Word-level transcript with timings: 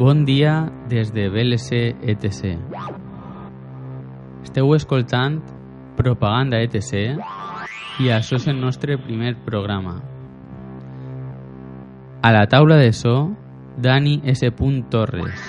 Bon 0.00 0.24
dia 0.24 0.72
des 0.88 1.12
de 1.12 1.28
BLC 1.28 1.94
ETC. 2.00 2.54
Esteu 4.46 4.70
escoltant 4.72 5.34
Propaganda 5.98 6.56
ETC 6.64 6.94
i 8.00 8.08
això 8.08 8.38
és 8.40 8.46
el 8.48 8.56
nostre 8.62 8.96
primer 8.96 9.34
programa. 9.44 9.98
A 12.24 12.30
la 12.32 12.46
taula 12.48 12.78
de 12.80 12.94
so, 12.96 13.28
Dani 13.76 14.22
S. 14.24 14.48
Torres. 14.88 15.44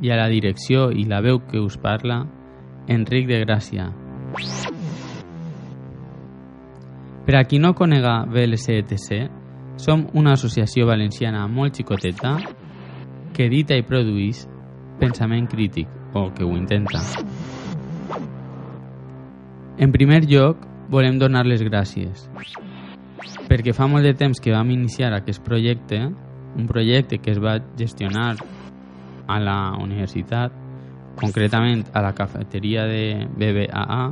I 0.00 0.14
a 0.14 0.20
la 0.22 0.28
direcció 0.30 0.92
i 0.92 1.08
la 1.10 1.18
veu 1.20 1.42
que 1.50 1.58
us 1.58 1.74
parla, 1.74 2.22
Enric 2.86 3.26
de 3.26 3.42
Gràcia. 3.42 3.90
Per 7.26 7.34
a 7.34 7.44
qui 7.50 7.58
no 7.58 7.74
conega 7.74 8.20
BLC-ETC, 8.30 9.39
som 9.80 10.06
una 10.12 10.34
associació 10.36 10.86
valenciana 10.86 11.46
molt 11.48 11.80
xicoteta 11.80 12.36
que 13.34 13.48
edita 13.48 13.78
i 13.78 13.86
produeix 13.86 14.44
pensament 15.00 15.48
crític, 15.48 15.88
o 16.12 16.28
que 16.34 16.44
ho 16.44 16.52
intenta. 16.56 17.00
En 19.80 19.92
primer 19.92 20.26
lloc, 20.28 20.60
volem 20.92 21.16
donar 21.18 21.46
les 21.48 21.64
gràcies 21.64 22.28
perquè 23.50 23.72
fa 23.74 23.88
molt 23.90 24.06
de 24.06 24.14
temps 24.14 24.38
que 24.38 24.52
vam 24.54 24.68
iniciar 24.70 25.10
aquest 25.16 25.42
projecte, 25.42 25.98
un 26.06 26.66
projecte 26.70 27.18
que 27.18 27.32
es 27.32 27.40
va 27.42 27.56
gestionar 27.78 28.36
a 29.26 29.38
la 29.42 29.72
universitat, 29.82 30.54
concretament 31.18 31.82
a 31.92 32.02
la 32.04 32.12
cafeteria 32.14 32.86
de 32.86 33.26
BBAA, 33.26 34.04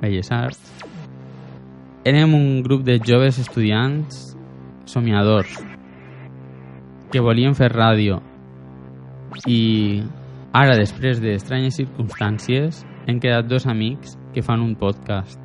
Belles 0.00 0.32
Arts. 0.32 0.72
Érem 2.08 2.32
un 2.32 2.62
grup 2.64 2.84
de 2.86 2.96
joves 3.04 3.38
estudiants 3.42 4.35
somiadors 4.86 5.52
que 7.12 7.22
volien 7.22 7.54
fer 7.54 7.68
ràdio 7.72 8.20
i 9.46 10.02
ara, 10.56 10.76
després 10.78 11.20
d'estranyes 11.20 11.76
circumstàncies, 11.76 12.80
hem 13.06 13.20
quedat 13.20 13.48
dos 13.50 13.66
amics 13.68 14.16
que 14.34 14.42
fan 14.42 14.62
un 14.64 14.74
podcast. 14.78 15.38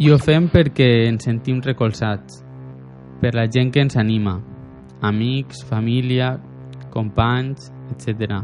I 0.00 0.10
ho 0.10 0.18
fem 0.18 0.48
perquè 0.50 0.88
ens 1.10 1.26
sentim 1.28 1.60
recolzats, 1.62 2.40
per 3.20 3.34
la 3.36 3.46
gent 3.46 3.70
que 3.72 3.84
ens 3.84 3.98
anima, 4.00 4.38
amics, 5.04 5.62
família, 5.68 6.34
companys, 6.94 7.70
etc. 7.92 8.40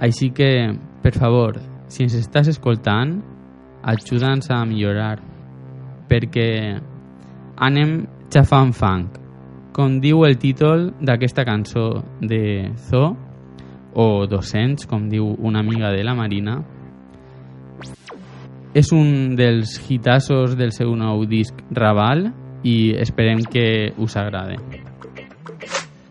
Així 0.00 0.30
que, 0.32 0.50
per 1.02 1.12
favor, 1.16 1.58
si 1.92 2.06
ens 2.06 2.16
estàs 2.16 2.48
escoltant, 2.52 3.18
ajuda'ns 3.90 4.48
a 4.54 4.62
millorar, 4.68 5.18
perquè 6.08 6.48
anem 7.60 8.06
xafant 8.32 8.72
fang, 8.72 9.08
com 9.76 9.98
diu 10.00 10.24
el 10.24 10.38
títol 10.40 10.90
d'aquesta 11.00 11.44
cançó 11.44 12.02
de 12.20 12.72
Zo, 12.88 13.10
o 13.94 14.26
200, 14.30 14.86
com 14.88 15.08
diu 15.10 15.26
una 15.38 15.60
amiga 15.60 15.90
de 15.92 16.04
la 16.06 16.14
Marina, 16.14 16.60
és 18.72 18.92
un 18.94 19.34
dels 19.36 19.74
hitassos 19.90 20.56
del 20.56 20.72
seu 20.72 20.94
nou 20.96 21.26
disc 21.26 21.58
Raval 21.74 22.28
i 22.62 22.94
esperem 23.02 23.42
que 23.42 23.92
us 23.98 24.16
agrade. 24.16 24.56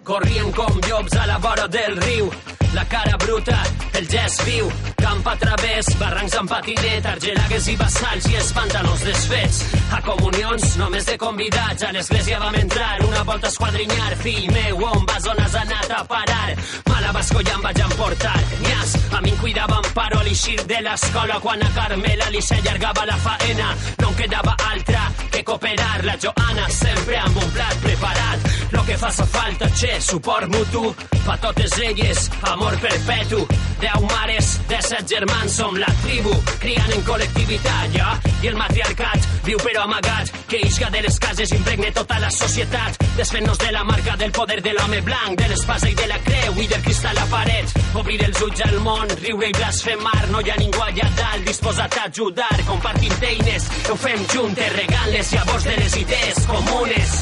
Corrien 0.03 0.51
com 0.57 0.79
llops 0.89 1.15
a 1.17 1.27
la 1.29 1.37
vora 1.39 1.67
del 1.71 1.95
riu 2.03 2.31
la 2.73 2.85
cara 2.85 3.17
bruta, 3.17 3.63
el 3.93 4.07
gest 4.07 4.43
viu, 4.45 4.69
camp 4.99 5.25
a 5.27 5.35
través, 5.41 5.87
barrancs 5.99 6.35
amb 6.37 6.51
patinet, 6.51 7.05
argelagues 7.05 7.67
i 7.71 7.75
vassalls 7.79 8.27
i 8.29 8.35
els 8.39 8.51
pantalons 8.53 9.05
desfets. 9.07 9.61
A 9.95 10.01
comunions, 10.05 10.75
només 10.77 11.07
de 11.07 11.17
convidats, 11.17 11.83
a 11.83 11.91
l'església 11.95 12.39
vam 12.39 12.55
entrar, 12.59 12.99
una 13.07 13.23
volta 13.23 13.49
a 13.49 13.53
esquadrinyar, 13.53 14.15
fill 14.23 14.51
meu, 14.53 14.83
on 14.91 15.05
vas, 15.09 15.27
on 15.27 15.41
has 15.41 15.55
anat 15.55 15.95
a 15.97 16.03
parar? 16.09 16.53
Mala 16.89 17.13
basco 17.15 17.41
ja 17.45 17.55
em 17.57 17.65
vaig 17.65 17.81
emportar, 17.85 18.37
nyas, 18.65 18.95
a 19.17 19.21
mi 19.21 19.33
em 19.33 19.41
cuidaven 19.41 19.89
parol 19.95 20.29
eixir 20.29 20.59
de 20.69 20.81
l'escola 20.85 21.39
quan 21.41 21.63
a 21.63 21.71
Carmela 21.75 22.29
li 22.29 22.41
s'allargava 22.41 23.05
la 23.09 23.17
faena, 23.25 23.73
no 24.01 24.11
em 24.11 24.19
quedava 24.21 24.55
altra 24.71 25.07
que 25.31 25.43
cooperar, 25.43 26.03
la 26.05 26.17
Joana 26.21 26.69
sempre 26.69 27.17
amb 27.17 27.37
un 27.41 27.51
plat 27.55 27.81
preparat, 27.83 28.49
lo 28.71 28.85
que 28.85 28.97
faça 28.97 29.25
falta, 29.25 29.69
che, 29.73 29.99
suport 30.01 30.49
mutu, 30.53 30.93
pa 31.25 31.37
totes 31.37 31.77
elles, 31.79 32.29
amor 32.59 32.77
perpetu, 32.79 33.47
deu 33.79 34.05
mares, 34.11 34.59
set 34.83 35.07
germans, 35.07 35.55
som 35.55 35.75
la 35.79 35.87
tribu, 36.03 36.31
criant 36.59 36.91
en 36.91 37.03
col·lectivitat, 37.07 37.93
ja? 37.95 38.09
I 38.43 38.49
el 38.51 38.57
matriarcat 38.59 39.27
viu 39.45 39.59
però 39.63 39.85
amagat, 39.85 40.31
que 40.49 40.59
isga 40.67 40.89
de 40.91 41.03
les 41.05 41.19
cases 41.19 41.53
impregne 41.55 41.91
tota 41.95 42.19
la 42.19 42.31
societat, 42.35 42.99
desfent-nos 43.15 43.59
de 43.63 43.71
la 43.71 43.83
marca 43.87 44.17
del 44.19 44.33
poder 44.35 44.59
de 44.65 44.73
l'home 44.75 44.99
blanc, 45.07 45.37
de 45.39 45.47
l'espasa 45.51 45.89
i 45.89 45.95
de 45.95 46.07
la 46.11 46.19
creu 46.25 46.59
i 46.59 46.67
del 46.67 46.83
cristal 46.83 47.21
a 47.23 47.27
paret, 47.31 47.75
obrir 48.01 48.19
els 48.27 48.43
ulls 48.43 48.65
al 48.67 48.79
món, 48.83 49.15
riure 49.23 49.47
i 49.47 49.55
blasfemar, 49.55 50.27
no 50.33 50.43
hi 50.43 50.51
ha 50.51 50.59
ningú 50.59 50.83
allà 50.83 51.07
dalt 51.21 51.47
disposat 51.47 51.95
a 51.95 52.09
ajudar, 52.11 52.51
compartint 52.67 53.23
eines, 53.31 53.71
ho 53.87 53.95
fem 53.95 54.27
juntes, 54.35 54.75
regant 54.75 55.15
les 55.15 55.33
llavors 55.37 55.71
de 55.71 55.79
les 55.79 55.97
idees 56.03 56.45
comunes. 56.51 57.19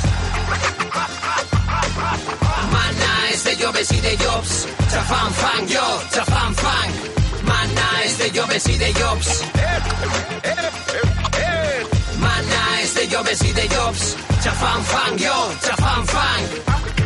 Mana 1.97 3.12
és 3.31 3.44
de 3.44 3.53
joves 3.62 3.91
i 3.91 4.00
de 4.02 4.13
llops, 4.22 4.53
xafant 4.91 5.34
fang 5.40 5.69
jo, 5.72 5.85
xafant 6.13 6.62
fang. 6.62 6.94
Mana 7.47 7.88
és 8.06 8.18
de 8.22 8.30
joves 8.38 8.68
i 8.69 8.78
de 8.84 8.91
llops. 9.00 9.31
Mana 12.22 12.63
és 12.84 12.94
de 13.00 13.08
joves 13.16 13.44
i 13.50 13.53
de 13.58 13.68
llops, 13.74 14.08
xafant 14.46 14.88
fang 14.94 15.19
jo, 15.25 15.38
xafant 15.66 16.13
fang. 16.13 16.97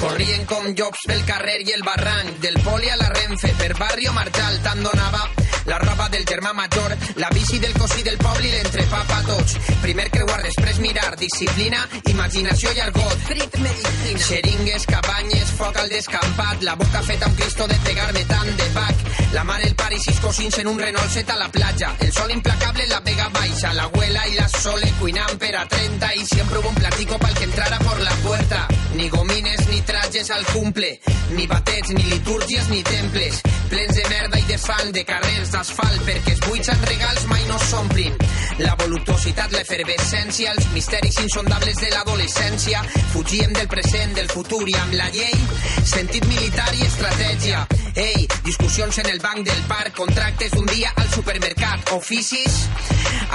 Corrien 0.00 0.46
com 0.48 0.64
llops 0.72 1.04
pel 1.08 1.20
carrer 1.28 1.58
i 1.66 1.74
el 1.76 1.84
barranc, 1.84 2.38
del 2.40 2.56
poli 2.64 2.88
a 2.88 2.96
la 2.96 3.10
Renfe, 3.12 3.52
per 3.58 3.74
barrio 3.76 4.14
Marchal, 4.16 4.56
tant 4.64 4.80
donava 4.82 5.28
la 5.66 5.78
roba 5.78 6.08
del 6.08 6.24
germà 6.24 6.52
major, 6.52 6.96
la 7.16 7.28
bici 7.30 7.58
del 7.58 7.72
cosí 7.76 8.02
del 8.02 8.16
poble 8.16 8.48
i 8.48 8.50
l'entrepà 8.50 9.02
pa 9.06 9.20
tots. 9.26 9.58
Primer 9.82 10.08
creuar, 10.10 10.40
després 10.42 10.80
mirar, 10.80 11.12
disciplina, 11.20 11.82
imaginació 12.10 12.72
i 12.74 12.80
argot. 12.80 13.16
Frit 13.28 13.58
medicina. 13.60 14.24
Xeringues, 14.24 14.86
cabanyes, 14.88 15.52
foc 15.60 15.76
al 15.78 15.92
descampat, 15.92 16.64
la 16.66 16.74
boca 16.80 17.02
feta 17.06 17.28
un 17.28 17.36
cristo 17.36 17.68
de 17.68 17.78
pegar-me 17.84 18.24
tant 18.32 18.50
de 18.56 18.68
bac. 18.74 19.06
La 19.36 19.44
mare, 19.44 19.68
el 19.68 19.76
pare 19.76 20.00
i 20.00 20.02
sis 20.02 20.18
cosins 20.24 20.58
en 20.58 20.72
un 20.72 20.80
Renault 20.80 21.12
set 21.12 21.30
a 21.30 21.36
la 21.38 21.50
platja. 21.52 21.92
El 22.00 22.12
sol 22.12 22.32
implacable 22.32 22.88
la 22.88 23.00
vega 23.06 23.28
baixa, 23.36 23.74
la 23.74 23.84
abuela 23.84 24.26
i 24.26 24.34
la 24.40 24.48
sole 24.48 24.90
cuinant 24.98 25.36
per 25.38 25.54
a 25.60 25.66
30 25.68 26.14
i 26.16 26.26
siempre 26.26 26.58
hubo 26.58 26.72
un 26.72 26.80
platico 26.82 27.18
pa'l 27.18 27.36
que 27.36 27.44
entrara 27.44 27.78
por 27.84 28.00
la 28.00 28.16
puerta. 28.24 28.66
Ni 28.94 29.08
gomines 29.08 29.68
ni 29.68 29.80
trajes 29.82 30.30
al 30.30 30.44
cumple, 30.46 31.00
ni 31.36 31.46
batets, 31.46 31.90
ni 31.90 32.02
litúrgies, 32.02 32.68
ni 32.68 32.82
temples, 32.82 33.40
plens 33.68 33.94
de 33.94 34.08
merda 34.08 34.38
i 34.38 34.42
de 34.48 34.58
fang, 34.58 34.90
de 34.92 35.04
carrers 35.06 35.52
d'asfalt, 35.52 36.02
perquè 36.08 36.34
els 36.34 36.42
buits 36.48 36.72
en 36.72 36.82
regals 36.88 37.26
mai 37.30 37.44
no 37.46 37.58
s'omplin. 37.62 38.16
La 38.58 38.74
voluptuositat, 38.80 39.54
l'efervescència, 39.54 40.56
els 40.56 40.66
misteris 40.74 41.20
insondables 41.22 41.78
de 41.78 41.92
l'adolescència, 41.94 42.82
fugíem 43.14 43.54
del 43.54 43.70
present, 43.70 44.16
del 44.18 44.28
futur 44.32 44.64
i 44.66 44.74
amb 44.82 44.98
la 44.98 45.06
llei, 45.14 45.38
sentit 45.86 46.26
militar 46.26 46.68
i 46.74 46.82
estratègia. 46.88 47.62
Ei, 47.94 48.26
discussions 48.42 48.98
en 49.04 49.12
el 49.14 49.22
banc 49.22 49.46
del 49.46 49.62
parc, 49.70 49.94
contractes 50.02 50.50
d'un 50.56 50.66
dia 50.66 50.90
al 50.96 51.08
supermercat, 51.14 51.94
oficis, 51.94 52.66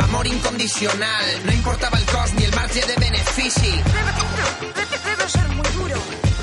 amor 0.03 0.27
incondicional, 0.27 1.33
no 1.47 1.55
importava 1.55 1.97
el 1.97 2.07
cost 2.11 2.35
ni 2.35 2.43
el 2.43 2.55
marge 2.59 2.85
de 2.85 2.99
benefici. 3.07 3.75
Debe 5.17 5.29
ser 5.29 5.47
muy 5.49 5.69
duro. 5.77 6.01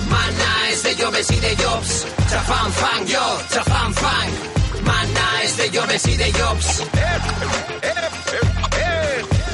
Mana 0.09 0.69
és 0.71 0.83
de 0.83 0.95
joves 0.97 1.31
i 1.31 1.39
de 1.41 1.51
llops, 1.61 1.91
xafant 2.31 2.73
fang 2.79 3.07
jo, 3.11 3.25
xafant 3.53 3.95
fang. 4.01 4.31
Mana 4.87 5.27
és 5.45 5.57
de 5.59 5.67
joves 5.75 6.07
i 6.09 6.15
de 6.17 6.29
llops. 6.39 6.69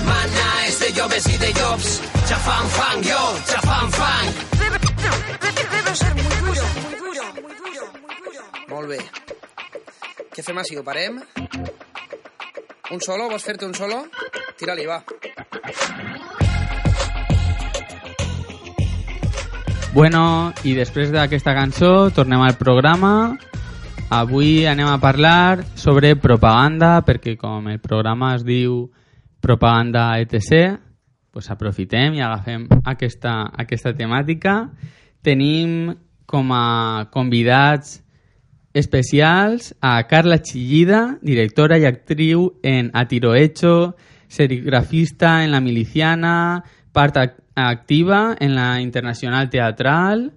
Mana 0.07 0.47
és 0.69 0.79
de 0.85 0.91
joves 1.01 1.27
i 1.27 1.37
de 1.43 1.51
llops, 1.59 1.89
xafant 2.31 2.71
fang 2.77 3.03
jo, 3.09 3.23
xafant 3.51 3.99
fang. 3.99 4.31
Debe, 4.63 4.79
debe, 5.03 5.67
debe 5.75 5.97
ser 5.97 6.15
muy 6.15 6.37
duro. 6.47 6.65
Muy 6.85 6.95
duro, 7.03 7.25
muy 7.43 7.55
duro, 7.59 7.91
muy 8.07 8.17
duro. 8.25 8.45
Molt 8.69 8.89
bé. 8.95 9.01
Què 10.35 10.47
fem 10.47 10.63
així? 10.63 10.79
Ho 10.79 10.87
parem? 10.87 11.19
Un 12.95 13.01
solo? 13.03 13.29
Vols 13.29 13.43
fer-te 13.43 13.67
un 13.67 13.75
solo? 13.75 14.05
Tira-li, 14.59 14.87
va. 14.87 15.03
Bueno, 19.95 20.53
i 20.69 20.75
després 20.77 21.09
d'aquesta 21.09 21.55
cançó 21.57 22.11
tornem 22.13 22.43
al 22.45 22.59
programa. 22.61 23.39
Avui 24.13 24.67
anem 24.69 24.87
a 24.87 24.99
parlar 25.01 25.65
sobre 25.81 26.13
propaganda, 26.21 26.99
perquè 27.07 27.39
com 27.41 27.67
el 27.73 27.81
programa 27.81 28.35
es 28.37 28.45
diu 28.45 28.91
Propaganda 29.41 30.11
ETC, 30.21 30.51
pues 31.33 31.49
aprofitem 31.51 32.19
i 32.19 32.23
agafem 32.25 32.67
aquesta, 32.85 33.49
aquesta 33.57 33.95
temàtica. 33.97 34.59
Tenim 35.25 35.95
com 36.29 36.53
a 36.53 37.09
convidats 37.11 38.03
especials 38.77 39.73
a 39.81 40.03
Carla 40.07 40.43
Chillida, 40.45 41.17
directora 41.25 41.79
i 41.81 41.89
actriu 41.89 42.59
en 42.63 42.91
A 42.93 43.07
Tiro 43.09 43.35
Hecho, 43.35 43.97
serigrafista 44.29 45.45
en 45.45 45.51
La 45.51 45.61
Miliciana, 45.61 46.63
part 46.93 47.17
ac- 47.17 47.41
activa 47.55 48.37
en 48.41 48.55
la 48.55 48.81
Internacional 48.81 49.51
Teatral 49.51 50.31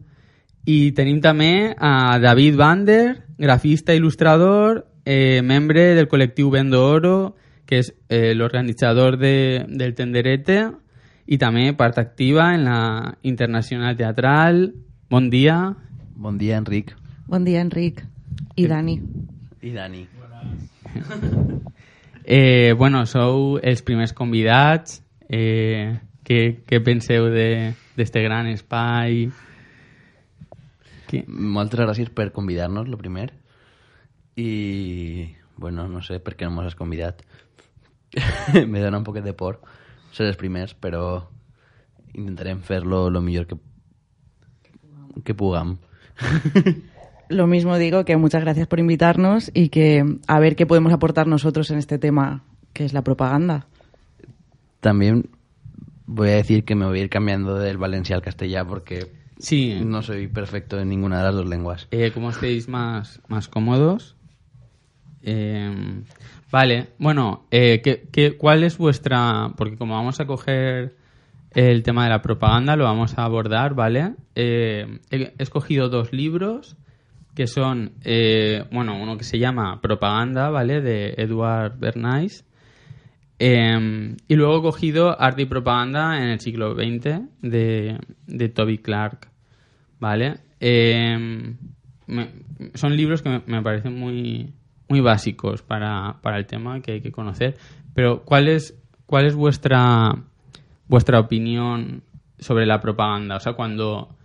i 0.66 0.92
tenim 0.94 1.22
també 1.22 1.74
a 1.78 2.18
David 2.22 2.56
Bander, 2.58 3.06
grafista 3.38 3.94
i 3.94 3.98
il·lustrador, 4.02 4.86
eh, 5.06 5.42
membre 5.42 5.96
del 5.98 6.08
col·lectiu 6.08 6.52
Vendo 6.54 6.84
Oro, 6.86 7.36
que 7.66 7.80
és 7.82 7.94
eh, 8.10 8.34
l'organitzador 8.36 9.18
de, 9.18 9.66
del 9.68 9.96
Tenderete, 9.96 10.60
i 11.26 11.38
també 11.40 11.72
part 11.74 11.98
activa 11.98 12.52
en 12.54 12.66
la 12.66 13.18
Internacional 13.24 13.96
Teatral. 13.98 14.74
Bon 15.10 15.30
dia. 15.30 15.74
Bon 16.16 16.38
dia, 16.38 16.58
Enric. 16.58 16.94
Bon 17.28 17.46
dia, 17.46 17.62
Enric. 17.62 18.04
I 18.56 18.68
Dani. 18.68 19.00
I 19.62 19.72
Dani. 19.72 20.08
Eh, 22.24 22.74
bueno, 22.78 23.06
sou 23.10 23.58
els 23.64 23.82
primers 23.82 24.14
convidats. 24.14 25.00
Eh, 25.28 25.98
què, 26.28 26.62
què 26.68 26.80
penseu 26.84 27.30
de, 27.34 27.74
gran 27.98 28.50
espai? 28.52 29.30
Que... 31.10 31.24
Moltes 31.28 31.80
gràcies 31.80 32.12
per 32.14 32.32
convidar-nos, 32.36 32.88
lo 32.88 32.98
primer. 32.98 33.32
I, 34.40 35.36
bueno, 35.58 35.88
no 35.92 36.02
sé 36.02 36.22
per 36.24 36.38
què 36.38 36.48
no 36.48 36.62
ens 36.62 36.72
has 36.72 36.80
convidat. 36.80 37.24
Me 38.72 38.80
dona 38.80 39.00
un 39.02 39.08
poquet 39.08 39.26
de 39.26 39.34
por 39.34 39.62
ser 40.12 40.28
els 40.28 40.40
primers, 40.40 40.74
però 40.74 41.28
intentarem 42.14 42.62
fer-lo 42.64 43.10
lo 43.10 43.22
millor 43.22 43.48
que, 43.48 43.58
que 45.24 45.36
puguem. 45.36 45.78
Lo 47.32 47.48
mismo 47.48 47.78
digo 47.78 48.04
que 48.04 48.18
muchas 48.18 48.44
gracias 48.44 48.68
por 48.68 48.82
invitarnos 48.82 49.52
y 49.54 49.70
que 49.70 50.04
a 50.28 50.40
ver 50.42 50.58
qué 50.58 50.66
podemos 50.66 50.92
aportar 50.92 51.28
nosotros 51.28 51.72
en 51.72 51.78
este 51.78 51.98
tema 51.98 52.44
que 52.74 52.84
es 52.84 52.92
la 52.92 53.04
propaganda. 53.04 53.68
También 54.82 55.30
voy 56.14 56.30
a 56.30 56.36
decir 56.36 56.64
que 56.66 56.76
me 56.76 56.86
voy 56.86 57.00
a 57.00 57.04
ir 57.04 57.10
cambiando 57.10 57.56
del 57.56 57.78
valencià 57.78 58.16
al 58.16 58.22
castellà 58.22 58.66
porque 58.66 59.12
Sí, 59.40 59.80
no 59.84 60.04
soy 60.04 60.28
perfecto 60.28 60.80
en 60.80 60.90
ninguna 60.90 61.18
de 61.18 61.24
las 61.24 61.34
dos 61.34 61.48
lenguas. 61.48 61.88
eh, 61.92 62.12
como 62.14 62.30
estéis 62.30 62.68
más, 62.68 63.22
más 63.28 63.48
cómodos. 63.48 64.16
Eh, 65.24 66.04
vale, 66.52 66.90
bueno, 67.00 67.46
eh, 67.52 67.82
¿qué, 67.84 68.08
qué, 68.12 68.38
cuál 68.38 68.64
es 68.64 68.78
vuestra...? 68.78 69.52
Porque 69.58 69.78
como 69.78 69.96
vamos 69.96 70.20
a 70.20 70.26
coger 70.28 70.96
el 71.54 71.84
tema 71.84 72.04
de 72.04 72.10
la 72.12 72.22
propaganda, 72.22 72.76
lo 72.76 72.84
vamos 72.86 73.18
a 73.18 73.24
abordar, 73.24 73.74
¿vale? 73.74 74.14
Eh, 74.36 75.00
he 75.10 75.34
escogido 75.40 75.90
dos 75.90 76.14
libros 76.14 76.76
que 77.36 77.48
son, 77.48 77.94
eh, 78.04 78.66
bueno, 78.72 79.02
uno 79.02 79.18
que 79.18 79.24
se 79.24 79.40
llama 79.40 79.82
Propaganda, 79.82 80.50
¿vale? 80.50 80.82
De 80.82 81.16
Edward 81.18 81.80
Bernays. 81.80 82.46
Eh, 83.44 84.16
y 84.28 84.36
luego 84.36 84.60
he 84.60 84.62
cogido 84.62 85.20
Arte 85.20 85.42
y 85.42 85.46
Propaganda 85.46 86.18
en 86.22 86.30
el 86.30 86.40
siglo 86.40 86.76
XX 86.76 87.22
de, 87.42 87.98
de 88.28 88.50
Toby 88.50 88.78
Clark, 88.78 89.30
¿vale? 90.00 90.36
Me- 92.08 92.30
son 92.76 92.96
libros 92.96 93.22
que 93.22 93.30
me, 93.30 93.42
me 93.48 93.62
parecen 93.64 93.98
muy, 93.98 94.54
muy 94.90 95.00
básicos 95.02 95.62
para, 95.64 96.18
para 96.22 96.38
el 96.38 96.46
tema 96.46 96.82
que 96.82 96.92
hay 96.94 97.02
que 97.02 97.12
conocer. 97.12 97.56
Pero, 97.96 98.24
¿cuál 98.26 98.48
es, 98.48 98.78
cuál 99.08 99.26
es 99.26 99.34
vuestra, 99.36 100.12
vuestra 100.88 101.20
opinión 101.20 102.04
sobre 102.38 102.66
la 102.66 102.80
propaganda? 102.80 103.38
O 103.38 103.40
sea, 103.40 103.54
cuando 103.54 104.16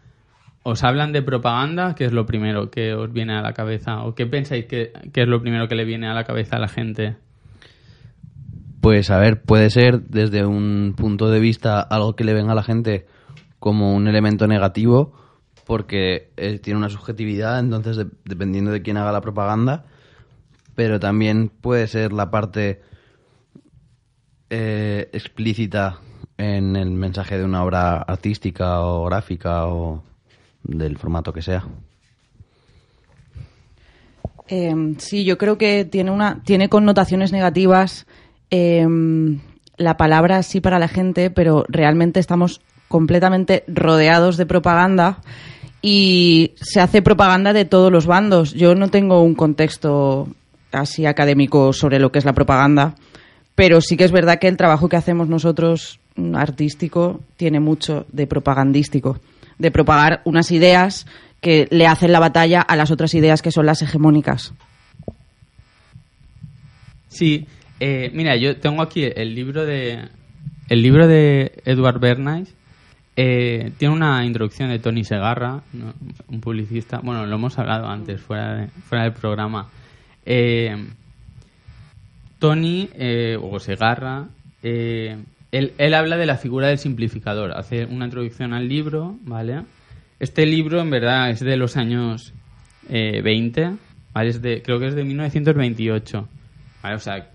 os 0.63 0.83
hablan 0.85 1.13
de 1.13 1.23
propaganda, 1.23 1.95
¿qué 1.95 2.05
es 2.05 2.13
lo 2.13 2.27
primero 2.27 2.71
que 2.71 2.93
os 2.95 3.13
viene 3.13 3.35
a 3.35 3.41
la 3.41 3.53
cabeza? 3.55 4.03
¿O 4.05 4.15
qué 4.15 4.27
pensáis 4.27 4.67
que, 4.67 4.93
que 5.13 5.23
es 5.23 5.29
lo 5.29 5.41
primero 5.41 5.69
que 5.69 5.75
le 5.77 5.85
viene 5.85 6.07
a 6.09 6.15
la 6.15 6.25
cabeza 6.25 6.57
a 6.57 6.61
la 6.61 6.69
gente? 6.69 7.17
Pues 8.87 9.11
a 9.11 9.19
ver, 9.19 9.43
puede 9.43 9.69
ser 9.71 10.03
desde 10.03 10.47
un 10.47 10.95
punto 10.97 11.29
de 11.29 11.41
vista 11.41 11.81
algo 11.81 12.15
que 12.15 12.23
le 12.23 12.35
venga 12.35 12.53
a 12.53 12.55
la 12.55 12.63
gente 12.63 13.05
como 13.59 13.93
un 13.97 14.07
elemento 14.07 14.47
negativo, 14.47 15.13
porque 15.67 16.31
eh, 16.37 16.61
tiene 16.61 16.79
una 16.79 16.89
subjetividad, 16.89 17.59
entonces 17.59 17.97
de- 17.97 18.07
dependiendo 18.25 18.71
de 18.71 18.83
quién 18.83 18.97
haga 18.97 19.11
la 19.11 19.23
propaganda, 19.23 19.87
pero 20.77 21.01
también 21.01 21.49
puede 21.49 21.89
ser 21.89 22.13
la 22.13 22.31
parte 22.31 22.81
eh, 24.51 25.09
explícita 25.13 25.99
en 26.39 26.77
el 26.77 26.93
mensaje 26.93 27.39
de 27.39 27.45
una 27.45 27.65
obra 27.65 27.97
artística 27.97 28.83
o 28.83 29.05
gráfica 29.07 29.67
o 29.67 30.05
del 30.63 30.97
formato 30.97 31.33
que 31.33 31.43
sea. 31.43 31.65
Eh, 34.47 34.95
sí, 34.99 35.25
yo 35.25 35.39
creo 35.39 35.59
que 35.59 35.85
tiene, 35.85 36.13
una, 36.13 36.41
tiene 36.45 36.69
connotaciones 36.69 37.33
negativas 37.33 38.07
eh, 38.51 38.87
la 39.77 39.97
palabra 39.97 40.43
sí 40.43 40.61
para 40.61 40.79
la 40.79 40.89
gente, 40.89 41.31
pero 41.31 41.65
realmente 41.69 42.21
estamos 42.21 42.61
completamente 42.89 43.65
rodeados 43.67 44.37
de 44.37 44.47
propaganda 44.47 45.19
y 45.83 46.53
se 46.61 46.81
hace 46.81 47.03
propaganda 47.03 47.53
de 47.53 47.65
todos 47.65 47.93
los 47.93 48.07
bandos. 48.07 48.53
Yo 48.55 48.75
no 48.75 48.89
tengo 48.89 49.23
un 49.23 49.35
contexto 49.35 50.29
así 50.73 51.07
académico 51.07 51.73
sobre 51.73 51.99
lo 51.99 52.11
que 52.11 52.19
es 52.19 52.25
la 52.25 52.33
propaganda, 52.33 52.95
pero 53.55 53.81
sí 53.81 53.97
que 53.97 54.05
es 54.05 54.13
verdad 54.13 54.39
que 54.39 54.49
el 54.49 54.57
trabajo 54.57 54.89
que 54.89 54.97
hacemos 54.97 55.29
nosotros 55.29 56.01
mm, 56.17 56.35
artístico 56.35 57.21
tiene 57.37 57.61
mucho 57.61 58.07
de 58.13 58.27
propagandístico, 58.27 59.19
de 59.59 59.71
propagar 59.71 60.23
unas 60.25 60.51
ideas 60.51 61.07
que 61.41 61.69
le 61.71 61.87
hacen 61.87 62.13
la 62.13 62.21
batalla 62.21 62.61
a 62.61 62.77
las 62.77 62.91
otras 62.91 63.15
ideas 63.15 63.43
que 63.43 63.53
son 63.53 63.67
las 63.67 63.83
hegemónicas. 63.83 64.53
Sí, 67.09 67.47
eh, 67.81 68.11
mira, 68.15 68.37
yo 68.37 68.57
tengo 68.57 68.83
aquí 68.83 69.05
el 69.05 69.35
libro 69.35 69.65
de 69.67 70.09
el 70.69 70.83
libro 70.83 71.07
de 71.07 71.53
Edward 71.65 72.01
Bernays. 72.01 72.53
eh, 73.19 73.73
tiene 73.79 73.95
una 73.95 74.25
introducción 74.27 74.69
de 74.69 74.79
Tony 74.79 75.03
Segarra, 75.05 75.63
un 76.29 76.41
publicista. 76.41 76.99
Bueno, 77.03 77.25
lo 77.27 77.37
hemos 77.37 77.59
hablado 77.59 77.87
antes 77.89 78.21
fuera 78.21 78.55
de- 78.57 78.67
fuera 78.69 79.05
del 79.05 79.13
programa. 79.15 79.69
Eh, 80.27 80.77
Tony 82.39 82.91
eh, 82.95 83.39
o 83.41 83.59
Segarra, 83.61 84.27
eh, 84.63 85.17
él, 85.53 85.73
él 85.79 85.95
habla 85.95 86.17
de 86.17 86.27
la 86.27 86.37
figura 86.37 86.69
del 86.69 86.79
simplificador. 86.79 87.53
Hace 87.53 87.87
una 87.87 88.05
introducción 88.07 88.53
al 88.53 88.69
libro, 88.69 89.17
¿vale? 89.23 89.63
Este 90.21 90.45
libro, 90.45 90.81
en 90.81 90.91
verdad, 90.91 91.31
es 91.31 91.41
de 91.41 91.57
los 91.57 91.77
años 91.77 92.35
eh, 92.91 93.23
20, 93.23 93.77
¿vale? 94.13 94.61
Creo 94.63 94.79
que 94.79 94.89
es 94.89 94.95
de 94.95 95.05
1928, 95.05 96.29
¿vale? 96.83 96.97
O 96.97 96.99
sea, 97.01 97.31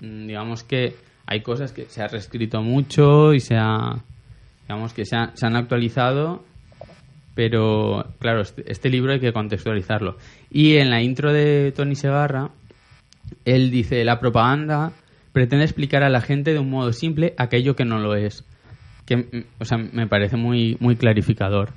digamos 0.00 0.62
que 0.64 0.96
hay 1.26 1.40
cosas 1.42 1.72
que 1.72 1.86
se 1.86 2.02
ha 2.02 2.08
reescrito 2.08 2.62
mucho 2.62 3.32
y 3.34 3.40
se 3.40 3.56
ha, 3.56 3.96
digamos 4.68 4.92
que 4.92 5.04
se, 5.04 5.16
ha- 5.16 5.32
se 5.34 5.46
han 5.46 5.56
actualizado, 5.56 6.44
pero 7.34 8.06
claro, 8.18 8.42
este, 8.42 8.70
este 8.70 8.90
libro 8.90 9.12
hay 9.12 9.20
que 9.20 9.32
contextualizarlo. 9.32 10.16
Y 10.50 10.76
en 10.76 10.90
la 10.90 11.02
intro 11.02 11.32
de 11.32 11.72
Tony 11.74 11.94
Segarra, 11.96 12.50
él 13.44 13.70
dice, 13.70 14.04
la 14.04 14.20
propaganda 14.20 14.92
pretende 15.32 15.64
explicar 15.64 16.02
a 16.04 16.10
la 16.10 16.20
gente 16.20 16.52
de 16.52 16.58
un 16.60 16.70
modo 16.70 16.92
simple 16.92 17.34
aquello 17.38 17.74
que 17.74 17.84
no 17.84 17.98
lo 17.98 18.14
es. 18.14 18.44
Que, 19.06 19.16
mm, 19.16 19.44
o 19.60 19.64
sea, 19.64 19.78
me 19.78 20.06
parece 20.06 20.36
muy, 20.36 20.76
muy 20.80 20.96
clarificador. 20.96 21.70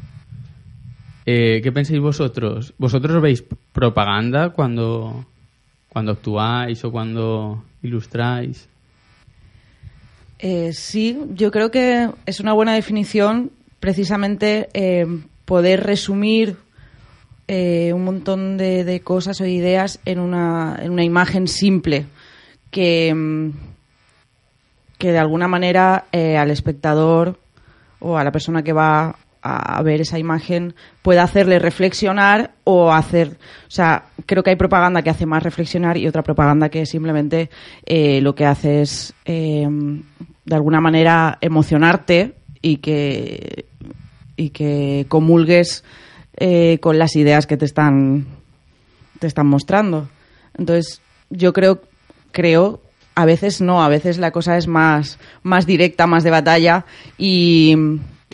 Eh, 1.25 1.59
¿Qué 1.61 1.71
pensáis 1.71 1.99
vosotros? 1.99 2.73
¿Vosotros 2.77 3.21
veis 3.21 3.43
propaganda 3.73 4.51
cuando, 4.51 5.25
cuando 5.89 6.11
actuáis 6.13 6.83
o 6.85 6.91
cuando 6.91 7.63
ilustráis? 7.81 8.67
Eh, 10.39 10.71
sí, 10.73 11.19
yo 11.33 11.51
creo 11.51 11.71
que 11.71 12.09
es 12.25 12.39
una 12.39 12.53
buena 12.53 12.73
definición 12.73 13.51
precisamente 13.79 14.69
eh, 14.73 15.05
poder 15.45 15.83
resumir 15.83 16.57
eh, 17.47 17.91
un 17.93 18.03
montón 18.03 18.57
de, 18.57 18.83
de 18.83 18.99
cosas 18.99 19.41
o 19.41 19.45
ideas 19.45 19.99
en 20.05 20.19
una, 20.19 20.77
en 20.81 20.91
una 20.91 21.03
imagen 21.03 21.47
simple 21.47 22.05
que, 22.69 23.13
mm, 23.13 23.51
que 24.97 25.11
de 25.11 25.17
alguna 25.17 25.47
manera 25.47 26.05
al 26.11 26.51
espectador 26.51 27.39
o 27.99 28.17
a 28.17 28.23
la 28.23 28.31
persona 28.31 28.63
que 28.63 28.73
va 28.73 29.15
a, 29.41 29.81
ver 29.83 30.01
esa 30.01 30.19
imagen 30.19 30.75
pueda 31.01 31.23
hacerle 31.23 31.59
reflexionar 31.59 32.51
o 32.63 32.91
hacer, 32.91 33.37
o 33.67 33.71
sea, 33.71 34.05
creo 34.25 34.43
que 34.43 34.51
hay 34.51 34.55
propaganda 34.55 35.01
que 35.01 35.09
hace 35.09 35.25
más 35.25 35.43
reflexionar 35.43 35.97
y 35.97 36.07
otra 36.07 36.23
propaganda 36.23 36.69
que 36.69 36.85
simplemente 36.85 37.49
eh, 37.85 38.21
lo 38.21 38.35
que 38.35 38.45
hace 38.45 38.81
es 38.81 39.13
eh, 39.25 39.67
de 40.45 40.55
alguna 40.55 40.81
manera 40.81 41.37
emocionarte 41.41 42.35
y 42.61 42.77
que 42.77 43.65
y 44.35 44.49
que 44.49 45.05
comulgues 45.09 45.83
eh, 46.37 46.77
con 46.81 46.99
las 46.99 47.15
ideas 47.15 47.47
que 47.47 47.57
te 47.57 47.65
están 47.65 48.27
te 49.19 49.27
están 49.27 49.47
mostrando. 49.47 50.09
Entonces, 50.57 51.01
yo 51.29 51.53
creo 51.53 51.81
creo 52.31 52.81
a 53.15 53.25
veces 53.25 53.61
no, 53.61 53.83
a 53.83 53.89
veces 53.89 54.19
la 54.19 54.31
cosa 54.31 54.57
es 54.57 54.67
más 54.67 55.17
más 55.41 55.65
directa, 55.65 56.05
más 56.05 56.23
de 56.23 56.31
batalla 56.31 56.85
y, 57.17 57.75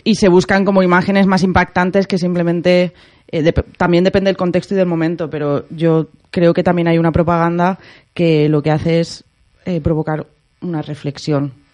y 0.04 0.16
se 0.16 0.28
buscan 0.28 0.64
como 0.64 0.82
imágenes 0.82 1.26
más 1.26 1.42
impactantes 1.42 2.06
que 2.06 2.18
simplemente 2.18 2.92
eh, 3.28 3.52
también 3.76 4.04
depende 4.04 4.28
del 4.28 4.36
contexto 4.36 4.74
y 4.74 4.76
del 4.76 4.86
momento, 4.86 5.30
pero 5.30 5.66
yo 5.70 6.08
creo 6.30 6.52
que 6.52 6.62
también 6.62 6.88
hay 6.88 6.98
una 6.98 7.10
propaganda 7.10 7.78
que 8.12 8.48
lo 8.48 8.62
que 8.62 8.70
hace 8.70 9.00
es 9.00 9.24
eh, 9.64 9.80
provocar 9.80 10.26
una 10.60 10.82
reflexión 10.82 11.64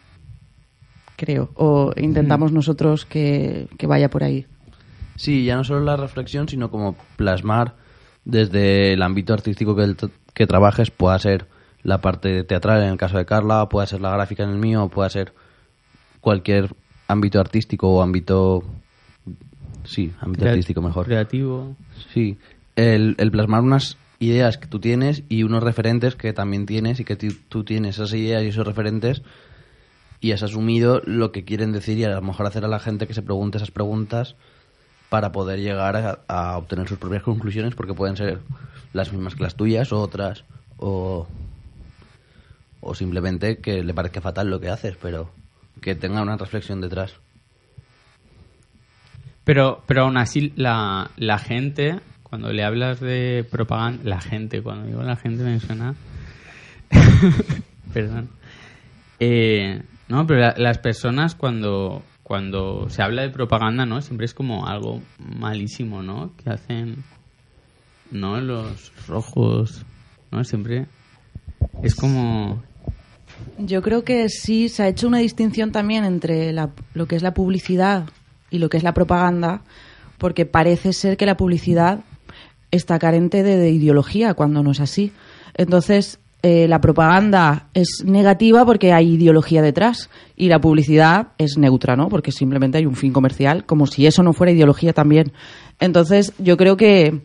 creo, 1.20 1.50
o 1.54 1.92
intentamos 1.96 2.50
nosotros 2.50 3.04
que, 3.04 3.68
que 3.76 3.86
vaya 3.86 4.08
por 4.08 4.24
ahí. 4.24 4.46
Sí, 5.16 5.44
ya 5.44 5.54
no 5.54 5.64
solo 5.64 5.80
la 5.80 5.96
reflexión, 5.96 6.48
sino 6.48 6.70
como 6.70 6.96
plasmar 7.16 7.74
desde 8.24 8.94
el 8.94 9.02
ámbito 9.02 9.34
artístico 9.34 9.76
que, 9.76 9.82
el 9.82 9.96
que 10.32 10.46
trabajes, 10.46 10.90
pueda 10.90 11.18
ser 11.18 11.46
la 11.82 12.00
parte 12.00 12.42
teatral 12.44 12.82
en 12.82 12.88
el 12.88 12.96
caso 12.96 13.18
de 13.18 13.26
Carla, 13.26 13.68
pueda 13.68 13.86
ser 13.86 14.00
la 14.00 14.10
gráfica 14.10 14.44
en 14.44 14.50
el 14.50 14.56
mío, 14.56 14.88
pueda 14.88 15.10
ser 15.10 15.34
cualquier 16.22 16.70
ámbito 17.10 17.40
artístico 17.40 17.88
o 17.88 18.02
ámbito... 18.02 18.62
Sí, 19.84 20.12
ámbito 20.20 20.42
Crea- 20.42 20.52
artístico 20.52 20.82
mejor. 20.82 21.06
Creativo. 21.06 21.76
Sí, 22.12 22.36
el, 22.76 23.14
el 23.18 23.30
plasmar 23.30 23.62
unas 23.62 23.96
ideas 24.18 24.58
que 24.58 24.66
tú 24.66 24.78
tienes 24.80 25.22
y 25.28 25.42
unos 25.42 25.62
referentes 25.62 26.14
que 26.14 26.32
también 26.32 26.66
tienes 26.66 27.00
y 27.00 27.04
que 27.04 27.16
tú 27.16 27.64
tienes 27.64 27.96
esas 27.96 28.12
ideas 28.12 28.42
y 28.44 28.48
esos 28.48 28.66
referentes 28.66 29.22
y 30.20 30.32
has 30.32 30.42
asumido 30.42 31.00
lo 31.06 31.32
que 31.32 31.44
quieren 31.44 31.72
decir 31.72 31.96
y 31.96 32.04
a 32.04 32.10
lo 32.10 32.20
mejor 32.20 32.46
hacer 32.46 32.64
a 32.66 32.68
la 32.68 32.78
gente 32.78 33.06
que 33.06 33.14
se 33.14 33.22
pregunte 33.22 33.56
esas 33.56 33.70
preguntas 33.70 34.36
para 35.08 35.32
poder 35.32 35.60
llegar 35.60 35.96
a, 35.96 36.20
a 36.28 36.58
obtener 36.58 36.86
sus 36.86 36.98
propias 36.98 37.22
conclusiones 37.22 37.74
porque 37.74 37.94
pueden 37.94 38.16
ser 38.18 38.40
las 38.92 39.10
mismas 39.10 39.34
que 39.34 39.42
las 39.42 39.54
tuyas 39.56 39.90
o 39.92 40.00
otras 40.02 40.44
o, 40.76 41.26
o 42.82 42.94
simplemente 42.94 43.56
que 43.58 43.82
le 43.82 43.94
parezca 43.94 44.20
fatal 44.20 44.50
lo 44.50 44.60
que 44.60 44.68
haces 44.68 44.96
pero 45.00 45.30
que 45.80 45.94
tenga 45.94 46.22
una 46.22 46.36
reflexión 46.36 46.80
detrás. 46.80 47.14
Pero, 49.44 49.82
pero 49.86 50.02
aún 50.04 50.16
así, 50.16 50.52
la, 50.56 51.10
la 51.16 51.38
gente, 51.38 51.98
cuando 52.22 52.52
le 52.52 52.62
hablas 52.64 53.00
de 53.00 53.44
propaganda, 53.50 54.02
la 54.04 54.20
gente, 54.20 54.62
cuando 54.62 54.86
digo 54.86 55.02
la 55.02 55.16
gente 55.16 55.42
me 55.42 55.58
suena. 55.60 55.94
Perdón. 57.92 58.28
Eh, 59.18 59.82
no, 60.08 60.26
pero 60.26 60.40
la- 60.40 60.54
las 60.56 60.78
personas 60.78 61.34
cuando, 61.34 62.02
cuando 62.22 62.88
se 62.90 63.02
habla 63.02 63.22
de 63.22 63.30
propaganda, 63.30 63.86
¿no? 63.86 64.00
Siempre 64.02 64.26
es 64.26 64.34
como 64.34 64.66
algo 64.66 65.00
malísimo, 65.18 66.02
¿no? 66.02 66.32
Que 66.36 66.50
hacen, 66.50 67.02
¿no? 68.10 68.40
Los 68.40 68.92
rojos, 69.08 69.84
¿no? 70.30 70.44
Siempre 70.44 70.86
es 71.82 71.94
como... 71.94 72.62
Yo 73.58 73.82
creo 73.82 74.04
que 74.04 74.28
sí 74.28 74.68
se 74.68 74.82
ha 74.82 74.88
hecho 74.88 75.06
una 75.08 75.18
distinción 75.18 75.70
también 75.72 76.04
entre 76.04 76.52
la- 76.52 76.70
lo 76.94 77.06
que 77.06 77.16
es 77.16 77.22
la 77.22 77.34
publicidad 77.34 78.04
y 78.50 78.58
lo 78.58 78.68
que 78.70 78.76
es 78.78 78.82
la 78.82 78.94
propaganda, 78.94 79.62
porque 80.18 80.46
parece 80.46 80.92
ser 80.92 81.16
que 81.16 81.26
la 81.26 81.36
publicidad 81.36 82.00
está 82.70 82.98
carente 82.98 83.42
de, 83.42 83.56
de 83.56 83.70
ideología 83.70 84.34
cuando 84.34 84.62
no 84.62 84.70
es 84.70 84.80
así. 84.80 85.12
Entonces, 85.56 86.18
eh, 86.42 86.68
la 86.68 86.80
propaganda 86.80 87.68
es 87.74 88.02
negativa 88.04 88.64
porque 88.64 88.92
hay 88.94 89.14
ideología 89.14 89.60
detrás 89.60 90.08
y 90.36 90.48
la 90.48 90.58
publicidad 90.60 91.28
es 91.36 91.58
neutra, 91.58 91.96
¿no? 91.96 92.08
Porque 92.08 92.32
simplemente 92.32 92.78
hay 92.78 92.86
un 92.86 92.96
fin 92.96 93.12
comercial, 93.12 93.66
como 93.66 93.86
si 93.86 94.06
eso 94.06 94.22
no 94.22 94.32
fuera 94.32 94.52
ideología 94.52 94.92
también. 94.94 95.32
Entonces, 95.80 96.32
yo 96.38 96.56
creo 96.56 96.76
que 96.78 97.20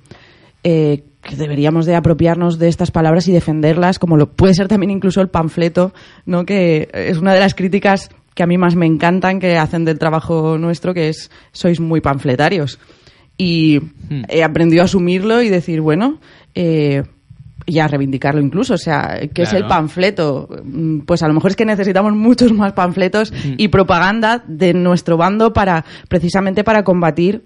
eh, 0.63 1.03
que 1.25 1.35
deberíamos 1.35 1.85
de 1.85 1.95
apropiarnos 1.95 2.59
de 2.59 2.67
estas 2.67 2.91
palabras 2.91 3.27
y 3.27 3.31
defenderlas, 3.31 3.97
como 3.97 4.15
lo 4.15 4.31
puede 4.31 4.53
ser 4.53 4.67
también 4.67 4.91
incluso 4.91 5.21
el 5.21 5.27
panfleto, 5.27 5.93
¿no? 6.25 6.45
que 6.45 6.87
es 6.93 7.17
una 7.17 7.33
de 7.33 7.39
las 7.39 7.55
críticas 7.55 8.09
que 8.35 8.43
a 8.43 8.47
mí 8.47 8.57
más 8.57 8.75
me 8.75 8.85
encantan 8.85 9.39
que 9.39 9.57
hacen 9.57 9.85
del 9.85 9.97
trabajo 9.97 10.57
nuestro, 10.57 10.93
que 10.93 11.09
es 11.09 11.31
sois 11.51 11.79
muy 11.79 12.01
panfletarios. 12.01 12.79
Y 13.37 13.81
he 14.29 14.43
aprendido 14.43 14.83
a 14.83 14.85
asumirlo 14.85 15.41
y 15.41 15.49
decir, 15.49 15.81
bueno, 15.81 16.19
eh, 16.53 17.03
y 17.65 17.79
a 17.79 17.87
reivindicarlo 17.87 18.41
incluso. 18.41 18.75
O 18.75 18.77
sea, 18.77 19.19
¿qué 19.33 19.43
es 19.43 19.53
el 19.53 19.65
panfleto? 19.65 20.47
Pues 21.05 21.23
a 21.23 21.27
lo 21.27 21.33
mejor 21.33 21.51
es 21.51 21.57
que 21.57 21.65
necesitamos 21.65 22.13
muchos 22.13 22.53
más 22.53 22.73
panfletos 22.73 23.33
y 23.57 23.69
propaganda 23.69 24.43
de 24.47 24.73
nuestro 24.73 25.17
bando 25.17 25.53
para 25.53 25.85
precisamente 26.07 26.63
para 26.63 26.83
combatir 26.83 27.43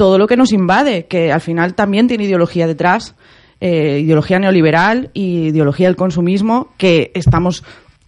todo 0.00 0.16
lo 0.16 0.26
que 0.26 0.38
nos 0.38 0.50
invade, 0.54 1.04
que 1.04 1.30
al 1.30 1.42
final 1.42 1.74
también 1.74 2.08
tiene 2.08 2.24
ideología 2.24 2.66
detrás, 2.66 3.14
eh, 3.60 4.00
ideología 4.02 4.38
neoliberal 4.38 5.10
y 5.12 5.48
ideología 5.48 5.88
del 5.88 5.96
consumismo, 5.96 6.72
que 6.78 7.10
estamos, 7.14 7.62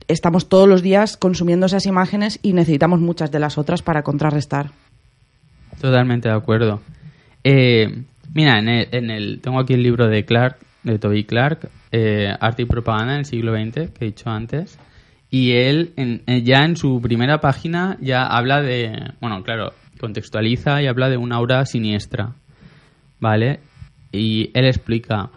estamos 0.08 0.48
todos 0.48 0.66
los 0.66 0.80
días 0.80 1.18
consumiendo 1.18 1.66
esas 1.66 1.84
imágenes 1.84 2.38
y 2.42 2.54
necesitamos 2.54 3.00
muchas 3.00 3.30
de 3.30 3.40
las 3.40 3.58
otras 3.58 3.82
para 3.82 4.02
contrarrestar. 4.02 4.70
Totalmente 5.82 6.30
de 6.30 6.34
acuerdo. 6.34 6.80
Eh, 7.44 8.04
mira, 8.32 8.58
en 8.58 8.68
el, 8.70 8.88
en 8.92 9.10
el- 9.10 9.40
tengo 9.42 9.60
aquí 9.60 9.74
el 9.74 9.82
libro 9.82 10.08
de 10.08 10.24
Clark, 10.24 10.56
de 10.84 10.98
Toby 10.98 11.24
Clark, 11.24 11.68
eh, 11.90 12.34
Arte 12.40 12.62
y 12.62 12.64
Propaganda 12.64 13.12
en 13.12 13.18
el 13.18 13.24
siglo 13.26 13.52
XX, 13.52 13.90
que 13.90 13.98
he 14.00 14.04
dicho 14.06 14.30
antes. 14.30 14.78
Y 15.30 15.52
él, 15.52 15.92
en- 15.96 16.22
eh, 16.26 16.40
ya 16.42 16.64
en 16.64 16.74
su 16.78 17.02
primera 17.02 17.42
página, 17.42 17.98
ya 18.00 18.24
habla 18.26 18.62
de. 18.62 19.12
Bueno, 19.20 19.42
claro, 19.42 19.74
contextualiza 20.02 20.82
y 20.82 20.88
habla 20.88 21.08
de 21.08 21.16
una 21.16 21.36
aura 21.36 21.64
siniestra. 21.64 22.34
¿Vale? 23.20 23.60
Y 24.10 24.50
él 24.52 24.66
explica. 24.66 25.30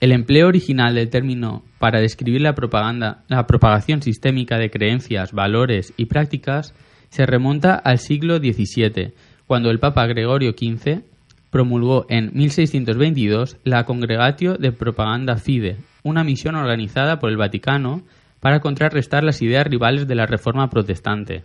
El 0.00 0.12
empleo 0.12 0.46
original 0.48 0.94
del 0.94 1.10
término 1.10 1.64
para 1.78 2.00
describir 2.00 2.40
la 2.40 2.54
propaganda, 2.54 3.24
la 3.28 3.46
propagación 3.46 4.02
sistémica 4.02 4.56
de 4.56 4.70
creencias, 4.70 5.32
valores 5.32 5.92
y 5.96 6.06
prácticas 6.06 6.74
se 7.10 7.26
remonta 7.26 7.74
al 7.74 7.98
siglo 7.98 8.38
XVII, 8.38 9.12
cuando 9.46 9.70
el 9.70 9.78
Papa 9.80 10.06
Gregorio 10.06 10.52
XV 10.52 11.02
promulgó 11.50 12.06
en 12.08 12.30
1622 12.34 13.58
la 13.64 13.84
Congregatio 13.84 14.54
de 14.54 14.72
Propaganda 14.72 15.36
Fide, 15.36 15.78
una 16.02 16.24
misión 16.24 16.54
organizada 16.54 17.18
por 17.18 17.30
el 17.30 17.36
Vaticano 17.36 18.02
para 18.40 18.60
contrarrestar 18.60 19.24
las 19.24 19.40
ideas 19.42 19.66
rivales 19.66 20.06
de 20.06 20.14
la 20.14 20.26
Reforma 20.26 20.68
protestante. 20.68 21.44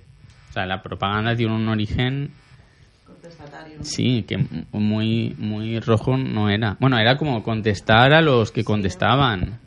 O 0.50 0.54
sea, 0.54 0.66
la 0.66 0.82
propaganda 0.82 1.36
tiene 1.36 1.56
un 1.56 1.68
origen 1.70 2.32
Sí, 3.81 4.24
que 4.27 4.38
muy, 4.71 5.36
muy 5.38 5.79
rojo 5.79 6.17
no 6.17 6.50
era. 6.50 6.77
Bueno, 6.79 6.98
era 7.00 7.17
como 7.17 7.43
contestar 7.43 8.13
a 8.13 8.21
los 8.21 8.51
que 8.51 8.63
contestaban. 8.63 9.59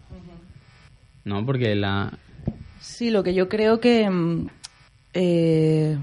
¿No? 1.24 1.46
Porque 1.46 1.74
la... 1.74 2.12
Sí, 2.80 3.10
lo 3.10 3.22
que 3.22 3.32
yo 3.34 3.48
creo 3.48 3.78
que 3.80 4.08
mm, 4.10 4.46
eh, 5.14 5.96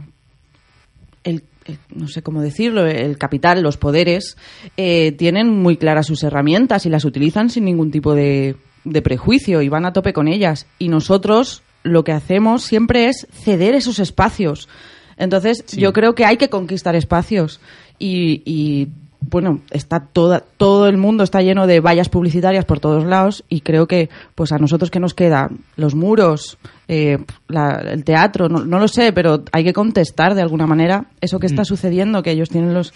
el, 1.24 1.44
el- 1.66 1.80
no 1.94 2.08
sé 2.08 2.22
cómo 2.24 2.42
decirlo, 2.42 2.86
el 2.88 3.18
capital, 3.18 3.62
los 3.62 3.78
poderes, 3.78 4.38
eh, 4.78 5.12
tienen 5.12 5.50
muy 5.50 5.78
claras 5.78 6.08
sus 6.08 6.24
herramientas 6.24 6.86
y 6.86 6.90
las 6.90 7.06
utilizan 7.06 7.50
sin 7.50 7.66
ningún 7.66 7.92
tipo 7.92 8.16
de, 8.16 8.56
de 8.86 9.02
prejuicio 9.02 9.62
y 9.62 9.70
van 9.70 9.86
a 9.86 9.94
tope 9.94 10.14
con 10.14 10.28
ellas. 10.28 10.68
Y 10.80 10.88
nosotros 10.88 11.64
lo 11.84 12.04
que 12.04 12.14
hacemos 12.14 12.64
siempre 12.64 13.08
es 13.08 13.28
ceder 13.32 13.76
esos 13.76 14.00
espacios. 14.00 14.70
Entonces, 15.18 15.64
Sí. 15.68 15.82
yo 15.82 15.92
creo 15.92 16.16
que 16.16 16.24
hay 16.24 16.38
que 16.38 16.50
conquistar 16.50 16.96
espacios. 16.96 17.60
Y, 18.00 18.42
y, 18.46 18.88
bueno, 19.22 19.60
está 19.72 20.00
toda, 20.00 20.42
todo 20.58 20.88
el 20.88 20.98
mundo 20.98 21.24
está 21.24 21.42
lleno 21.42 21.68
de 21.68 21.82
vallas 21.82 22.10
publicitarias 22.10 22.66
por 22.66 22.80
todos 22.80 23.04
lados 23.06 23.44
y 23.50 23.62
creo 23.62 23.86
que 23.88 24.10
pues 24.34 24.52
a 24.54 24.58
nosotros 24.58 24.90
que 24.90 25.00
nos 25.02 25.14
queda 25.14 25.50
los 25.76 25.94
muros, 25.94 26.58
eh, 26.88 27.18
la- 27.50 27.82
el 27.92 28.04
teatro, 28.06 28.48
no, 28.50 28.66
no 28.66 28.80
lo 28.80 28.88
sé, 28.88 29.12
pero 29.14 29.44
hay 29.52 29.64
que 29.66 29.74
contestar 29.74 30.34
de 30.36 30.42
alguna 30.42 30.66
manera 30.66 31.06
eso 31.22 31.38
que 31.40 31.46
está 31.48 31.66
sucediendo, 31.66 32.24
que 32.24 32.32
ellos 32.32 32.50
tienen 32.50 32.74
los 32.74 32.94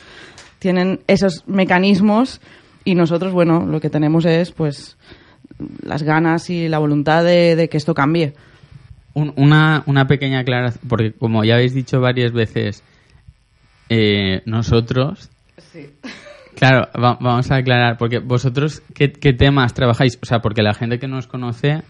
tienen 0.60 1.02
esos 1.08 1.44
mecanismos 1.46 2.40
y 2.86 2.96
nosotros, 2.96 3.34
bueno, 3.34 3.66
lo 3.66 3.82
que 3.82 3.90
tenemos 3.90 4.26
es 4.26 4.52
pues 4.52 4.96
las 5.86 6.04
ganas 6.04 6.50
y 6.50 6.70
la 6.70 6.80
voluntad 6.80 7.24
de, 7.26 7.56
de 7.58 7.68
que 7.70 7.78
esto 7.78 7.94
cambie. 7.94 8.34
un- 9.14 9.34
una, 9.36 9.84
una 9.86 10.08
pequeña 10.08 10.40
aclaración, 10.40 10.82
porque 10.88 11.12
como 11.12 11.44
ya 11.44 11.56
habéis 11.56 11.74
dicho 11.76 12.00
varias 12.02 12.32
veces, 12.32 12.82
eh, 13.96 14.42
nosotros... 14.46 15.30
Claro, 16.56 16.88
va- 16.96 17.18
vamos 17.20 17.50
a 17.52 17.56
aclarar, 17.58 17.98
porque 17.98 18.20
vosotros, 18.20 18.82
¿qué, 18.94 19.12
qué 19.12 19.34
temas 19.34 19.74
trabajáis? 19.74 20.18
O 20.22 20.26
sea, 20.26 20.40
porque 20.40 20.62
la 20.62 20.74
gente 20.76 21.00
que 21.00 21.08
nos 21.08 21.26
conoce, 21.28 21.82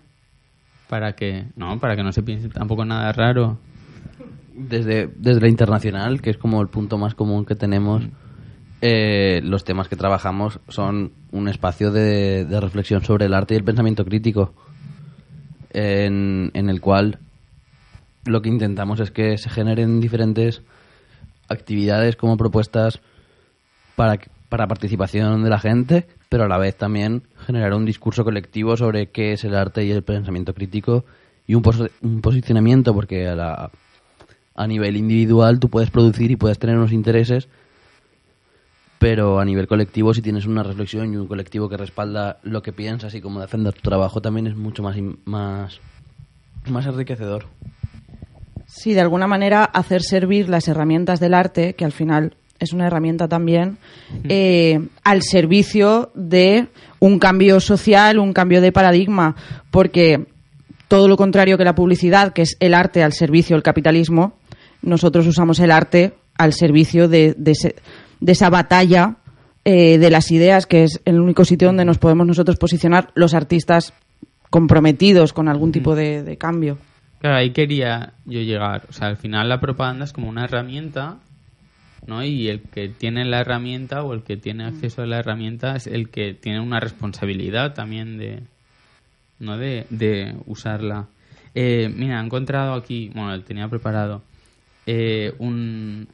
para 0.89 1.13
que, 1.13 1.47
no, 1.57 1.79
para 1.79 1.95
que 1.97 2.01
no 2.03 2.11
se 2.13 2.23
piense 2.23 2.47
tampoco 2.49 2.85
nada 2.85 3.11
raro. 3.11 3.59
Desde, 4.55 5.07
desde 5.17 5.41
la 5.41 5.49
internacional, 5.49 6.21
que 6.21 6.29
es 6.29 6.37
como 6.37 6.61
el 6.61 6.69
punto 6.69 6.97
más 6.97 7.13
común 7.13 7.45
que 7.45 7.55
tenemos, 7.55 8.03
eh, 8.81 9.41
los 9.43 9.63
temas 9.65 9.89
que 9.89 9.97
trabajamos 9.97 10.59
son 10.69 11.11
un 11.31 11.49
espacio 11.49 11.91
de, 11.91 12.45
de 12.45 12.59
reflexión 12.61 13.03
sobre 13.03 13.25
el 13.25 13.33
arte 13.33 13.53
y 13.55 13.57
el 13.57 13.63
pensamiento 13.65 14.05
crítico, 14.05 14.53
en, 15.71 16.51
en 16.53 16.69
el 16.69 16.79
cual 16.81 17.19
lo 18.25 18.41
que 18.41 18.49
intentamos 18.49 18.99
es 19.01 19.11
que 19.11 19.37
se 19.37 19.49
generen 19.49 19.99
diferentes 19.99 20.61
actividades 21.53 22.15
como 22.15 22.37
propuestas 22.37 22.99
para, 23.95 24.19
para 24.49 24.67
participación 24.67 25.43
de 25.43 25.49
la 25.49 25.59
gente, 25.59 26.07
pero 26.29 26.45
a 26.45 26.47
la 26.47 26.57
vez 26.57 26.75
también 26.77 27.23
generar 27.45 27.73
un 27.73 27.85
discurso 27.85 28.23
colectivo 28.23 28.75
sobre 28.77 29.09
qué 29.09 29.33
es 29.33 29.43
el 29.43 29.55
arte 29.55 29.85
y 29.85 29.91
el 29.91 30.03
pensamiento 30.03 30.53
crítico 30.53 31.05
y 31.47 31.55
un, 31.55 31.61
pos- 31.61 31.91
un 32.01 32.21
posicionamiento, 32.21 32.93
porque 32.93 33.27
a, 33.27 33.35
la- 33.35 33.71
a 34.55 34.67
nivel 34.67 34.97
individual 34.97 35.59
tú 35.59 35.69
puedes 35.69 35.89
producir 35.91 36.31
y 36.31 36.35
puedes 36.35 36.59
tener 36.59 36.75
unos 36.77 36.91
intereses, 36.91 37.47
pero 38.99 39.39
a 39.39 39.45
nivel 39.45 39.67
colectivo 39.67 40.13
si 40.13 40.21
tienes 40.21 40.45
una 40.45 40.63
reflexión 40.63 41.13
y 41.13 41.17
un 41.17 41.27
colectivo 41.27 41.67
que 41.67 41.77
respalda 41.77 42.39
lo 42.43 42.61
que 42.61 42.71
piensas 42.71 43.13
y 43.15 43.21
cómo 43.21 43.41
defender 43.41 43.73
tu 43.73 43.81
trabajo 43.81 44.21
también 44.21 44.47
es 44.47 44.55
mucho 44.55 44.81
más, 44.81 44.95
más, 45.25 45.81
más 46.69 46.85
enriquecedor. 46.85 47.45
Sí, 48.75 48.93
de 48.93 49.01
alguna 49.01 49.27
manera 49.27 49.63
hacer 49.65 50.01
servir 50.01 50.49
las 50.49 50.67
herramientas 50.67 51.19
del 51.19 51.33
arte, 51.35 51.73
que 51.75 51.85
al 51.85 51.91
final 51.91 52.35
es 52.59 52.73
una 52.73 52.87
herramienta 52.87 53.27
también, 53.27 53.77
eh, 54.29 54.79
al 55.03 55.21
servicio 55.21 56.11
de 56.15 56.67
un 56.99 57.19
cambio 57.19 57.59
social, 57.59 58.17
un 58.19 58.33
cambio 58.33 58.61
de 58.61 58.71
paradigma, 58.71 59.35
porque 59.69 60.25
todo 60.87 61.07
lo 61.07 61.17
contrario 61.17 61.57
que 61.57 61.65
la 61.65 61.75
publicidad, 61.75 62.33
que 62.33 62.41
es 62.43 62.57
el 62.59 62.73
arte 62.73 63.03
al 63.03 63.13
servicio 63.13 63.55
del 63.55 63.63
capitalismo, 63.63 64.33
nosotros 64.81 65.27
usamos 65.27 65.59
el 65.59 65.71
arte 65.71 66.13
al 66.37 66.53
servicio 66.53 67.07
de, 67.07 67.35
de 67.37 67.51
ese- 67.51 67.75
de 68.19 68.31
esa 68.31 68.49
batalla 68.49 69.17
eh, 69.65 69.97
de 69.97 70.09
las 70.09 70.31
ideas, 70.31 70.65
que 70.65 70.83
es 70.83 70.99
el 71.05 71.19
único 71.19 71.45
sitio 71.45 71.67
donde 71.67 71.85
nos 71.85 71.97
podemos 71.99 72.25
nosotros 72.25 72.57
posicionar 72.57 73.11
los 73.15 73.33
artistas 73.33 73.93
comprometidos 74.49 75.31
con 75.33 75.47
algún 75.47 75.71
tipo 75.71 75.95
de, 75.95 76.23
de 76.23 76.37
cambio. 76.37 76.77
Claro, 77.23 77.37
ahí 77.37 77.51
quería 77.51 78.15
yo 78.25 78.41
llegar. 78.41 78.85
O 78.89 78.91
sea, 78.91 79.07
al 79.07 79.15
final 79.15 79.47
la 79.47 79.61
propaganda 79.61 80.03
es 80.03 80.11
como 80.11 80.27
una 80.27 80.43
herramienta, 80.43 81.19
¿no? 82.05 82.21
Y 82.21 82.49
el 82.49 82.59
que 82.63 82.89
tiene 82.89 83.23
la 83.23 83.39
herramienta 83.39 84.03
o 84.03 84.13
el 84.13 84.23
que 84.23 84.35
tiene 84.35 84.65
acceso 84.65 85.01
a 85.03 85.05
la 85.05 85.19
herramienta 85.19 85.77
es 85.77 85.87
el 85.87 86.09
que 86.09 86.33
tiene 86.33 86.59
una 86.59 86.81
responsabilidad 86.81 87.75
también 87.75 88.17
de, 88.17 88.41
¿no? 89.39 89.57
De, 89.57 89.87
de 89.89 90.35
usarla. 90.47 91.07
Eh, 91.55 91.89
mira, 91.95 92.19
he 92.19 92.25
encontrado 92.25 92.73
aquí, 92.73 93.09
bueno, 93.15 93.41
tenía 93.43 93.69
preparado 93.69 94.21
eh, 94.85 95.33
un 95.39 96.09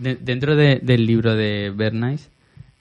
de- 0.00 0.16
dentro 0.16 0.56
de- 0.56 0.80
del 0.82 1.06
libro 1.06 1.36
de 1.36 1.70
Bernays. 1.72 2.30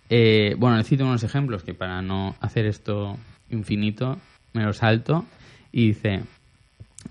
eh, 0.09 0.55
bueno, 0.57 0.77
necesito 0.77 1.05
unos 1.05 1.23
ejemplos 1.23 1.63
que 1.63 1.75
para 1.75 2.01
no 2.01 2.35
hacer 2.41 2.65
esto 2.65 3.17
infinito 3.51 4.17
me 4.53 4.63
lo 4.63 4.73
salto 4.73 5.25
y 5.71 5.89
dice 5.89 6.23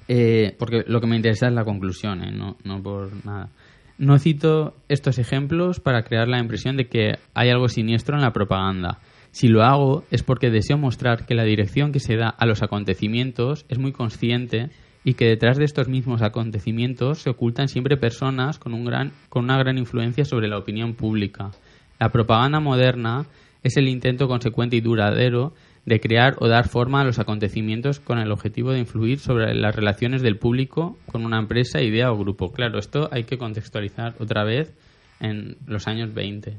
eh, 0.09 0.55
porque 0.59 0.85
lo 0.87 1.01
que 1.01 1.07
me 1.07 1.17
interesa 1.17 1.49
es 1.49 1.53
la 1.53 1.65
conclusión, 1.65 2.23
¿eh? 2.23 2.33
no, 2.33 2.57
no 2.65 2.83
por 2.83 3.25
nada. 3.25 3.51
No 3.99 4.19
cito 4.19 4.75
estos 4.89 5.19
ejemplos 5.19 5.79
para 5.79 6.03
crear 6.03 6.27
la 6.27 6.39
impresión 6.39 6.77
de 6.77 6.89
que 6.89 7.19
hay 7.35 7.51
algo 7.51 7.69
siniestro 7.69 8.17
en 8.17 8.23
la 8.23 8.33
propaganda. 8.33 8.99
Si 9.31 9.47
lo 9.47 9.63
hago 9.63 10.05
es 10.11 10.23
porque 10.23 10.51
deseo 10.51 10.79
mostrar 10.79 11.27
que 11.27 11.35
la 11.35 11.45
dirección 11.45 11.93
que 11.93 12.01
se 12.01 12.17
da 12.17 12.29
a 12.31 12.47
los 12.47 12.63
acontecimientos 12.63 13.67
es 13.69 13.79
muy 13.79 13.93
consciente 13.93 14.71
y 15.05 15.15
que 15.15 15.27
detrás 15.27 15.57
de 15.57 15.65
estos 15.65 15.89
mismos 15.89 16.23
acontecimientos 16.23 17.21
se 17.21 17.31
ocultan 17.31 17.69
siempre 17.69 17.97
personas 17.97 18.59
con, 18.59 18.75
un 18.75 18.85
gran, 18.85 19.13
con 19.29 19.45
una 19.45 19.59
gran 19.59 19.79
influencia 19.79 20.25
sobre 20.25 20.49
la 20.49 20.59
opinión 20.59 20.95
pública. 20.95 21.51
La 21.99 22.11
propaganda 22.11 22.61
moderna 22.61 23.27
es 23.63 23.77
el 23.77 23.89
intento 23.89 24.29
consecuente 24.29 24.77
y 24.77 24.81
duradero 24.81 25.53
de 25.87 26.01
crear 26.01 26.37
o 26.39 26.49
dar 26.49 26.69
forma 26.69 27.01
a 27.01 27.05
los 27.05 27.19
acontecimientos 27.19 28.01
con 28.01 28.19
el 28.19 28.31
objetivo 28.33 28.73
de 28.73 28.81
influir 28.81 29.19
sobre 29.19 29.55
las 29.55 29.75
relaciones 29.75 30.23
del 30.23 30.37
público 30.37 30.99
con 31.07 31.25
una 31.25 31.39
empresa, 31.39 31.81
idea 31.81 32.13
o 32.13 32.19
grupo. 32.19 32.53
Claro, 32.53 32.79
esto 32.79 33.09
hay 33.13 33.25
que 33.25 33.39
contextualizar 33.39 34.15
otra 34.19 34.45
vez 34.45 34.75
en 35.21 35.57
los 35.67 35.87
años 35.87 36.13
20. 36.13 36.59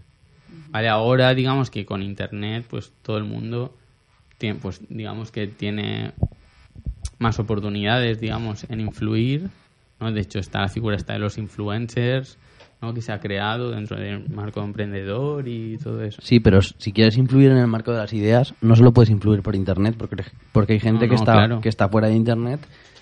Vale, 0.70 0.90
ahora 0.90 1.34
digamos 1.34 1.70
que 1.70 1.86
con 1.86 2.02
internet 2.02 2.66
pues 2.70 2.94
todo 3.02 3.18
el 3.18 3.26
mundo 3.26 3.76
tiene 4.38 4.60
pues 4.60 4.82
digamos 4.90 5.32
que 5.32 5.48
tiene 5.48 6.14
más 7.20 7.40
oportunidades, 7.40 8.20
digamos, 8.20 8.66
en 8.70 8.80
influir, 8.80 9.50
¿no? 10.00 10.12
De 10.12 10.22
hecho 10.22 10.40
está 10.40 10.62
la 10.62 10.70
figura 10.70 10.96
esta 10.96 11.14
de 11.14 11.20
los 11.20 11.38
influencers, 11.38 12.38
¿no? 12.82 12.94
que 12.94 13.02
se 13.02 13.12
ha 13.12 13.20
creado 13.20 13.72
dentro 13.72 13.98
del 14.00 14.28
marco 14.30 14.62
emprendedor 14.64 15.48
y 15.48 15.78
todo 15.78 16.04
eso. 16.04 16.20
Sí, 16.24 16.40
pero 16.40 16.62
si 16.62 16.92
quieres 16.92 17.18
influir 17.18 17.52
en 17.52 17.58
el 17.58 17.68
marco 17.68 17.92
de 17.92 18.00
las 18.00 18.12
ideas, 18.14 18.54
no 18.62 18.76
solo 18.76 18.92
puedes 18.92 19.10
influir 19.10 19.42
por 19.44 19.56
internet, 19.56 19.96
porque, 19.98 20.24
porque 20.52 20.74
hay 20.74 20.80
gente 20.80 21.06
No, 21.06 21.10
que 21.10 21.16
está 21.16 21.34
claro. 21.34 21.62
que 21.62 21.70
está 21.70 21.88
fuera 21.90 22.08
de 22.08 22.16
internet 22.16 22.60